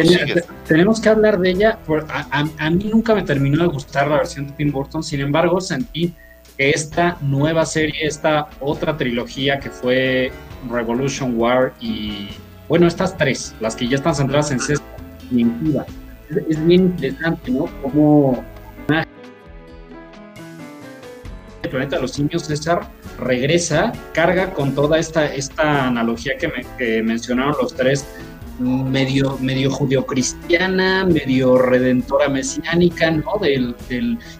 tenemos 0.66 1.00
que 1.00 1.08
hablar 1.08 1.38
de 1.38 1.50
ella. 1.50 1.78
A, 2.08 2.48
a, 2.58 2.70
mí 2.70 2.90
nunca 2.92 3.14
me 3.14 3.22
terminó 3.22 3.62
de 3.62 3.68
gustar 3.68 4.08
la 4.08 4.16
versión 4.16 4.48
de 4.48 4.52
Tim 4.54 4.72
Burton, 4.72 5.02
sin 5.02 5.20
embargo 5.20 5.60
sentí 5.60 6.12
esta 6.58 7.18
nueva 7.20 7.66
serie, 7.66 8.06
esta 8.06 8.48
otra 8.60 8.96
trilogía 8.96 9.58
que 9.58 9.70
fue 9.70 10.32
Revolution 10.70 11.38
War 11.38 11.74
y 11.80 12.28
bueno 12.68 12.86
estas 12.86 13.16
tres, 13.16 13.54
las 13.60 13.76
que 13.76 13.88
ya 13.88 13.96
están 13.96 14.14
centradas 14.14 14.50
en 14.50 14.60
César 14.60 14.86
y 15.30 15.42
en 15.42 15.50
Cuba, 15.58 15.86
es 16.48 16.66
bien 16.66 16.86
interesante, 16.86 17.50
¿no? 17.50 17.66
Como 17.82 18.44
el 21.66 21.70
planeta 21.70 21.96
de 21.96 22.02
los 22.02 22.12
simios, 22.12 22.44
César 22.44 22.88
regresa, 23.18 23.92
carga 24.12 24.52
con 24.52 24.74
toda 24.74 24.98
esta, 24.98 25.26
esta 25.34 25.86
analogía 25.86 26.34
que, 26.38 27.02
mencionaron 27.02 27.56
los 27.60 27.74
tres, 27.74 28.06
medio, 28.60 29.38
medio 29.38 29.70
judio-cristiana, 29.70 31.04
medio 31.04 31.58
redentora 31.58 32.28
mesiánica, 32.28 33.10
¿no? 33.10 33.38
Del, 33.40 33.74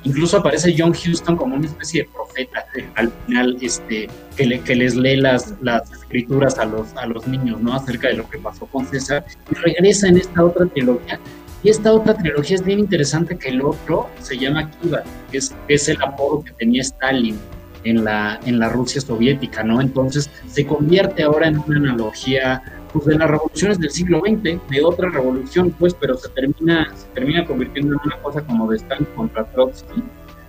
incluso 0.05 0.39
aparece 0.39 0.75
John 0.77 0.93
Houston 0.93 1.37
como 1.37 1.57
una 1.57 1.67
especie 1.67 2.03
de 2.03 2.09
profeta 2.09 2.64
al 2.95 3.12
final, 3.27 3.57
este, 3.61 4.09
que, 4.37 4.47
le, 4.47 4.61
que 4.61 4.75
les 4.75 4.95
lee 4.95 5.17
las, 5.17 5.55
las 5.62 5.91
escrituras 5.93 6.59
a 6.59 6.64
los, 6.64 6.95
a 6.97 7.07
los 7.07 7.27
niños, 7.27 7.61
¿no? 7.61 7.75
Acerca 7.75 8.09
de 8.09 8.14
lo 8.14 8.29
que 8.29 8.39
pasó 8.39 8.67
con 8.67 8.87
César, 8.87 9.25
y 9.51 9.55
regresa 9.55 10.09
en 10.09 10.19
esta 10.19 10.45
otra 10.45 10.67
trilogía 10.67 11.21
y 11.62 11.71
esta 11.71 11.93
otra 11.93 12.14
trilogía 12.14 12.55
es 12.55 12.64
bien 12.64 12.79
interesante 12.79 13.37
que 13.37 13.49
el 13.49 13.61
otro 13.61 14.09
se 14.21 14.39
llama 14.39 14.71
Kiva, 14.71 15.03
que 15.33 15.39
es, 15.39 15.53
es 15.67 15.89
el 15.89 16.01
apodo 16.01 16.45
que 16.45 16.53
tenía 16.53 16.83
Stalin 16.83 17.37
en 17.83 18.05
la, 18.05 18.39
en 18.45 18.59
la 18.59 18.69
Rusia 18.69 19.01
soviética, 19.01 19.64
¿no? 19.64 19.81
Entonces 19.81 20.31
se 20.49 20.64
convierte 20.64 21.25
ahora 21.25 21.49
en 21.49 21.59
una 21.59 21.79
analogía 21.79 22.62
pues, 22.97 23.07
de 23.07 23.18
las 23.18 23.30
revoluciones 23.30 23.78
del 23.78 23.90
siglo 23.90 24.20
XX, 24.20 24.42
de 24.70 24.84
otra 24.84 25.11
revolución, 25.11 25.70
pues, 25.78 25.94
pero 25.94 26.16
se 26.16 26.28
termina, 26.30 26.92
se 26.97 27.07
termina 27.09 27.44
convirtiendo 27.44 27.94
en 27.94 28.01
una 28.05 28.16
cosa 28.22 28.40
como 28.42 28.70
de 28.70 28.76
Stalin 28.78 29.07
contra 29.14 29.44
Trotsky, 29.44 30.03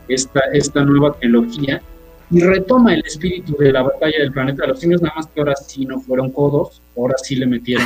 esta, 0.07 0.39
esta 0.53 0.83
nueva 0.83 1.13
trilogía, 1.13 1.81
y 2.29 2.41
retoma 2.41 2.93
el 2.93 3.03
espíritu 3.05 3.55
de 3.57 3.71
la 3.71 3.83
batalla 3.83 4.19
del 4.19 4.31
planeta 4.31 4.63
de 4.63 4.69
los 4.69 4.79
simios, 4.79 5.01
nada 5.01 5.15
más 5.15 5.27
que 5.27 5.39
ahora 5.39 5.55
sí 5.55 5.85
no 5.85 5.99
fueron 5.99 6.31
codos, 6.31 6.81
ahora 6.95 7.15
sí 7.21 7.35
le 7.35 7.47
metieron 7.47 7.85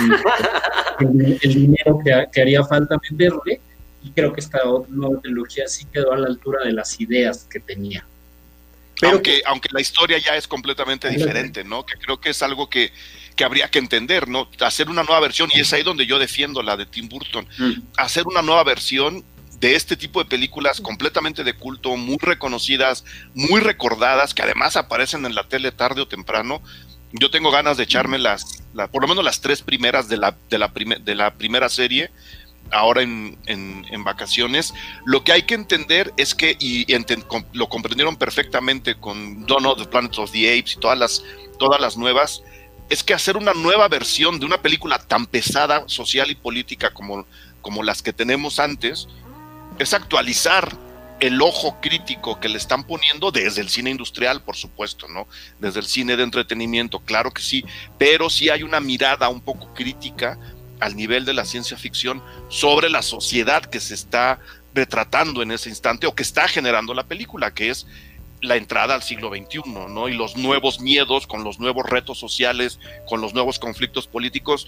el, 1.00 1.40
dinero 1.42 2.00
que, 2.04 2.42
haría 2.42 2.64
falta 2.64 2.98
meterle, 3.10 3.62
y 4.04 4.12
creo 4.12 4.34
que 4.34 4.42
esta 4.42 4.60
nueva 4.90 5.20
trilogía 5.22 5.68
sí 5.68 5.86
quedó 5.92 6.12
a 6.12 6.18
la 6.18 6.28
altura 6.28 6.64
de 6.66 6.74
las 6.74 7.00
ideas 7.00 7.48
que 7.50 7.60
tenía. 7.60 8.06
Pero 9.00 9.14
aunque, 9.14 9.42
aunque 9.46 9.70
la 9.72 9.82
historia 9.82 10.18
ya 10.20 10.36
es 10.36 10.48
completamente 10.48 11.10
diferente, 11.10 11.64
¿no? 11.64 11.84
Que 11.86 11.96
creo 11.96 12.20
que 12.20 12.30
es 12.30 12.42
algo 12.44 12.70
que, 12.70 12.92
que 13.36 13.44
habría 13.44 13.70
que 13.70 13.80
entender, 13.80 14.28
¿no? 14.28 14.50
Hacer 14.60 14.90
una 14.90 15.04
nueva 15.04 15.20
versión, 15.20 15.50
y 15.54 15.62
es 15.62 15.74
ahí 15.74 15.84
donde 15.84 16.06
yo 16.06 16.20
defiendo 16.20 16.62
la 16.62 16.78
de 16.78 16.86
Tim 16.86 17.10
Burton, 17.10 17.48
mm. 17.58 17.74
hacer 17.98 18.28
una 18.28 18.42
nueva 18.42 18.64
versión 18.64 19.24
de 19.60 19.76
este 19.76 19.96
tipo 19.96 20.20
de 20.24 20.30
películas 20.30 20.82
completamente 20.82 21.44
de 21.44 21.54
culto, 21.54 21.96
muy 21.96 22.18
reconocidas, 22.20 23.06
muy 23.36 23.62
recordadas, 23.62 24.34
que 24.34 24.42
además 24.42 24.76
aparecen 24.76 25.26
en 25.26 25.36
la 25.36 25.44
tele 25.44 25.72
tarde 25.72 26.02
o 26.02 26.08
temprano. 26.08 26.62
Yo 27.14 27.30
tengo 27.30 27.52
ganas 27.52 27.78
de 27.78 27.84
echarme 27.84 28.18
las, 28.18 28.64
por 28.92 29.04
lo 29.04 29.08
menos 29.08 29.24
las 29.24 29.40
tres 29.40 29.62
primeras 29.62 30.10
de 30.10 30.18
la, 30.18 30.36
de 30.50 30.58
la, 30.58 30.72
de 31.04 31.16
la 31.16 31.36
primera 31.36 31.70
serie, 31.70 32.10
ahora 32.72 33.04
en, 33.04 33.38
en, 33.46 34.04
vacaciones. 34.04 34.74
Lo 35.06 35.24
que 35.24 35.32
hay 35.32 35.44
que 35.44 35.54
entender 35.54 36.12
es 36.18 36.34
que, 36.34 36.58
y 36.60 36.86
lo 37.54 37.70
comprendieron 37.70 38.16
perfectamente 38.16 38.96
con 38.96 39.46
of 39.48 39.78
the 39.78 39.86
Planet 39.86 40.18
of 40.18 40.32
the 40.32 40.58
Apes 40.58 40.74
y 40.74 40.80
todas 40.80 40.98
las, 40.98 41.24
todas 41.60 41.80
las 41.80 41.98
nuevas, 41.98 42.42
es 42.92 43.06
que 43.06 43.14
hacer 43.14 43.38
una 43.38 43.54
nueva 43.54 43.88
versión 43.88 44.38
de 44.38 44.46
una 44.46 44.62
película 44.62 45.00
tan 45.00 45.26
pesada, 45.26 45.86
social 45.88 46.30
y 46.30 46.36
política 46.36 46.94
como, 46.94 47.26
como 47.62 47.84
las 47.84 48.02
que 48.02 48.12
tenemos 48.12 48.60
antes, 48.60 49.08
es 49.80 49.94
actualizar 49.94 50.76
el 51.22 51.42
ojo 51.42 51.80
crítico 51.80 52.42
que 52.42 52.50
le 52.50 52.58
están 52.58 52.84
poniendo 52.84 53.32
desde 53.32 53.62
el 53.62 53.70
cine 53.70 53.92
industrial, 53.92 54.44
por 54.44 54.58
supuesto, 54.58 55.08
¿no? 55.08 55.26
Desde 55.58 55.80
el 55.80 55.86
cine 55.86 56.18
de 56.18 56.24
entretenimiento, 56.24 57.00
claro 57.00 57.32
que 57.32 57.42
sí, 57.42 57.64
pero 57.98 58.30
sí 58.30 58.50
hay 58.50 58.62
una 58.62 58.82
mirada 58.82 59.30
un 59.30 59.40
poco 59.40 59.74
crítica 59.74 60.38
al 60.82 60.98
nivel 60.98 61.24
de 61.24 61.34
la 61.34 61.46
ciencia 61.46 61.78
ficción 61.78 62.22
sobre 62.50 62.90
la 62.90 63.04
sociedad 63.04 63.64
que 63.64 63.80
se 63.80 63.94
está 63.94 64.40
retratando 64.74 65.42
en 65.42 65.52
ese 65.52 65.70
instante 65.70 66.08
o 66.08 66.16
que 66.16 66.24
está 66.24 66.50
generando 66.50 66.94
la 66.94 67.08
película, 67.08 67.54
que 67.54 67.70
es 67.70 67.88
la 68.42 68.56
entrada 68.56 68.96
al 68.96 69.04
siglo 69.04 69.30
XXI, 69.30 69.62
¿no? 69.90 70.10
Y 70.10 70.14
los 70.14 70.36
nuevos 70.36 70.80
miedos 70.80 71.28
con 71.28 71.44
los 71.44 71.60
nuevos 71.60 71.90
retos 71.90 72.18
sociales, 72.18 72.80
con 73.08 73.22
los 73.22 73.34
nuevos 73.34 73.60
conflictos 73.60 74.08
políticos. 74.08 74.68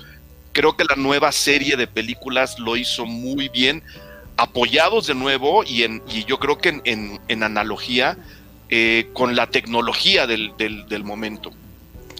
Creo 0.51 0.77
que 0.77 0.85
la 0.85 0.95
nueva 0.95 1.31
serie 1.31 1.75
de 1.75 1.87
películas 1.87 2.59
lo 2.59 2.77
hizo 2.77 3.05
muy 3.05 3.49
bien 3.49 3.83
apoyados 4.37 5.07
de 5.07 5.15
nuevo 5.15 5.63
y, 5.63 5.83
en, 5.83 6.01
y 6.11 6.25
yo 6.25 6.39
creo 6.39 6.57
que 6.57 6.81
en, 6.83 7.43
analogía 7.43 8.17
eh, 8.69 9.09
con 9.13 9.35
la 9.35 9.47
tecnología 9.47 10.27
del, 10.27 11.03
momento. 11.03 11.51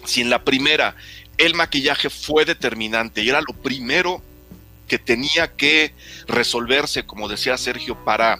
Si 0.04 0.20
en 0.20 0.30
la 0.30 0.44
primera 0.44 0.96
el 1.38 1.54
maquillaje 1.54 2.10
fue 2.10 2.44
determinante 2.44 3.22
y 3.22 3.28
era 3.28 3.40
lo 3.40 3.54
primero 3.54 4.22
que 4.86 4.98
tenía 4.98 5.52
que 5.52 5.94
resolverse, 6.28 7.04
como 7.04 7.28
decía 7.28 7.56
Sergio, 7.56 7.96
para 8.04 8.38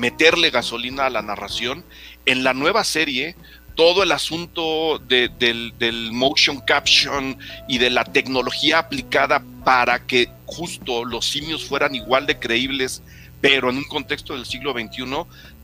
meterle 0.00 0.50
gasolina 0.50 1.06
a 1.06 1.10
la 1.10 1.20
narración, 1.20 1.84
en 2.24 2.42
la 2.42 2.54
nueva 2.54 2.84
serie 2.84 3.36
todo 3.74 4.02
el 4.02 4.12
asunto 4.12 4.98
del, 4.98 5.72
del, 5.78 6.12
motion 6.12 6.60
caption 6.60 7.38
y 7.68 7.78
de 7.78 7.90
la 7.90 8.04
tecnología 8.04 8.78
aplicada 8.78 9.42
para 9.64 10.06
que 10.06 10.28
justo 10.46 11.04
los 11.04 11.26
simios 11.26 11.64
fueran 11.64 11.94
igual 11.94 12.26
de 12.26 12.38
creíbles, 12.38 13.02
pero 13.40 13.70
en 13.70 13.76
un 13.76 13.84
contexto 13.84 14.34
del 14.34 14.46
siglo 14.46 14.72
XXI, 14.72 15.04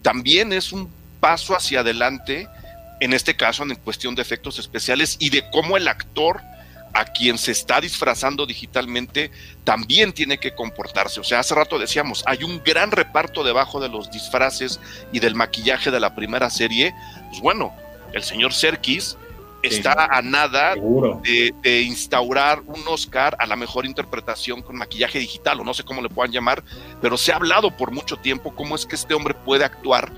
también 0.03 0.53
es 0.53 0.72
un 0.72 0.91
paso 1.18 1.57
hacia 1.57 1.80
adelante, 1.80 2.47
en 3.01 3.12
este 3.12 3.37
caso 3.37 3.64
en 3.64 3.74
cuestión 3.76 4.14
de 4.14 4.22
efectos 4.22 4.59
especiales 4.59 5.16
y 5.18 5.30
de 5.30 5.45
cómo 5.51 5.76
el 5.76 5.89
actor 5.89 6.41
a 6.97 7.05
quien 7.05 7.36
se 7.36 7.53
está 7.53 7.78
disfrazando 7.78 8.47
digitalmente 8.47 9.30
también 9.64 10.14
tiene 10.14 10.38
que 10.38 10.55
comportarse. 10.55 11.20
O 11.20 11.24
sea, 11.24 11.40
hace 11.40 11.55
rato 11.55 11.78
decíamos, 11.78 12.24
hay 12.26 12.42
un 12.42 12.62
gran 12.64 12.90
reparto 12.90 13.44
debajo 13.44 13.80
de 13.80 13.90
los 13.90 14.11
disfraces 14.11 14.80
y 15.12 15.20
del 15.20 15.34
maquillaje 15.34 15.90
de 15.90 16.01
la 16.01 16.14
primera 16.14 16.49
serie. 16.49 16.94
Pues 17.28 17.42
bueno, 17.42 17.74
el 18.14 18.22
señor 18.22 18.55
Serkis 18.55 19.18
está 19.62 20.07
a 20.11 20.22
nada 20.22 20.74
de, 20.74 21.82
instaurar 21.82 22.62
un 22.66 22.82
Oscar 22.88 23.36
a 23.38 23.47
la 23.47 23.57
mejor 23.57 23.84
interpretación 23.84 24.62
con 24.62 24.76
maquillaje 24.76 25.18
digital, 25.18 25.61
o 25.61 25.64
no 25.64 25.74
sé 25.74 25.82
cómo 25.82 26.01
le 26.01 26.09
puedan 26.09 26.32
llamar, 26.32 26.62
pero 27.03 27.18
se 27.18 27.32
ha 27.32 27.36
hablado 27.36 27.76
por 27.76 27.90
mucho 27.90 28.16
tiempo 28.16 28.55
cómo 28.55 28.74
es 28.74 28.86
que 28.86 28.94
este 28.94 29.12
hombre 29.12 29.34
puede 29.34 29.64
actuar 29.64 30.12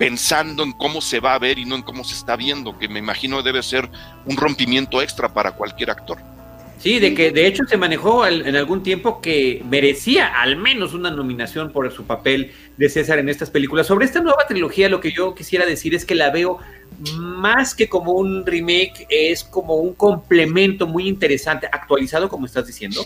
pensando 0.00 0.62
en 0.62 0.72
cómo 0.72 1.02
se 1.02 1.20
va 1.20 1.34
a 1.34 1.38
ver 1.38 1.58
y 1.58 1.66
no 1.66 1.76
en 1.76 1.82
cómo 1.82 2.04
se 2.04 2.14
está 2.14 2.34
viendo, 2.34 2.78
que 2.78 2.88
me 2.88 3.00
imagino 3.00 3.42
debe 3.42 3.62
ser 3.62 3.86
un 4.24 4.34
rompimiento 4.38 5.02
extra 5.02 5.34
para 5.34 5.52
cualquier 5.52 5.90
actor. 5.90 6.16
Sí, 6.78 6.98
de 6.98 7.12
que 7.12 7.30
de 7.32 7.46
hecho 7.46 7.64
se 7.68 7.76
manejó 7.76 8.26
en 8.26 8.56
algún 8.56 8.82
tiempo 8.82 9.20
que 9.20 9.62
merecía 9.68 10.40
al 10.40 10.56
menos 10.56 10.94
una 10.94 11.10
nominación 11.10 11.70
por 11.70 11.92
su 11.92 12.04
papel 12.04 12.52
de 12.78 12.88
César 12.88 13.18
en 13.18 13.28
estas 13.28 13.50
películas. 13.50 13.88
Sobre 13.88 14.06
esta 14.06 14.22
nueva 14.22 14.46
trilogía, 14.48 14.88
lo 14.88 15.02
que 15.02 15.12
yo 15.12 15.34
quisiera 15.34 15.66
decir 15.66 15.94
es 15.94 16.06
que 16.06 16.14
la 16.14 16.30
veo 16.30 16.56
más 17.18 17.74
que 17.74 17.90
como 17.90 18.12
un 18.12 18.46
remake, 18.46 19.06
es 19.10 19.44
como 19.44 19.74
un 19.74 19.92
complemento 19.92 20.86
muy 20.86 21.08
interesante, 21.08 21.68
actualizado, 21.70 22.30
como 22.30 22.46
estás 22.46 22.66
diciendo, 22.66 23.04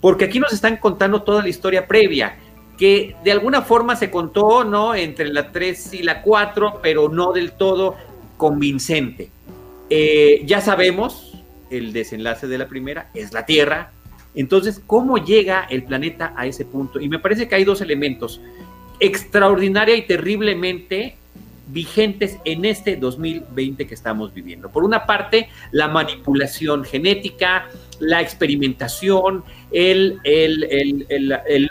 porque 0.00 0.24
aquí 0.24 0.40
nos 0.40 0.52
están 0.52 0.78
contando 0.78 1.22
toda 1.22 1.44
la 1.44 1.48
historia 1.48 1.86
previa, 1.86 2.36
que 2.76 3.16
de 3.24 3.32
alguna 3.32 3.62
forma 3.62 3.96
se 3.96 4.10
contó, 4.10 4.64
¿no? 4.64 4.94
Entre 4.94 5.28
la 5.28 5.52
3 5.52 5.94
y 5.94 6.02
la 6.02 6.22
4, 6.22 6.80
pero 6.82 7.08
no 7.08 7.32
del 7.32 7.52
todo 7.52 7.96
convincente. 8.36 9.30
Eh, 9.90 10.42
ya 10.44 10.60
sabemos 10.60 11.32
el 11.70 11.92
desenlace 11.92 12.46
de 12.46 12.58
la 12.58 12.68
primera, 12.68 13.10
es 13.14 13.32
la 13.32 13.46
Tierra. 13.46 13.92
Entonces, 14.34 14.80
¿cómo 14.86 15.18
llega 15.18 15.66
el 15.70 15.84
planeta 15.84 16.32
a 16.36 16.46
ese 16.46 16.64
punto? 16.64 17.00
Y 17.00 17.08
me 17.08 17.18
parece 17.18 17.48
que 17.48 17.54
hay 17.54 17.64
dos 17.64 17.80
elementos 17.80 18.40
extraordinaria 19.00 19.96
y 19.96 20.02
terriblemente 20.02 21.16
vigentes 21.66 22.38
en 22.44 22.64
este 22.64 22.96
2020 22.96 23.86
que 23.86 23.94
estamos 23.94 24.34
viviendo. 24.34 24.70
Por 24.70 24.84
una 24.84 25.06
parte, 25.06 25.48
la 25.72 25.88
manipulación 25.88 26.84
genética, 26.84 27.68
la 28.00 28.20
experimentación, 28.20 29.44
el, 29.70 30.20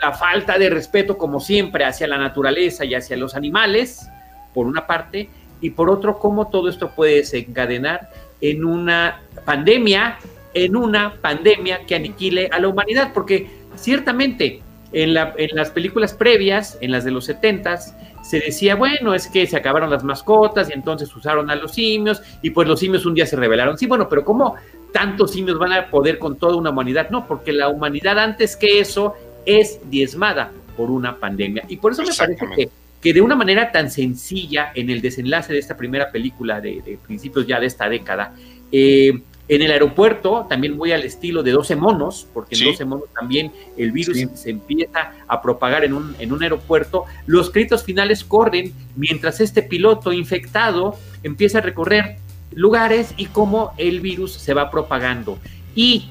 la 0.00 0.12
falta 0.12 0.58
de 0.58 0.70
respeto, 0.70 1.16
como 1.16 1.40
siempre, 1.40 1.84
hacia 1.84 2.08
la 2.08 2.18
naturaleza 2.18 2.84
y 2.84 2.94
hacia 2.94 3.16
los 3.16 3.34
animales, 3.34 4.08
por 4.52 4.66
una 4.66 4.86
parte, 4.86 5.28
y 5.60 5.70
por 5.70 5.88
otro, 5.88 6.18
cómo 6.18 6.48
todo 6.48 6.68
esto 6.68 6.90
puede 6.94 7.16
desencadenar 7.16 8.10
en 8.40 8.64
una 8.64 9.22
pandemia, 9.44 10.18
en 10.52 10.76
una 10.76 11.14
pandemia 11.14 11.86
que 11.86 11.94
aniquile 11.94 12.48
a 12.52 12.58
la 12.58 12.68
humanidad, 12.68 13.12
porque 13.14 13.48
ciertamente 13.76 14.60
en, 14.92 15.16
en 15.16 15.56
las 15.56 15.70
películas 15.70 16.14
previas, 16.14 16.78
en 16.80 16.90
las 16.90 17.04
de 17.04 17.12
los 17.12 17.24
70 17.24 17.80
se 18.24 18.40
decía, 18.40 18.74
bueno, 18.74 19.14
es 19.14 19.28
que 19.28 19.46
se 19.46 19.56
acabaron 19.56 19.90
las 19.90 20.02
mascotas 20.02 20.70
y 20.70 20.72
entonces 20.72 21.14
usaron 21.14 21.50
a 21.50 21.54
los 21.54 21.72
simios 21.72 22.22
y 22.42 22.50
pues 22.50 22.66
los 22.66 22.80
simios 22.80 23.04
un 23.06 23.14
día 23.14 23.26
se 23.26 23.36
rebelaron. 23.36 23.76
Sí, 23.76 23.86
bueno, 23.86 24.08
pero 24.08 24.24
¿cómo 24.24 24.56
tantos 24.92 25.32
simios 25.32 25.58
van 25.58 25.72
a 25.72 25.90
poder 25.90 26.18
con 26.18 26.36
toda 26.36 26.56
una 26.56 26.70
humanidad? 26.70 27.10
No, 27.10 27.26
porque 27.26 27.52
la 27.52 27.68
humanidad 27.68 28.18
antes 28.18 28.56
que 28.56 28.80
eso 28.80 29.14
es 29.44 29.78
diezmada 29.90 30.50
por 30.76 30.90
una 30.90 31.16
pandemia. 31.16 31.64
Y 31.68 31.76
por 31.76 31.92
eso 31.92 32.02
me 32.02 32.14
parece 32.14 32.46
que 32.56 32.70
que 33.04 33.12
de 33.12 33.20
una 33.20 33.36
manera 33.36 33.70
tan 33.70 33.90
sencilla 33.90 34.72
en 34.74 34.88
el 34.88 35.02
desenlace 35.02 35.52
de 35.52 35.58
esta 35.58 35.76
primera 35.76 36.10
película 36.10 36.62
de, 36.62 36.98
principios 37.06 37.46
ya 37.46 37.60
de 37.60 37.66
esta 37.66 37.86
década, 37.86 38.32
eh, 38.72 39.20
en 39.46 39.62
el 39.62 39.70
aeropuerto, 39.70 40.46
también 40.48 40.78
voy 40.78 40.92
al 40.92 41.02
estilo 41.02 41.42
de 41.42 41.52
12 41.52 41.76
monos, 41.76 42.26
porque 42.32 42.54
en 42.54 42.64
12 42.64 42.84
monos 42.86 43.04
también 43.14 43.52
el 43.76 43.92
virus 43.92 44.18
se 44.34 44.50
empieza 44.50 45.12
a 45.28 45.42
propagar 45.42 45.84
en 45.84 45.92
un, 45.92 46.16
en 46.18 46.32
un 46.32 46.42
aeropuerto. 46.42 47.04
Los 47.26 47.50
créditos 47.50 47.84
finales 47.84 48.24
corren 48.24 48.72
mientras 48.96 49.40
este 49.40 49.62
piloto 49.62 50.12
infectado 50.12 50.96
empieza 51.22 51.58
a 51.58 51.60
recorrer 51.60 52.16
lugares 52.52 53.12
y 53.16 53.26
cómo 53.26 53.72
el 53.76 54.00
virus 54.00 54.32
se 54.32 54.54
va 54.54 54.70
propagando. 54.70 55.38
Y 55.74 56.08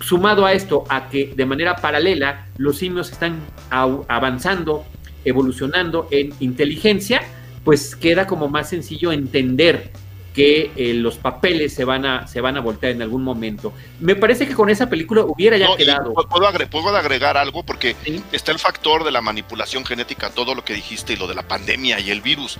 sumado 0.00 0.46
a 0.46 0.52
esto, 0.52 0.84
a 0.88 1.08
que 1.08 1.34
de 1.34 1.46
manera 1.46 1.76
paralela 1.76 2.46
los 2.56 2.78
simios 2.78 3.12
están 3.12 3.40
avanzando 3.70 4.84
evolucionando 5.26 6.08
en 6.10 6.32
inteligencia, 6.40 7.20
pues 7.64 7.96
queda 7.96 8.26
como 8.26 8.48
más 8.48 8.70
sencillo 8.70 9.12
entender 9.12 9.90
que 10.36 10.70
eh, 10.76 10.92
los 10.92 11.16
papeles 11.16 11.72
se 11.72 11.86
van 11.86 12.04
a 12.04 12.26
se 12.26 12.42
van 12.42 12.58
a 12.58 12.60
voltear 12.60 12.92
en 12.92 13.00
algún 13.00 13.24
momento. 13.24 13.72
Me 14.00 14.14
parece 14.16 14.46
que 14.46 14.52
con 14.52 14.68
esa 14.68 14.86
película 14.86 15.22
hubiera 15.22 15.56
ya 15.56 15.74
quedado. 15.78 16.12
Puedo, 16.12 16.46
agregar, 16.94 17.38
algo 17.38 17.62
porque 17.62 17.96
está 18.32 18.52
el 18.52 18.58
factor 18.58 19.02
de 19.02 19.12
la 19.12 19.22
manipulación 19.22 19.86
genética, 19.86 20.28
todo 20.28 20.54
lo 20.54 20.62
que 20.62 20.74
dijiste 20.74 21.14
y 21.14 21.16
lo 21.16 21.26
de 21.26 21.34
la 21.34 21.48
pandemia 21.48 22.00
y 22.00 22.10
el 22.10 22.20
virus. 22.20 22.58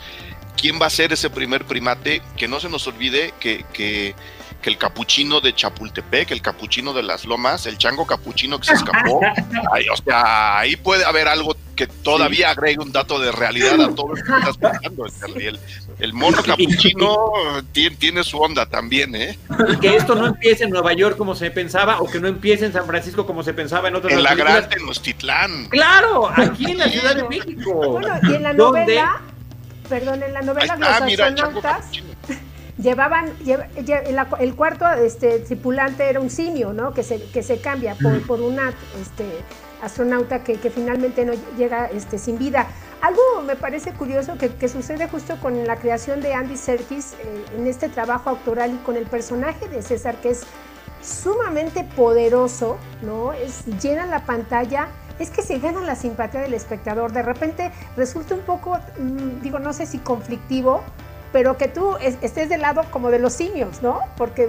¿Quién 0.56 0.80
va 0.80 0.86
a 0.86 0.90
ser 0.90 1.12
ese 1.12 1.28
primer 1.28 1.66
primate? 1.66 2.22
Que 2.38 2.48
no 2.48 2.60
se 2.60 2.70
nos 2.70 2.86
olvide 2.86 3.34
que, 3.38 3.66
que 3.74 4.14
que 4.62 4.70
el 4.70 4.78
capuchino 4.78 5.42
de 5.42 5.54
Chapultepec, 5.54 6.30
el 6.30 6.40
capuchino 6.40 6.94
de 6.94 7.02
las 7.02 7.26
lomas, 7.26 7.66
el 7.66 7.76
chango 7.76 8.06
capuchino 8.06 8.58
que 8.58 8.68
se 8.68 8.72
escapó. 8.72 9.20
ahí, 9.72 9.86
o 9.90 9.96
sea, 9.96 10.58
ahí 10.58 10.76
puede 10.76 11.04
haber 11.04 11.28
algo 11.28 11.54
que 11.76 11.86
todavía 11.86 12.50
agregue 12.50 12.78
un 12.80 12.90
dato 12.90 13.20
de 13.20 13.30
realidad 13.30 13.80
a 13.80 13.94
todo 13.94 14.08
lo 14.08 14.14
que 14.14 14.20
estás 14.22 14.56
pensando, 14.56 15.06
el, 15.36 15.60
el, 15.98 16.12
mono 16.14 16.42
capuchino 16.42 17.32
tiene, 17.72 18.24
su 18.24 18.38
onda 18.38 18.66
también, 18.66 19.14
¿eh? 19.14 19.38
Y 19.68 19.76
que 19.76 19.94
esto 19.94 20.14
no 20.14 20.26
empiece 20.26 20.64
en 20.64 20.70
Nueva 20.70 20.94
York 20.94 21.16
como 21.16 21.34
se 21.34 21.50
pensaba, 21.50 22.00
o 22.00 22.10
que 22.10 22.18
no 22.18 22.28
empiece 22.28 22.64
en 22.64 22.72
San 22.72 22.86
Francisco 22.86 23.26
como 23.26 23.42
se 23.42 23.52
pensaba 23.52 23.88
en 23.88 23.96
otras 23.96 24.14
En 24.14 24.22
la 24.22 24.34
Gran 24.34 24.68
Tenochtitlán. 24.68 25.66
Claro, 25.68 26.30
aquí 26.34 26.70
en 26.70 26.78
la 26.78 26.88
Ciudad 26.88 27.14
de 27.14 27.28
México. 27.28 27.90
Bueno, 27.90 28.08
y 28.22 28.34
en 28.34 28.42
la 28.42 28.52
novela, 28.54 29.20
perdón, 29.88 30.22
en 30.22 30.32
la 30.32 30.42
novela 30.42 30.76
Los 30.76 30.88
astronautas 30.88 31.90
llevaban, 32.78 33.32
el 34.38 34.54
cuarto 34.54 34.90
este, 34.92 35.40
tripulante 35.40 36.08
era 36.08 36.20
un 36.20 36.30
simio, 36.30 36.72
¿no? 36.72 36.94
Que 36.94 37.02
se, 37.02 37.22
que 37.22 37.42
se 37.42 37.58
cambia 37.60 37.94
por, 37.94 38.20
por 38.22 38.40
una 38.40 38.72
este, 39.00 39.26
astronauta 39.82 40.42
que, 40.42 40.56
finalmente 40.70 41.24
no 41.24 41.32
llega 41.56 41.86
este, 41.86 42.18
sin 42.18 42.38
vida. 42.38 42.66
Algo 43.02 43.20
me 43.44 43.56
parece 43.56 43.92
curioso 43.92 44.36
que, 44.38 44.68
sucede 44.68 45.08
justo 45.08 45.38
con 45.40 45.66
la 45.66 45.76
creación 45.76 46.20
de 46.20 46.34
Andy 46.34 46.56
Serkis 46.56 47.12
eh, 47.14 47.44
en 47.56 47.66
este 47.66 47.88
trabajo 47.88 48.30
actoral 48.30 48.74
y 48.74 48.78
con 48.78 48.96
el 48.96 49.06
personaje 49.06 49.68
de 49.68 49.82
César, 49.82 50.16
que 50.16 50.30
es 50.30 50.42
sumamente 51.02 51.84
poderoso, 51.96 52.78
¿no? 53.02 53.32
Es, 53.32 53.64
llena 53.80 54.06
la 54.06 54.24
pantalla 54.24 54.88
es 55.18 55.30
que 55.30 55.42
se 55.42 55.58
gana 55.58 55.80
la 55.80 55.96
simpatía 55.96 56.40
del 56.40 56.54
espectador. 56.54 57.12
De 57.12 57.22
repente 57.22 57.72
resulta 57.96 58.34
un 58.34 58.42
poco, 58.42 58.78
mm, 58.98 59.40
digo, 59.40 59.58
no 59.58 59.72
sé 59.72 59.86
si 59.86 59.98
conflictivo, 59.98 60.82
pero 61.32 61.56
que 61.56 61.68
tú 61.68 61.96
estés 61.98 62.48
del 62.48 62.62
lado 62.62 62.82
como 62.90 63.10
de 63.10 63.18
los 63.18 63.32
simios, 63.32 63.82
¿no? 63.82 64.00
Porque 64.16 64.48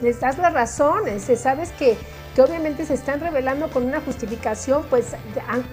les 0.00 0.20
das 0.20 0.38
la 0.38 0.50
razón, 0.50 1.06
este, 1.06 1.36
sabes 1.36 1.70
que, 1.72 1.96
que, 2.34 2.42
obviamente 2.42 2.86
se 2.86 2.94
están 2.94 3.20
revelando 3.20 3.68
con 3.68 3.84
una 3.84 4.00
justificación 4.00 4.84
pues 4.88 5.12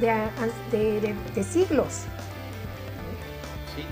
de, 0.01 1.43
siglos. 1.43 2.03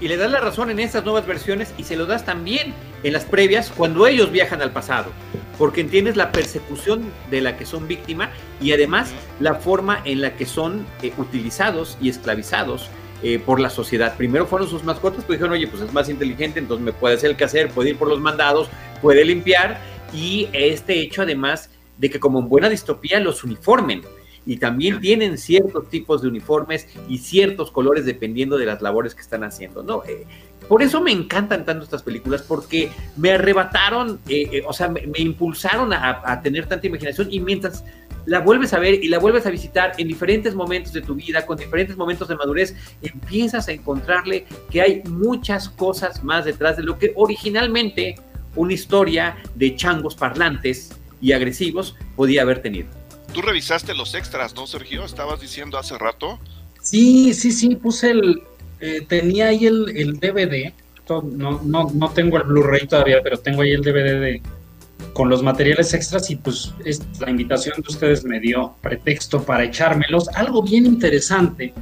y 0.02 0.08
le 0.08 0.18
das 0.18 0.32
la 0.32 0.40
razón 0.40 0.70
en 0.70 0.80
estas 0.80 1.04
nuevas 1.04 1.26
versiones 1.26 1.74
y 1.78 1.84
se 1.84 1.96
lo 1.96 2.06
das 2.06 2.26
también 2.26 2.74
en 3.04 3.14
las 3.14 3.26
previas 3.26 3.72
cuando 3.76 4.08
ellos 4.08 4.32
viajan 4.32 4.62
al 4.62 4.72
pasado, 4.72 5.12
porque 5.58 5.82
entiendes 5.82 6.16
la 6.16 6.32
persecución 6.32 7.12
de 7.30 7.42
la 7.42 7.58
que 7.58 7.66
son 7.66 7.88
víctima 7.88 8.32
y 8.62 8.72
además 8.72 9.12
la 9.40 9.56
forma 9.56 10.02
en 10.06 10.22
la 10.22 10.36
que 10.36 10.46
son 10.46 10.86
eh, 11.02 11.14
utilizados 11.18 11.98
y 12.02 12.10
esclavizados 12.10 12.90
eh, 13.24 13.40
por 13.44 13.60
la 13.60 13.72
sociedad. 13.72 14.16
Primero 14.16 14.46
fueron 14.46 14.70
sus 14.70 14.84
mascotas, 14.84 15.24
pues 15.26 15.40
dijeron, 15.40 15.54
oye, 15.54 15.68
pues 15.68 15.82
es 15.82 15.92
más 15.92 16.08
inteligente, 16.08 16.60
entonces 16.60 16.86
me 16.86 16.94
puede 16.94 17.16
hacer 17.16 17.32
el 17.32 17.36
quehacer, 17.36 17.70
puede 17.70 17.90
ir 17.90 17.98
por 17.98 18.08
los 18.08 18.20
mandados, 18.20 18.70
puede 19.02 19.26
limpiar, 19.26 19.80
y 20.14 20.48
este 20.54 21.00
hecho 21.00 21.24
además 21.24 21.70
de 21.98 22.10
que 22.10 22.20
como 22.20 22.40
en 22.40 22.50
buena 22.50 22.70
distopía 22.70 23.20
los 23.20 23.44
uniformen, 23.44 24.02
y 24.48 24.58
también 24.58 25.02
tienen 25.02 25.38
ciertos 25.38 25.90
tipos 25.90 26.22
de 26.22 26.30
uniformes 26.30 26.88
y 27.10 27.18
ciertos 27.18 27.70
colores 27.70 28.06
dependiendo 28.06 28.58
de 28.58 28.66
las 28.66 28.82
labores 28.82 29.14
que 29.14 29.22
están 29.22 29.44
haciendo, 29.44 29.84
¿no? 29.84 30.04
Eh, 30.06 30.26
por 30.70 30.82
eso 30.82 31.02
me 31.02 31.12
encantan 31.12 31.66
tanto 31.66 31.84
estas 31.84 32.02
películas, 32.02 32.42
porque 32.44 32.90
me 33.18 33.32
arrebataron, 33.32 34.20
eh, 34.30 34.64
o 34.66 34.72
sea, 34.72 34.88
me, 34.88 35.02
impulsaron 35.18 35.92
a, 35.92 36.22
a, 36.24 36.42
tener 36.42 36.66
tanta 36.66 36.88
imaginación 36.88 37.28
y 37.30 37.42
mientras 37.42 37.84
la 38.26 38.40
vuelves 38.40 38.74
a 38.74 38.80
ver 38.80 39.02
y 39.04 39.08
la 39.08 39.20
vuelves 39.20 39.46
a 39.46 39.50
visitar 39.50 39.94
en 39.98 40.08
diferentes 40.08 40.56
momentos 40.56 40.94
de 40.94 41.02
tu 41.02 41.16
vida, 41.16 41.46
con 41.46 41.58
diferentes 41.58 41.96
momentos 41.98 42.28
de 42.28 42.36
madurez, 42.36 42.76
empiezas 43.02 43.68
a 43.68 43.74
encontrarle 43.74 44.46
que 44.70 44.82
hay 44.82 45.04
muchas 45.04 45.70
cosas 45.70 46.24
más 46.24 46.46
detrás 46.46 46.78
de 46.78 46.84
lo 46.84 46.98
que 46.98 47.14
originalmente 47.16 48.16
una 48.56 48.74
historia 48.74 49.38
de 49.56 49.76
changos 49.76 50.16
parlantes 50.16 50.92
y 51.22 51.32
agresivos 51.32 51.96
podía 52.16 52.42
haber 52.42 52.62
tenido. 52.62 52.88
Tú 53.34 53.42
revisaste 53.42 53.94
los 53.94 54.14
extras, 54.16 54.56
¿no, 54.56 54.68
Sergio? 54.68 55.04
Estabas 55.04 55.40
diciendo 55.40 55.78
hace 55.78 55.98
rato. 55.98 56.40
Sí, 56.82 57.34
sí, 57.34 57.52
sí, 57.52 57.76
puse 57.76 58.12
el, 58.12 58.42
eh, 58.80 59.06
tenía 59.08 59.48
ahí 59.48 59.66
el, 59.66 59.96
el 59.96 60.20
DVD, 60.20 60.74
no, 61.10 61.62
no, 61.64 61.90
no 61.94 62.10
tengo 62.12 62.38
el 62.38 62.44
Blu-ray 62.44 62.88
todavía, 62.88 63.22
pero 63.24 63.38
tengo 63.38 63.62
ahí 63.62 63.72
el 63.72 63.82
DVD 63.82 64.20
de, 64.20 64.42
con 65.14 65.30
los 65.30 65.42
materiales 65.42 65.94
extras 65.94 66.30
y 66.30 66.36
pues 66.36 66.74
es, 66.86 67.02
la 67.20 67.30
invitación 67.30 67.76
de 67.82 67.88
ustedes 67.88 68.24
me 68.24 68.40
dio 68.40 68.76
pretexto 68.82 69.42
para 69.44 69.64
echármelos. 69.64 70.28
Algo 70.30 70.62
bien 70.62 70.86
interesante 70.86 71.74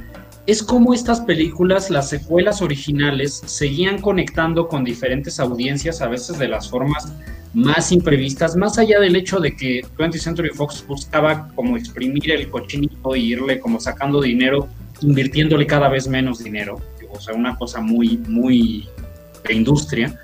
es 0.46 0.62
cómo 0.62 0.94
estas 0.94 1.20
películas, 1.20 1.90
las 1.90 2.08
secuelas 2.08 2.62
originales, 2.62 3.42
seguían 3.46 4.00
conectando 4.00 4.68
con 4.68 4.84
diferentes 4.84 5.40
audiencias, 5.40 6.00
a 6.00 6.08
veces 6.08 6.38
de 6.38 6.48
las 6.48 6.70
formas 6.70 7.12
más 7.52 7.90
imprevistas, 7.90 8.54
más 8.54 8.78
allá 8.78 9.00
del 9.00 9.16
hecho 9.16 9.40
de 9.40 9.56
que 9.56 9.82
20th 9.96 10.18
Century 10.18 10.50
Fox 10.50 10.84
buscaba 10.86 11.48
como 11.54 11.76
exprimir 11.76 12.30
el 12.30 12.48
cochinito 12.48 13.14
e 13.14 13.18
irle 13.18 13.58
como 13.58 13.80
sacando 13.80 14.20
dinero, 14.20 14.68
invirtiéndole 15.00 15.66
cada 15.66 15.88
vez 15.88 16.06
menos 16.06 16.44
dinero, 16.44 16.80
o 17.10 17.20
sea, 17.20 17.34
una 17.34 17.56
cosa 17.56 17.80
muy, 17.80 18.18
muy 18.28 18.86
de 19.46 19.54
industria. 19.54 20.20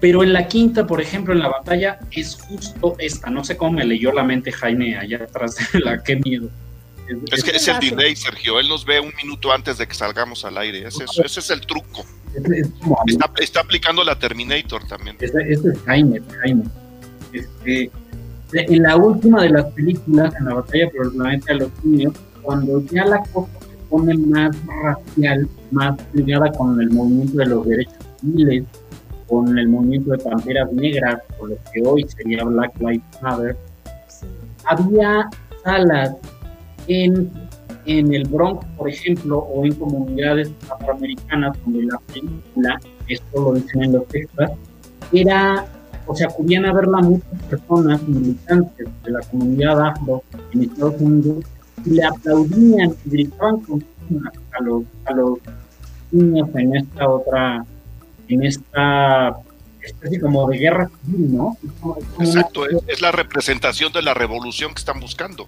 Pero 0.00 0.22
en 0.22 0.32
la 0.32 0.48
quinta, 0.48 0.86
por 0.86 1.00
ejemplo, 1.00 1.32
en 1.32 1.40
la 1.40 1.48
batalla, 1.48 2.00
es 2.10 2.34
justo 2.34 2.96
esta. 2.98 3.30
No 3.30 3.44
sé 3.44 3.56
cómo 3.56 3.72
me 3.72 3.84
leyó 3.84 4.12
la 4.12 4.24
mente 4.24 4.50
Jaime 4.50 4.96
allá 4.96 5.18
atrás 5.18 5.56
de 5.72 5.80
la 5.80 6.02
qué 6.02 6.16
miedo. 6.16 6.48
Es, 7.30 7.44
que 7.44 7.50
es 7.50 7.68
el 7.68 7.78
delay, 7.80 8.16
Sergio. 8.16 8.58
Él 8.60 8.68
nos 8.68 8.84
ve 8.84 9.00
un 9.00 9.12
minuto 9.22 9.52
antes 9.52 9.78
de 9.78 9.86
que 9.86 9.94
salgamos 9.94 10.44
al 10.44 10.56
aire. 10.58 10.86
Ese, 10.86 11.04
es 11.04 11.50
el 11.50 11.60
truco. 11.62 12.04
está, 13.38 13.60
aplicando 13.60 14.04
la 14.04 14.18
Terminator 14.18 14.86
también. 14.86 15.16
Ese, 15.20 15.38
es 15.52 15.60
Jaime, 15.84 16.20
Jaime. 16.40 16.64
Este, 17.32 17.90
en 18.52 18.82
la 18.82 18.96
última 18.96 19.42
de 19.42 19.50
las 19.50 19.66
películas, 19.72 20.34
en 20.38 20.44
la 20.46 20.54
batalla 20.54 20.90
por 20.90 21.06
el 21.06 21.12
planeta 21.12 21.52
de 21.52 21.60
los 21.60 21.84
niños, 21.84 22.14
cuando 22.42 22.84
ya 22.86 23.04
la 23.06 23.22
cosa 23.32 23.50
se 23.60 23.76
pone 23.88 24.14
más 24.14 24.56
racial, 24.66 25.48
más 25.70 25.98
ligada 26.12 26.52
con 26.52 26.80
el 26.80 26.90
movimiento 26.90 27.38
de 27.38 27.46
los 27.46 27.66
derechos 27.66 27.94
civiles, 28.20 28.64
con 29.26 29.58
el 29.58 29.68
movimiento 29.68 30.10
de 30.10 30.18
Panteras 30.18 30.70
Negras, 30.72 31.22
o 31.38 31.46
lo 31.46 31.56
que 31.72 31.82
hoy 31.84 32.06
sería 32.08 32.44
Black 32.44 32.78
Lives 32.80 33.02
Matter, 33.22 33.56
había 34.64 35.28
salas 35.64 36.14
en, 36.86 37.30
en 37.86 38.14
el 38.14 38.24
Bronx, 38.24 38.64
por 38.76 38.88
ejemplo, 38.88 39.38
o 39.38 39.64
en 39.64 39.74
comunidades 39.74 40.50
afroamericanas 40.70 41.56
donde 41.64 41.84
la 41.84 41.98
película, 42.12 42.80
esto 43.08 43.40
lo 43.40 43.54
dicen 43.54 43.84
en 43.84 43.92
los 43.92 44.06
textos, 44.08 44.50
era 45.12 45.66
o 46.06 46.16
sea, 46.16 46.28
acudían 46.28 46.66
a 46.66 46.72
verla 46.72 46.98
muchas 46.98 47.42
personas 47.48 48.02
militantes 48.02 48.88
de 49.04 49.10
la 49.10 49.20
comunidad 49.20 49.88
afro 49.88 50.22
en 50.52 50.62
Estados 50.64 51.00
Unidos 51.00 51.44
y 51.84 51.90
le 51.90 52.04
aplaudían 52.04 52.94
y 53.04 53.10
gritaban 53.10 53.60
con 53.60 53.84
a 54.52 54.62
los, 54.62 54.84
a 55.06 55.12
los 55.14 55.38
niños 56.10 56.48
en 56.54 56.76
esta 56.76 57.08
otra, 57.08 57.64
en 58.28 58.44
esta 58.44 59.36
especie 59.80 60.20
como 60.20 60.46
de 60.48 60.58
guerra 60.58 60.90
civil, 61.04 61.36
¿no? 61.36 61.56
Exacto, 62.20 62.66
es, 62.86 63.00
la 63.00 63.10
representación 63.10 63.92
de 63.92 64.02
la 64.02 64.12
revolución 64.12 64.74
que 64.74 64.80
están 64.80 65.00
buscando. 65.00 65.46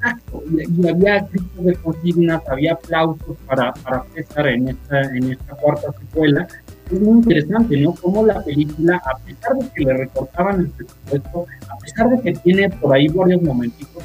Exacto, 0.00 0.42
y, 0.50 0.88
había 0.88 1.20
gritos 1.20 1.64
de 1.64 1.74
consignas, 1.76 2.42
había 2.48 2.74
aplausos 2.74 3.36
para, 3.46 3.72
para 3.72 4.04
César 4.14 4.46
en 4.46 4.68
esta, 4.68 5.00
en 5.02 5.32
esta 5.32 5.56
cuarta 5.56 5.92
secuela, 5.92 6.46
es 6.90 7.00
muy 7.00 7.18
interesante, 7.18 7.76
¿no? 7.80 7.94
Cómo 7.94 8.24
la 8.24 8.42
película, 8.42 9.02
a 9.04 9.18
pesar 9.18 9.56
de 9.56 9.68
que 9.74 9.84
le 9.84 9.96
recortaban 9.96 10.60
el 10.60 10.68
presupuesto, 10.68 11.46
a 11.68 11.78
pesar 11.78 12.10
de 12.10 12.20
que 12.20 12.32
tiene 12.40 12.70
por 12.70 12.94
ahí 12.94 13.08
varios 13.08 13.42
momentitos 13.42 14.02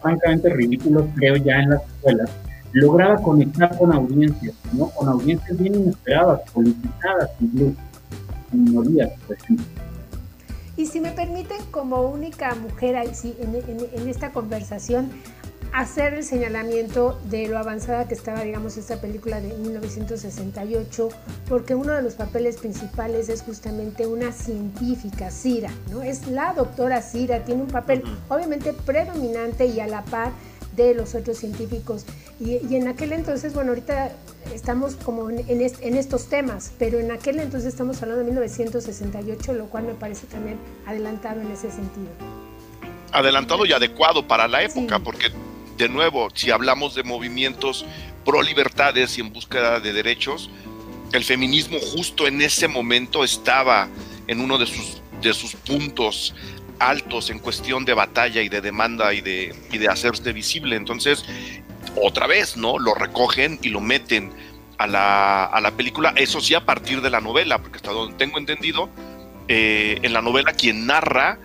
francamente 0.00 0.50
ridículos, 0.50 1.06
creo, 1.16 1.36
ya 1.36 1.60
en 1.60 1.70
las 1.70 1.82
escuelas, 1.82 2.30
lograba 2.72 3.16
conectar 3.16 3.76
con 3.76 3.92
audiencias, 3.92 4.54
¿no? 4.72 4.88
Con 4.90 5.08
audiencias 5.08 5.58
bien 5.58 5.74
inesperadas, 5.74 6.40
politizadas 6.52 7.30
incluso, 7.40 7.76
minorías, 8.52 9.10
por 9.26 9.36
ejemplo. 9.36 9.66
Y 10.82 10.86
si 10.86 11.00
me 11.00 11.12
permiten, 11.12 11.64
como 11.70 12.02
única 12.02 12.56
mujer 12.56 12.96
en, 12.96 13.54
en 13.54 14.08
esta 14.08 14.32
conversación, 14.32 15.12
hacer 15.72 16.12
el 16.14 16.24
señalamiento 16.24 17.20
de 17.30 17.46
lo 17.46 17.56
avanzada 17.56 18.08
que 18.08 18.14
estaba, 18.14 18.42
digamos, 18.42 18.76
esta 18.76 19.00
película 19.00 19.40
de 19.40 19.56
1968, 19.58 21.08
porque 21.48 21.76
uno 21.76 21.92
de 21.92 22.02
los 22.02 22.14
papeles 22.14 22.56
principales 22.56 23.28
es 23.28 23.42
justamente 23.42 24.08
una 24.08 24.32
científica, 24.32 25.30
Cira, 25.30 25.70
¿no? 25.88 26.02
Es 26.02 26.26
la 26.26 26.52
doctora 26.52 27.00
Cira, 27.00 27.44
tiene 27.44 27.62
un 27.62 27.68
papel 27.68 28.02
obviamente 28.28 28.72
predominante 28.72 29.66
y 29.66 29.78
a 29.78 29.86
la 29.86 30.02
par 30.02 30.32
de 30.76 30.94
los 30.94 31.14
otros 31.14 31.38
científicos. 31.38 32.04
Y, 32.40 32.74
en 32.74 32.88
aquel 32.88 33.12
entonces, 33.12 33.54
bueno, 33.54 33.70
ahorita 33.70 34.12
estamos 34.52 34.96
como 34.96 35.30
en, 35.30 35.44
en, 35.48 35.96
estos 35.96 36.28
temas, 36.28 36.72
pero 36.78 36.98
en 36.98 37.10
aquel 37.10 37.38
entonces 37.38 37.68
estamos 37.68 38.02
hablando 38.02 38.20
de 38.20 38.30
1968, 38.30 39.52
lo 39.54 39.66
cual 39.66 39.84
me 39.84 39.94
parece 39.94 40.26
también 40.26 40.58
adelantado 40.86 41.40
en 41.40 41.50
ese 41.50 41.70
sentido. 41.70 42.10
Adelantado 43.12 43.66
y 43.66 43.72
adecuado 43.72 44.26
para 44.26 44.48
la 44.48 44.62
época, 44.62 44.98
porque 44.98 45.30
de 45.76 45.88
nuevo, 45.88 46.28
si 46.34 46.50
hablamos 46.50 46.94
de 46.94 47.02
movimientos 47.02 47.84
pro 48.24 48.42
libertades 48.42 49.18
y 49.18 49.20
en 49.20 49.32
búsqueda 49.32 49.80
de 49.80 49.92
derechos, 49.92 50.50
el 51.12 51.24
feminismo 51.24 51.78
justo 51.78 52.26
en 52.26 52.40
ese 52.40 52.68
momento 52.68 53.22
estaba 53.24 53.88
en 54.26 54.40
uno 54.40 54.58
de 54.58 54.66
sus, 54.66 55.02
de 55.20 55.34
sus 55.34 55.54
puntos 55.54 56.34
altos 56.88 57.30
en 57.30 57.38
cuestión 57.38 57.84
de 57.84 57.94
batalla 57.94 58.42
y 58.42 58.48
de 58.48 58.60
demanda 58.60 59.12
y 59.14 59.20
de, 59.20 59.54
y 59.70 59.78
de 59.78 59.88
hacerse 59.88 60.32
visible. 60.32 60.76
Entonces, 60.76 61.24
otra 61.96 62.26
vez, 62.26 62.56
¿no? 62.56 62.78
Lo 62.78 62.94
recogen 62.94 63.58
y 63.62 63.68
lo 63.68 63.80
meten 63.80 64.32
a 64.78 64.86
la, 64.86 65.44
a 65.44 65.60
la 65.60 65.70
película, 65.72 66.12
eso 66.16 66.40
sí 66.40 66.54
a 66.54 66.64
partir 66.64 67.00
de 67.02 67.10
la 67.10 67.20
novela, 67.20 67.58
porque 67.58 67.76
hasta 67.76 67.92
donde 67.92 68.16
tengo 68.16 68.38
entendido, 68.38 68.88
eh, 69.48 69.98
en 70.02 70.12
la 70.12 70.22
novela 70.22 70.52
quien 70.52 70.86
narra 70.86 71.38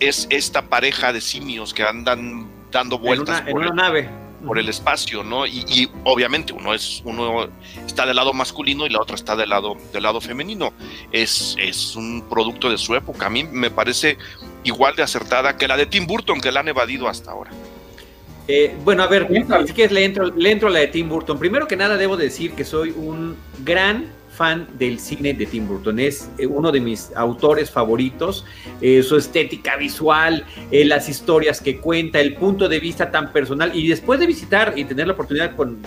es 0.00 0.26
esta 0.30 0.62
pareja 0.62 1.12
de 1.12 1.20
simios 1.20 1.74
que 1.74 1.82
andan 1.82 2.48
dando 2.70 2.98
vueltas 2.98 3.42
en 3.46 3.56
una, 3.56 3.70
nave 3.70 4.08
por 4.44 4.58
el 4.58 4.68
espacio, 4.68 5.22
¿no? 5.22 5.46
Y, 5.46 5.88
obviamente 6.04 6.52
uno 6.52 6.74
es 6.74 7.02
uno 7.04 7.48
está 7.86 8.06
del 8.06 8.16
lado 8.16 8.32
masculino 8.32 8.86
y 8.86 8.90
la 8.90 9.00
otra 9.00 9.14
está 9.14 9.36
del 9.36 9.50
lado 9.50 9.76
del 9.92 10.02
lado 10.02 10.20
femenino. 10.20 10.72
Es, 11.12 11.56
es 11.58 11.94
un 11.94 12.24
producto 12.28 12.70
de 12.70 12.78
su 12.78 12.94
época. 12.94 13.26
A 13.26 13.30
mí 13.30 13.44
me 13.44 13.70
parece 13.70 14.18
igual 14.64 14.96
de 14.96 15.02
acertada 15.02 15.56
que 15.56 15.68
la 15.68 15.76
de 15.76 15.86
Tim 15.86 16.06
Burton 16.06 16.40
que 16.40 16.52
la 16.52 16.60
han 16.60 16.68
evadido 16.68 17.08
hasta 17.08 17.30
ahora. 17.30 17.50
Eh, 18.48 18.74
bueno, 18.84 19.02
a 19.02 19.06
ver, 19.06 19.28
si 19.66 19.72
quieres 19.72 19.92
le 19.92 20.04
entro, 20.04 20.26
le 20.26 20.50
entro 20.50 20.68
a 20.68 20.70
la 20.70 20.80
de 20.80 20.88
Tim 20.88 21.08
Burton. 21.08 21.38
Primero 21.38 21.68
que 21.68 21.76
nada 21.76 21.96
debo 21.96 22.16
decir 22.16 22.52
que 22.52 22.64
soy 22.64 22.90
un 22.90 23.36
gran 23.64 24.10
fan 24.32 24.66
del 24.78 24.98
cine 24.98 25.34
de 25.34 25.46
Tim 25.46 25.68
Burton, 25.68 26.00
es 26.00 26.30
eh, 26.38 26.46
uno 26.46 26.72
de 26.72 26.80
mis 26.80 27.12
autores 27.14 27.70
favoritos, 27.70 28.44
eh, 28.80 29.02
su 29.02 29.16
estética 29.16 29.76
visual, 29.76 30.44
eh, 30.70 30.84
las 30.84 31.08
historias 31.08 31.60
que 31.60 31.78
cuenta, 31.78 32.18
el 32.18 32.34
punto 32.34 32.68
de 32.68 32.80
vista 32.80 33.10
tan 33.10 33.32
personal 33.32 33.72
y 33.74 33.86
después 33.88 34.18
de 34.18 34.26
visitar 34.26 34.72
y 34.76 34.84
tener 34.84 35.06
la 35.06 35.12
oportunidad 35.12 35.54
con, 35.54 35.82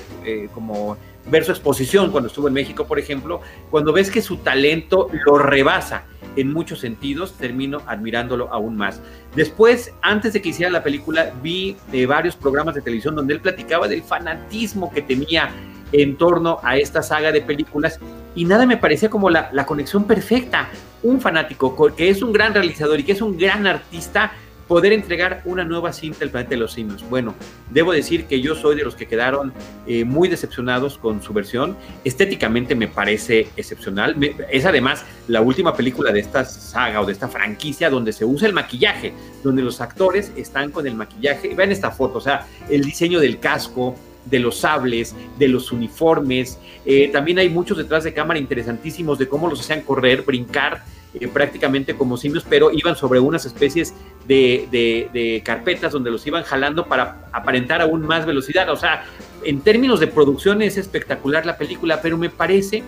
como 0.53 0.97
ver 1.27 1.43
su 1.43 1.51
exposición 1.51 2.11
cuando 2.11 2.27
estuvo 2.27 2.47
en 2.47 2.53
México, 2.53 2.85
por 2.85 2.99
ejemplo, 2.99 3.41
cuando 3.69 3.93
ves 3.93 4.11
que 4.11 4.21
su 4.21 4.37
talento 4.37 5.09
lo 5.25 5.37
rebasa 5.37 6.05
en 6.35 6.51
muchos 6.51 6.79
sentidos, 6.79 7.33
termino 7.33 7.81
admirándolo 7.87 8.51
aún 8.51 8.75
más. 8.75 9.01
Después, 9.35 9.93
antes 10.01 10.33
de 10.33 10.41
que 10.41 10.49
hiciera 10.49 10.71
la 10.71 10.83
película, 10.83 11.33
vi 11.41 11.77
varios 12.07 12.35
programas 12.35 12.75
de 12.75 12.81
televisión 12.81 13.15
donde 13.15 13.33
él 13.33 13.39
platicaba 13.39 13.87
del 13.87 14.03
fanatismo 14.03 14.91
que 14.91 15.01
tenía 15.01 15.49
en 15.91 16.17
torno 16.17 16.59
a 16.63 16.77
esta 16.77 17.01
saga 17.01 17.31
de 17.31 17.41
películas 17.41 17.99
y 18.35 18.43
nada 18.43 18.65
me 18.65 18.77
parecía 18.77 19.09
como 19.09 19.29
la, 19.29 19.65
conexión 19.65 20.03
perfecta. 20.05 20.67
Un 21.03 21.21
fanático 21.21 21.75
que 21.95 22.09
es 22.09 22.21
un 22.21 22.33
gran 22.33 22.53
realizador 22.53 22.99
y 22.99 23.03
que 23.03 23.13
es 23.13 23.21
un 23.21 23.37
gran 23.37 23.65
artista, 23.65 24.33
poder 24.67 24.93
entregar 24.93 25.41
una 25.45 25.63
nueva 25.63 25.93
cinta 25.93 26.23
al 26.23 26.31
planeta 26.31 26.51
de 26.51 26.57
los 26.57 26.73
simios. 26.73 27.03
Bueno, 27.09 27.35
debo 27.69 27.91
decir 27.91 28.25
que 28.25 28.41
yo 28.41 28.55
soy 28.55 28.75
de 28.75 28.83
los 28.83 28.95
que 28.95 29.07
quedaron 29.07 29.53
eh, 29.85 30.03
muy 30.03 30.27
decepcionados 30.27 30.97
con 30.97 31.21
su 31.21 31.33
versión. 31.33 31.77
Estéticamente 32.03 32.75
me 32.75 32.87
parece 32.87 33.47
excepcional. 33.55 34.15
es 34.51 34.65
además 34.65 35.05
la 35.27 35.41
última 35.41 35.75
película 35.75 36.11
de 36.11 36.19
esta 36.19 36.45
saga 36.45 37.01
o 37.01 37.05
de 37.05 37.13
esta 37.13 37.27
franquicia 37.27 37.89
donde 37.89 38.13
se 38.13 38.25
usa 38.25 38.47
el 38.47 38.53
maquillaje, 38.53 39.13
donde 39.43 39.61
los 39.61 39.81
actores 39.81 40.31
están 40.35 40.71
con 40.71 40.87
el 40.87 40.95
maquillaje. 40.95 41.53
Vean 41.53 41.71
esta 41.71 41.91
foto, 41.91 42.17
o 42.17 42.21
sea, 42.21 42.47
el 42.69 42.83
diseño 42.83 43.19
del 43.19 43.39
casco, 43.39 43.95
de 44.25 44.39
los 44.39 44.57
sables, 44.57 45.15
de 45.37 45.47
los 45.47 45.71
uniformes. 45.71 46.57
Eh, 46.85 47.09
también 47.13 47.39
hay 47.39 47.49
muchos 47.49 47.77
detrás 47.77 48.03
de 48.03 48.13
cámara 48.13 48.39
interesantísimos 48.39 49.19
de 49.19 49.27
cómo 49.27 49.47
los 49.47 49.59
hacían 49.59 49.81
correr, 49.81 50.23
brincar 50.23 50.83
eh, 51.19 51.27
prácticamente 51.27 51.95
como 51.95 52.17
simios, 52.17 52.45
pero 52.47 52.71
iban 52.71 52.95
sobre 52.95 53.19
unas 53.19 53.45
especies 53.45 53.93
de, 54.27 55.41
carpetas 55.43 55.91
donde 55.91 56.11
los 56.11 56.25
iban 56.27 56.43
jalando 56.43 56.87
para 56.87 57.27
aparentar 57.31 57.81
aún 57.81 58.01
más 58.05 58.25
velocidad. 58.25 58.69
O 58.69 58.75
sea, 58.75 59.05
en 59.43 59.61
términos 59.61 59.99
de 59.99 60.07
producción 60.07 60.61
es 60.61 60.77
espectacular 60.77 61.45
la 61.45 61.57
película, 61.57 62.01
pero 62.01 62.17
me 62.17 62.29
parece 62.29 62.83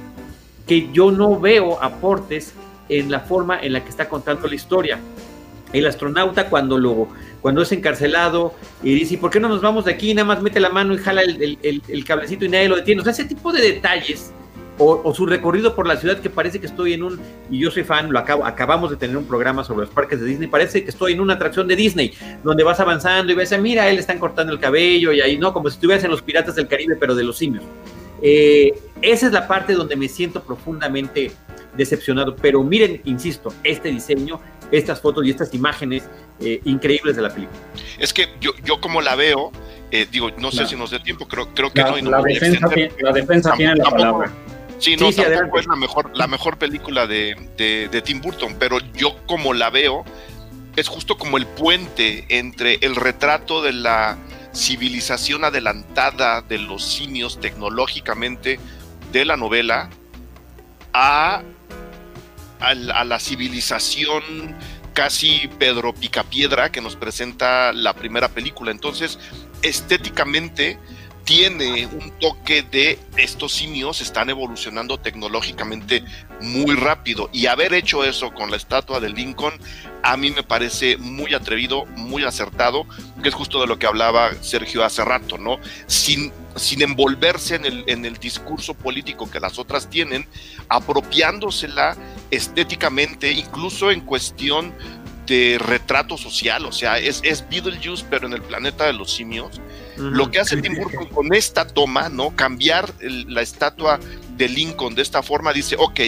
que 0.67 0.89
yo 0.91 1.11
no 1.11 1.39
veo 1.39 1.81
aportes 1.81 2.53
en 2.89 3.11
la 3.11 3.21
forma 3.21 3.59
en 3.59 3.73
la 3.73 3.83
que 3.83 3.89
está 3.89 4.09
contando 4.09 4.47
la 4.47 4.55
historia. 4.55 4.99
El 5.73 5.85
astronauta 5.85 6.49
cuando 6.49 6.77
lo 6.77 7.09
cuando 7.41 7.61
es 7.61 7.71
encarcelado 7.71 8.53
y 8.83 8.93
dice, 8.93 9.17
¿por 9.17 9.29
qué 9.29 9.39
no 9.39 9.47
nos 9.47 9.61
vamos 9.61 9.85
de 9.85 9.91
aquí? 9.91 10.13
Nada 10.13 10.25
más 10.25 10.41
mete 10.41 10.59
la 10.59 10.69
mano 10.69 10.93
y 10.93 10.97
jala 10.97 11.21
el, 11.21 12.03
cablecito 12.05 12.45
y 12.45 12.49
nadie 12.49 12.67
lo 12.67 12.75
detiene. 12.75 13.01
O 13.01 13.03
sea, 13.03 13.13
ese 13.13 13.25
tipo 13.25 13.53
de 13.53 13.61
detalles 13.61 14.31
o, 14.77 15.13
su 15.13 15.25
recorrido 15.25 15.75
por 15.75 15.87
la 15.87 15.97
ciudad 15.97 16.19
que 16.19 16.29
parece 16.29 16.59
que 16.59 16.67
estoy 16.67 16.93
en 16.93 17.03
un, 17.03 17.19
y 17.49 17.59
yo 17.59 17.71
soy 17.71 17.83
fan, 17.83 18.11
lo 18.11 18.19
acabo, 18.19 18.45
acabamos 18.45 18.89
de 18.91 18.97
tener 18.97 19.17
un 19.17 19.25
programa 19.25 19.63
sobre 19.63 19.85
los 19.85 19.89
parques 19.89 20.19
de 20.19 20.25
Disney, 20.25 20.47
parece 20.47 20.83
que 20.83 20.89
estoy 20.89 21.13
en 21.13 21.21
una 21.21 21.33
atracción 21.33 21.67
de 21.67 21.75
Disney, 21.75 22.13
donde 22.43 22.63
vas 22.63 22.79
avanzando 22.79 23.31
y 23.31 23.35
ves, 23.35 23.57
mira, 23.59 23.89
él 23.89 23.97
están 23.97 24.19
cortando 24.19 24.53
el 24.53 24.59
cabello 24.59 25.11
y 25.11 25.21
ahí, 25.21 25.37
¿no? 25.37 25.53
Como 25.53 25.69
si 25.69 25.75
estuvieras 25.75 26.03
en 26.03 26.11
los 26.11 26.21
Piratas 26.21 26.55
del 26.55 26.67
Caribe, 26.67 26.95
pero 26.99 27.15
de 27.15 27.23
los 27.23 27.37
simios. 27.37 27.63
Eh, 28.21 28.73
esa 29.01 29.27
es 29.27 29.31
la 29.31 29.47
parte 29.47 29.73
donde 29.73 29.95
me 29.95 30.07
siento 30.07 30.43
profundamente 30.43 31.31
decepcionado, 31.75 32.35
pero 32.35 32.63
miren, 32.63 33.01
insisto, 33.05 33.53
este 33.63 33.89
diseño 33.89 34.39
estas 34.71 34.99
fotos 34.99 35.25
y 35.25 35.29
estas 35.29 35.53
imágenes 35.53 36.03
eh, 36.39 36.59
increíbles 36.65 37.15
de 37.15 37.21
la 37.21 37.29
película. 37.33 37.57
Es 37.99 38.13
que 38.13 38.27
yo, 38.41 38.51
yo 38.63 38.81
como 38.81 39.01
la 39.01 39.15
veo, 39.15 39.51
Eh, 39.89 40.05
digo, 40.11 40.29
no 40.37 40.51
sé 40.51 40.65
si 40.65 40.75
nos 40.75 40.91
dé 40.91 40.99
tiempo, 40.99 41.25
creo, 41.29 41.47
creo 41.53 41.71
que 41.71 41.81
no. 41.81 42.11
la, 42.11 42.21
defensa, 42.21 42.67
la, 42.99 43.13
defensa, 43.13 43.53
tiene 43.55 43.75
la 43.75 43.89
palabra. 43.89 44.29
Sí, 44.79 44.95
no, 44.95 45.11
tampoco 45.11 45.59
es 45.59 45.65
la 45.65 45.75
mejor, 45.75 46.11
la 46.15 46.27
mejor 46.27 46.57
película 46.57 47.07
de, 47.07 47.35
de, 47.57 48.01
Tim 48.01 48.21
Burton, 48.21 48.57
pero 48.59 48.77
yo 48.93 49.17
como 49.25 49.53
la 49.53 49.69
veo, 49.69 50.05
es 50.75 50.87
justo 50.87 51.17
como 51.17 51.37
el 51.37 51.47
puente 51.47 52.25
entre 52.29 52.77
el 52.81 52.95
retrato 52.95 53.63
de 53.63 53.73
la 53.73 54.17
civilización 54.53 55.43
adelantada 55.43 56.41
de 56.41 56.59
los 56.59 56.83
simios 56.83 57.39
tecnológicamente 57.39 58.59
de 59.11 59.25
la 59.25 59.37
novela 59.37 59.89
a, 60.93 61.41
a, 62.59 62.73
la 62.73 63.19
civilización 63.19 64.23
casi 64.93 65.49
Pedro 65.59 65.93
Picapiedra 65.93 66.71
que 66.71 66.81
nos 66.81 66.95
presenta 66.95 67.71
la 67.73 67.93
primera 67.93 68.29
película. 68.29 68.71
Entonces, 68.71 69.19
estéticamente 69.61 70.79
tiene 71.27 71.85
un 71.87 72.11
toque 72.21 72.61
de 72.61 72.97
estos 73.17 73.51
simios 73.51 73.99
están 73.99 74.29
evolucionando 74.29 74.97
tecnológicamente 74.97 76.01
muy 76.39 76.73
rápido 76.73 77.29
y 77.33 77.47
haber 77.47 77.73
hecho 77.73 78.05
eso 78.05 78.33
con 78.33 78.49
la 78.49 78.55
estatua 78.55 79.01
de 79.01 79.09
Lincoln 79.09 79.53
a 80.03 80.15
mí 80.15 80.31
me 80.31 80.43
parece 80.43 80.95
muy 80.95 81.33
atrevido, 81.33 81.85
muy 81.97 82.23
acertado, 82.23 82.85
que 83.21 83.27
es 83.27 83.35
justo 83.35 83.59
de 83.59 83.67
lo 83.67 83.77
que 83.77 83.87
hablaba 83.87 84.31
Sergio 84.41 84.85
hace 84.85 85.03
rato, 85.03 85.37
¿no? 85.37 85.59
Sin, 85.85 86.31
sin 86.55 86.81
envolverse 86.81 87.55
en 87.55 87.65
el, 87.65 87.83
en 87.87 88.05
el 88.05 88.15
discurso 88.15 88.73
político 88.73 89.29
que 89.29 89.41
las 89.41 89.59
otras 89.59 89.89
tienen, 89.89 90.25
apropiándosela 90.69 91.97
estéticamente, 92.31 93.33
incluso 93.33 93.91
en 93.91 93.99
cuestión 93.99 94.73
de 95.25 95.57
retrato 95.59 96.17
social, 96.17 96.65
o 96.65 96.71
sea, 96.71 96.99
es, 96.99 97.19
es 97.25 97.45
Beetlejuice, 97.49 98.05
pero 98.09 98.27
en 98.27 98.33
el 98.33 98.41
planeta 98.43 98.85
de 98.85 98.93
los 98.93 99.11
simios. 99.11 99.59
Lo 99.97 100.29
que 100.29 100.39
hace 100.39 100.57
Tim 100.61 100.75
Burton 100.75 101.07
con 101.07 101.33
esta 101.33 101.67
toma, 101.67 102.09
¿no? 102.09 102.35
Cambiar 102.35 102.93
la 102.99 103.41
estatua 103.41 103.99
de 104.35 104.47
Lincoln 104.47 104.95
de 104.95 105.01
esta 105.01 105.23
forma, 105.23 105.53
dice, 105.53 105.75
ok, 105.79 105.99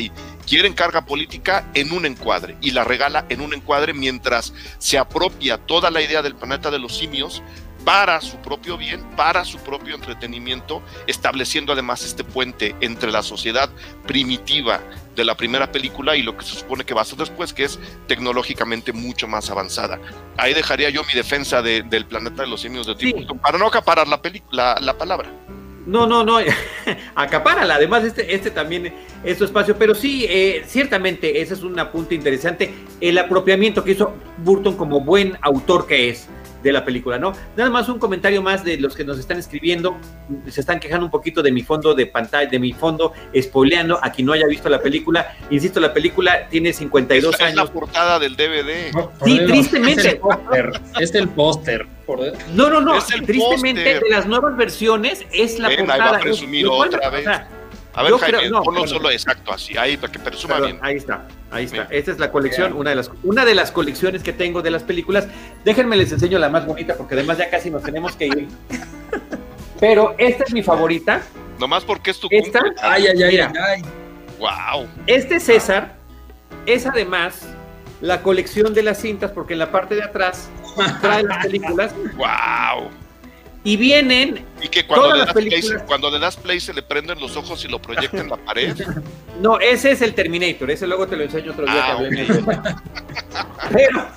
quieren 0.47 0.73
carga 0.73 1.05
política 1.05 1.65
en 1.73 1.91
un 1.91 2.05
encuadre 2.05 2.57
y 2.61 2.71
la 2.71 2.83
regala 2.83 3.25
en 3.29 3.41
un 3.41 3.53
encuadre 3.53 3.93
mientras 3.93 4.53
se 4.77 4.97
apropia 4.97 5.57
toda 5.57 5.91
la 5.91 6.01
idea 6.01 6.21
del 6.21 6.35
planeta 6.35 6.71
de 6.71 6.79
los 6.79 6.97
simios 6.97 7.41
para 7.86 8.21
su 8.21 8.38
propio 8.38 8.77
bien, 8.77 9.03
para 9.15 9.45
su 9.45 9.57
propio 9.59 9.95
entretenimiento, 9.95 10.82
estableciendo 11.07 11.73
además 11.73 12.03
este 12.03 12.23
puente 12.23 12.75
entre 12.82 13.11
la 13.11 13.23
sociedad 13.23 13.69
primitiva 14.05 14.82
de 15.15 15.25
la 15.25 15.36
primera 15.36 15.71
película 15.71 16.15
y 16.15 16.21
lo 16.21 16.38
que 16.38 16.45
se 16.45 16.55
supone 16.55 16.86
que 16.86 16.93
va 16.93 17.01
a 17.01 17.05
ser 17.05 17.17
después, 17.17 17.53
que 17.53 17.65
es 17.65 17.80
tecnológicamente 18.07 18.93
mucho 18.93 19.27
más 19.27 19.49
avanzada. 19.49 19.99
Ahí 20.38 20.53
dejaría 20.53 20.89
yo 20.89 21.03
mi 21.03 21.13
defensa 21.13 21.61
del 21.61 22.05
planeta 22.05 22.43
de 22.43 22.47
los 22.47 22.61
simios 22.61 22.88
de 22.88 22.95
Tim 22.95 23.27
para 23.41 23.57
no 23.57 23.67
acaparar 23.67 24.07
la, 24.07 24.77
la, 24.80 24.97
palabra. 24.97 25.30
No, 25.86 26.07
no, 26.07 26.23
no, 26.23 26.38
acapárala. 27.15 27.75
Además, 27.75 28.03
este, 28.03 28.34
este 28.34 28.51
también 28.51 28.93
es 29.23 29.38
su 29.38 29.45
espacio. 29.45 29.75
Pero 29.77 29.93
sí, 29.93 30.25
eh, 30.30 30.63
ciertamente, 30.67 31.41
ese 31.41 31.55
es 31.55 31.63
un 31.63 31.77
apunte 31.80 32.15
interesante. 32.15 32.73
El 33.01 33.17
apropiamiento 33.17 33.84
que 33.84 33.91
hizo 33.91 34.13
Burton 34.38 34.77
como 34.77 35.01
buen 35.01 35.38
autor 35.41 35.86
que 35.86 36.09
es 36.09 36.30
de 36.64 36.72
la 36.72 36.86
película, 36.86 37.18
¿no? 37.18 37.34
Nada 37.55 37.70
más 37.70 37.89
un 37.89 37.99
comentario 37.99 38.41
más 38.41 38.64
de 38.64 38.78
los 38.78 38.95
que 38.95 39.03
nos 39.03 39.20
están 39.20 39.39
escribiendo, 39.39 39.97
se 40.47 40.62
están 40.62 40.80
quejando 40.80 41.05
un 41.05 41.12
poquito 41.12 41.41
de 41.41 41.51
mi 41.51 41.64
fondo 41.64 41.93
de 41.93 42.05
pantalla, 42.05 42.49
de 42.49 42.60
mi 42.60 42.74
fondo, 42.74 43.14
spoileando 43.39 43.99
a 44.01 44.12
quien 44.12 44.28
no 44.28 44.34
haya 44.34 44.47
visto 44.47 44.70
la 44.70 44.82
película. 44.82 45.36
Insisto, 45.49 45.80
la 45.80 45.93
película 45.93 46.47
tiene 46.49 46.74
52 46.74 47.39
años. 47.41 47.49
Es 47.49 47.55
la 47.55 47.66
portada 47.68 48.20
del 48.20 48.36
DVD. 48.36 48.91
sí, 49.24 49.39
tristemente. 49.45 50.20
Es 50.99 51.16
el 51.16 51.30
póster. 51.30 51.88
No, 52.53 52.70
no, 52.70 52.82
no. 52.82 52.99
Tristemente, 53.26 53.99
de 53.99 54.10
las 54.10 54.26
nuevas 54.26 54.57
versiones 54.57 55.26
es 55.32 55.60
la 55.60 55.70
portada. 55.70 56.18
a 56.18 56.20
presumir 56.20 56.68
otra 56.68 57.10
vez. 57.10 57.28
A 57.99 58.03
ver, 58.03 58.13
Jaime, 58.13 58.49
no, 58.49 58.63
ponlo 58.63 58.87
solo 58.87 59.11
exacto 59.11 59.51
así, 59.51 59.77
ahí 59.77 59.97
para 59.97 60.09
que 60.09 60.19
presuma 60.19 60.61
bien. 60.61 60.79
Ahí 60.81 60.95
está, 60.95 61.27
ahí 61.51 61.65
está. 61.65 61.85
Esta 61.89 62.11
es 62.11 62.17
la 62.17 62.31
colección, 62.31 62.71
una 62.71 62.91
de 62.91 62.95
las 62.95 63.11
una 63.23 63.43
de 63.43 63.53
las 63.53 63.71
colecciones 63.71 64.23
que 64.23 64.31
tengo 64.31 64.61
de 64.61 64.71
las 64.71 64.83
películas. 64.83 65.27
Déjenme 65.65 65.97
les 65.97 66.09
enseño 66.13 66.39
la 66.39 66.47
más 66.47 66.65
bonita 66.65 66.95
porque 66.95 67.15
además 67.15 67.39
ya 67.39 67.49
casi 67.49 67.69
nos 67.69 67.83
tenemos 67.83 68.15
que 68.15 68.27
ir. 68.27 68.47
Pero 69.81 70.15
esta 70.17 70.45
es 70.45 70.53
mi 70.53 70.63
favorita. 70.63 71.21
Nomás 71.59 71.83
porque 71.83 72.11
es 72.11 72.19
tu 72.21 72.29
esta, 72.31 72.61
Ay, 72.81 73.07
ay, 73.07 73.21
ay, 73.21 73.37
ay. 73.37 73.81
Wow. 74.39 74.87
Este 75.05 75.41
César 75.41 75.97
es 76.65 76.85
además 76.85 77.49
la 77.99 78.21
colección 78.21 78.73
de 78.73 78.81
las 78.81 79.01
cintas 79.01 79.31
porque 79.31 79.53
en 79.53 79.59
la 79.59 79.71
parte 79.71 79.95
de 79.95 80.03
atrás 80.03 80.49
trae 81.01 81.23
las 81.23 81.45
películas. 81.45 81.93
Wow. 82.15 82.89
Y 83.64 83.76
vienen. 83.76 84.45
Y 84.62 84.70
que 84.70 84.86
cuando, 84.86 85.14
le 85.14 85.20
das, 85.20 85.34
play, 85.34 85.62
cuando 85.86 86.12
le 86.12 86.20
das 86.20 86.38
play 86.38 86.60
se 86.60 86.74
le 86.74 86.82
prenden 86.82 87.20
los 87.20 87.36
ojos 87.36 87.64
y 87.66 87.68
lo 87.68 87.82
proyecta 87.82 88.22
en 88.22 88.30
la 88.30 88.38
pared. 88.38 88.76
No, 89.41 89.57
ese 89.57 89.91
es 89.91 90.01
el 90.01 90.14
Terminator, 90.16 90.70
ese 90.70 90.86
luego 90.86 91.07
te 91.07 91.16
lo 91.16 91.24
enseño 91.24 91.53
otro 91.53 91.64
día. 91.64 91.97
Ah, 91.97 92.76
pero, 93.72 94.07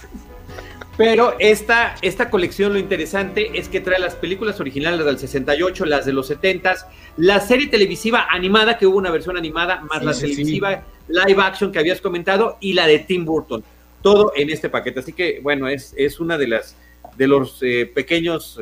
pero 0.97 1.37
esta, 1.39 1.95
esta 2.03 2.29
colección 2.29 2.73
lo 2.73 2.81
interesante 2.81 3.57
es 3.57 3.69
que 3.69 3.81
trae 3.81 4.01
las 4.01 4.17
películas 4.17 4.59
originales 4.59 5.07
del 5.07 5.21
68, 5.21 5.85
las 5.85 6.07
de 6.07 6.13
los 6.13 6.27
70, 6.27 6.75
la 7.19 7.39
serie 7.39 7.69
televisiva 7.69 8.27
animada, 8.31 8.79
que 8.79 8.87
hubo 8.89 8.99
una 8.99 9.13
versión 9.13 9.37
animada, 9.37 9.81
más 9.89 10.03
la 10.03 10.13
televisiva 10.13 10.83
live 11.07 11.41
action 11.41 11.71
que 11.71 11.79
habías 11.79 12.01
comentado, 12.01 12.57
y 12.59 12.73
la 12.73 12.89
de 12.89 12.99
Tim 12.99 13.25
Burton. 13.25 13.63
Todo 14.03 14.33
en 14.35 14.51
este 14.51 14.71
paquete. 14.71 14.99
Así 14.99 15.13
que, 15.13 15.39
bueno, 15.41 15.69
es, 15.69 15.95
es 15.97 16.19
una 16.19 16.37
de 16.37 16.49
las 16.49 16.75
de 17.17 17.27
los 17.27 17.59
eh, 17.63 17.91
pequeños 17.93 18.61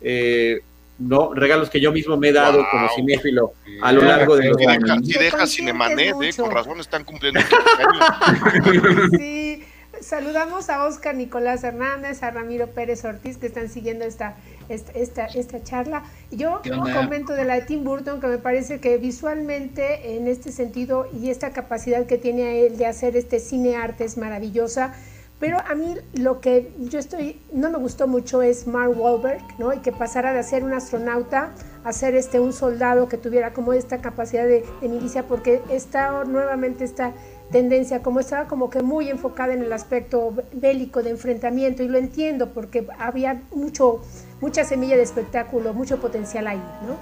eh, 0.00 0.60
no 0.98 1.32
regalos 1.32 1.70
que 1.70 1.80
yo 1.80 1.92
mismo 1.92 2.16
me 2.16 2.28
he 2.28 2.32
dado 2.32 2.66
como 2.70 2.88
cinéfilo 2.94 3.52
a 3.82 3.92
lo 3.92 4.02
largo 4.02 4.36
de 4.36 4.48
los 4.48 4.66
años. 4.66 5.06
Si 5.06 5.12
deja 5.12 5.46
Cinemanet, 5.46 6.14
eh, 6.22 6.30
con 6.36 6.50
razón 6.50 6.80
están 6.80 7.04
cumpliendo 7.04 7.40
Sí, 9.16 9.64
saludamos 10.00 10.70
a 10.70 10.84
Oscar 10.84 11.14
Nicolás 11.14 11.62
Hernández, 11.62 12.22
a 12.22 12.30
Ramiro 12.32 12.68
Pérez 12.68 13.04
Ortiz 13.04 13.36
que 13.36 13.46
están 13.46 13.68
siguiendo 13.68 14.04
esta, 14.04 14.36
esta, 14.68 15.26
esta, 15.26 15.62
charla. 15.62 16.02
Yo 16.32 16.60
comento 16.92 17.32
de 17.34 17.44
la 17.44 17.54
de 17.54 17.62
Tim 17.62 17.84
Burton 17.84 18.20
que 18.20 18.26
me 18.26 18.38
parece 18.38 18.80
que 18.80 18.98
visualmente 18.98 20.16
en 20.16 20.26
este 20.26 20.50
sentido 20.50 21.06
y 21.12 21.30
esta 21.30 21.52
capacidad 21.52 22.06
que 22.06 22.18
tiene 22.18 22.66
él 22.66 22.76
de 22.76 22.86
hacer 22.86 23.16
este 23.16 23.38
cine 23.38 23.76
arte 23.76 24.04
es 24.04 24.16
maravillosa 24.16 24.94
pero 25.40 25.58
a 25.66 25.74
mí 25.74 25.94
lo 26.14 26.40
que 26.40 26.72
yo 26.78 26.98
estoy, 26.98 27.40
no 27.52 27.70
me 27.70 27.78
gustó 27.78 28.08
mucho 28.08 28.42
es 28.42 28.66
Mark 28.66 28.98
Wahlberg, 28.98 29.40
¿no? 29.58 29.72
Y 29.72 29.78
que 29.78 29.92
pasara 29.92 30.32
de 30.32 30.42
ser 30.42 30.64
un 30.64 30.72
astronauta 30.72 31.52
a 31.84 31.92
ser 31.92 32.16
este, 32.16 32.40
un 32.40 32.52
soldado 32.52 33.08
que 33.08 33.16
tuviera 33.18 33.52
como 33.52 33.72
esta 33.72 33.98
capacidad 33.98 34.46
de, 34.46 34.64
milicia, 34.82 35.28
porque 35.28 35.62
está 35.70 36.24
nuevamente 36.24 36.84
esta 36.84 37.12
tendencia, 37.52 38.02
como 38.02 38.18
estaba 38.18 38.48
como 38.48 38.68
que 38.68 38.82
muy 38.82 39.08
enfocada 39.08 39.54
en 39.54 39.62
el 39.62 39.72
aspecto 39.72 40.34
bélico 40.52 41.02
de 41.02 41.10
enfrentamiento, 41.10 41.84
y 41.84 41.88
lo 41.88 41.98
entiendo 41.98 42.48
porque 42.48 42.86
había 42.98 43.40
mucho, 43.52 44.02
mucha 44.40 44.64
semilla 44.64 44.96
de 44.96 45.02
espectáculo, 45.02 45.72
mucho 45.72 45.98
potencial 45.98 46.48
ahí, 46.48 46.62
¿no? 46.86 46.96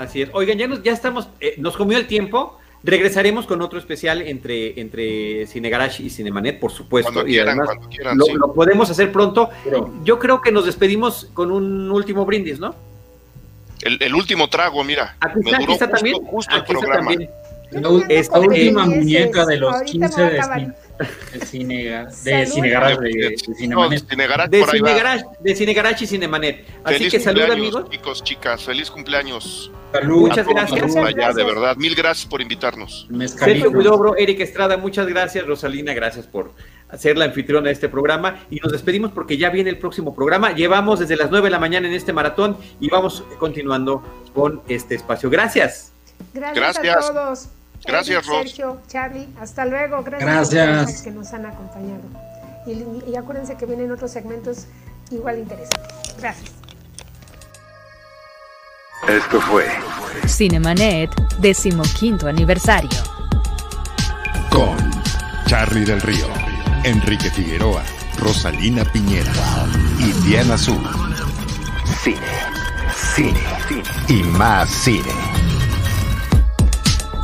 Así 0.00 0.22
es. 0.22 0.30
Oigan, 0.32 0.56
ya, 0.56 0.66
nos, 0.66 0.82
ya 0.82 0.92
estamos, 0.92 1.28
eh, 1.40 1.54
nos 1.58 1.76
comió 1.76 1.98
el 1.98 2.06
tiempo. 2.06 2.56
Regresaremos 2.82 3.46
con 3.46 3.60
otro 3.60 3.78
especial 3.78 4.22
entre, 4.22 4.80
entre 4.80 5.46
Cinegarash 5.46 6.00
y 6.00 6.08
Cinemanet, 6.08 6.58
por 6.58 6.72
supuesto. 6.72 7.12
Cuando 7.12 7.28
quieran, 7.28 7.58
cuando 7.58 7.88
quieran, 7.88 8.16
lo, 8.16 8.54
podemos 8.54 8.88
hacer 8.90 9.12
pronto. 9.12 9.50
Yo 10.02 10.18
creo 10.18 10.40
que 10.40 10.50
nos 10.50 10.64
despedimos 10.64 11.28
con 11.34 11.50
un 11.50 11.90
último 11.90 12.24
brindis, 12.24 12.58
¿no? 12.58 12.74
El, 13.82 14.14
último 14.14 14.48
trago, 14.48 14.82
mira. 14.84 15.16
Aquí 15.20 15.40
está, 15.44 15.56
aquí 15.56 15.72
está 15.72 15.90
también. 15.90 16.16
Justo 16.24 16.56
el 16.56 16.64
programa. 16.64 17.10
Esta 18.08 18.38
última 18.38 18.86
muñeca 18.86 19.46
de 19.46 19.56
los 19.58 19.82
15 19.82 20.22
de, 20.22 20.30
de, 20.30 21.46
cine, 21.46 22.06
de 22.24 22.46
Cinegarage, 22.46 23.00
de, 23.00 23.36
Cinemanet. 23.56 24.02
de, 25.40 25.54
Cinegarage, 25.54 26.04
y 26.04 26.06
Cinemanet. 26.06 26.66
Así 26.84 27.08
que 27.08 27.20
salud, 27.20 27.42
amigos. 27.42 27.84
Chicos, 27.90 28.24
chicas, 28.24 28.64
feliz 28.64 28.90
cumpleaños. 28.90 29.70
Muchas 30.04 30.46
gracias. 30.46 31.34
de 31.34 31.44
verdad, 31.44 31.76
mil 31.76 31.94
gracias 31.94 32.26
por 32.26 32.40
invitarnos. 32.40 33.08
Sergio 33.26 33.70
Huidobro, 33.70 34.16
Eric 34.16 34.40
Estrada, 34.40 34.76
muchas 34.76 35.06
gracias. 35.06 35.46
Rosalina, 35.46 35.94
gracias 35.94 36.26
por 36.26 36.52
ser 36.96 37.16
la 37.16 37.24
anfitriona 37.26 37.66
de 37.68 37.72
este 37.72 37.88
programa. 37.88 38.44
Y 38.50 38.56
nos 38.56 38.72
despedimos 38.72 39.12
porque 39.12 39.36
ya 39.36 39.50
viene 39.50 39.70
el 39.70 39.78
próximo 39.78 40.14
programa. 40.14 40.52
Llevamos 40.52 41.00
desde 41.00 41.16
las 41.16 41.30
9 41.30 41.46
de 41.46 41.50
la 41.50 41.58
mañana 41.58 41.88
en 41.88 41.94
este 41.94 42.12
maratón 42.12 42.56
y 42.80 42.88
vamos 42.88 43.24
continuando 43.38 44.02
con 44.34 44.62
este 44.68 44.94
espacio. 44.96 45.30
Gracias. 45.30 45.92
Gracias, 46.34 46.96
a 46.96 47.12
todos. 47.12 47.48
Gracias, 47.86 48.26
Ros. 48.26 48.42
Sergio, 48.42 48.80
Charlie, 48.86 49.28
hasta 49.40 49.64
luego. 49.64 50.02
Gracias, 50.02 50.68
a 50.68 50.84
todos 50.84 51.02
que 51.02 51.10
nos 51.10 51.32
han 51.32 51.46
acompañado. 51.46 52.02
Y, 52.66 53.10
y 53.10 53.16
acuérdense 53.16 53.56
que 53.56 53.66
vienen 53.66 53.90
otros 53.90 54.10
segmentos 54.10 54.66
igual 55.10 55.38
interesantes. 55.38 56.14
Gracias. 56.18 56.50
Esto 59.08 59.40
fue 59.40 59.66
Cinemanet, 60.26 61.10
decimoquinto 61.40 62.28
aniversario. 62.28 62.90
Con 64.50 64.76
Charlie 65.46 65.84
del 65.84 66.00
Río, 66.02 66.26
Enrique 66.84 67.30
Figueroa, 67.30 67.82
Rosalina 68.18 68.84
Piñera 68.84 69.32
y 69.98 70.12
Diana 70.28 70.54
Azul. 70.54 70.82
Cine 72.02 72.50
cine 73.14 73.40
y 74.08 74.22
más 74.22 74.68
cine. 74.68 75.29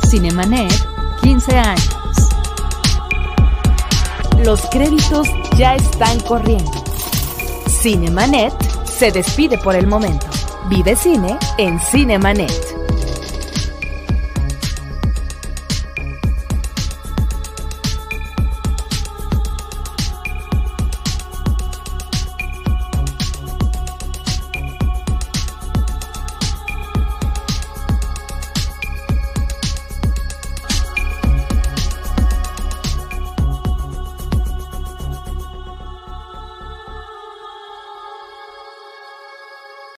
Cinemanet, 0.09 0.71
15 1.21 1.57
años. 1.57 1.89
Los 4.45 4.61
créditos 4.69 5.27
ya 5.57 5.75
están 5.75 6.17
corriendo. 6.21 6.71
Cinemanet 7.67 8.53
se 8.85 9.11
despide 9.11 9.57
por 9.57 9.75
el 9.75 9.85
momento. 9.85 10.25
Vive 10.69 10.95
cine 10.95 11.37
en 11.57 11.77
Cinemanet. 11.81 12.76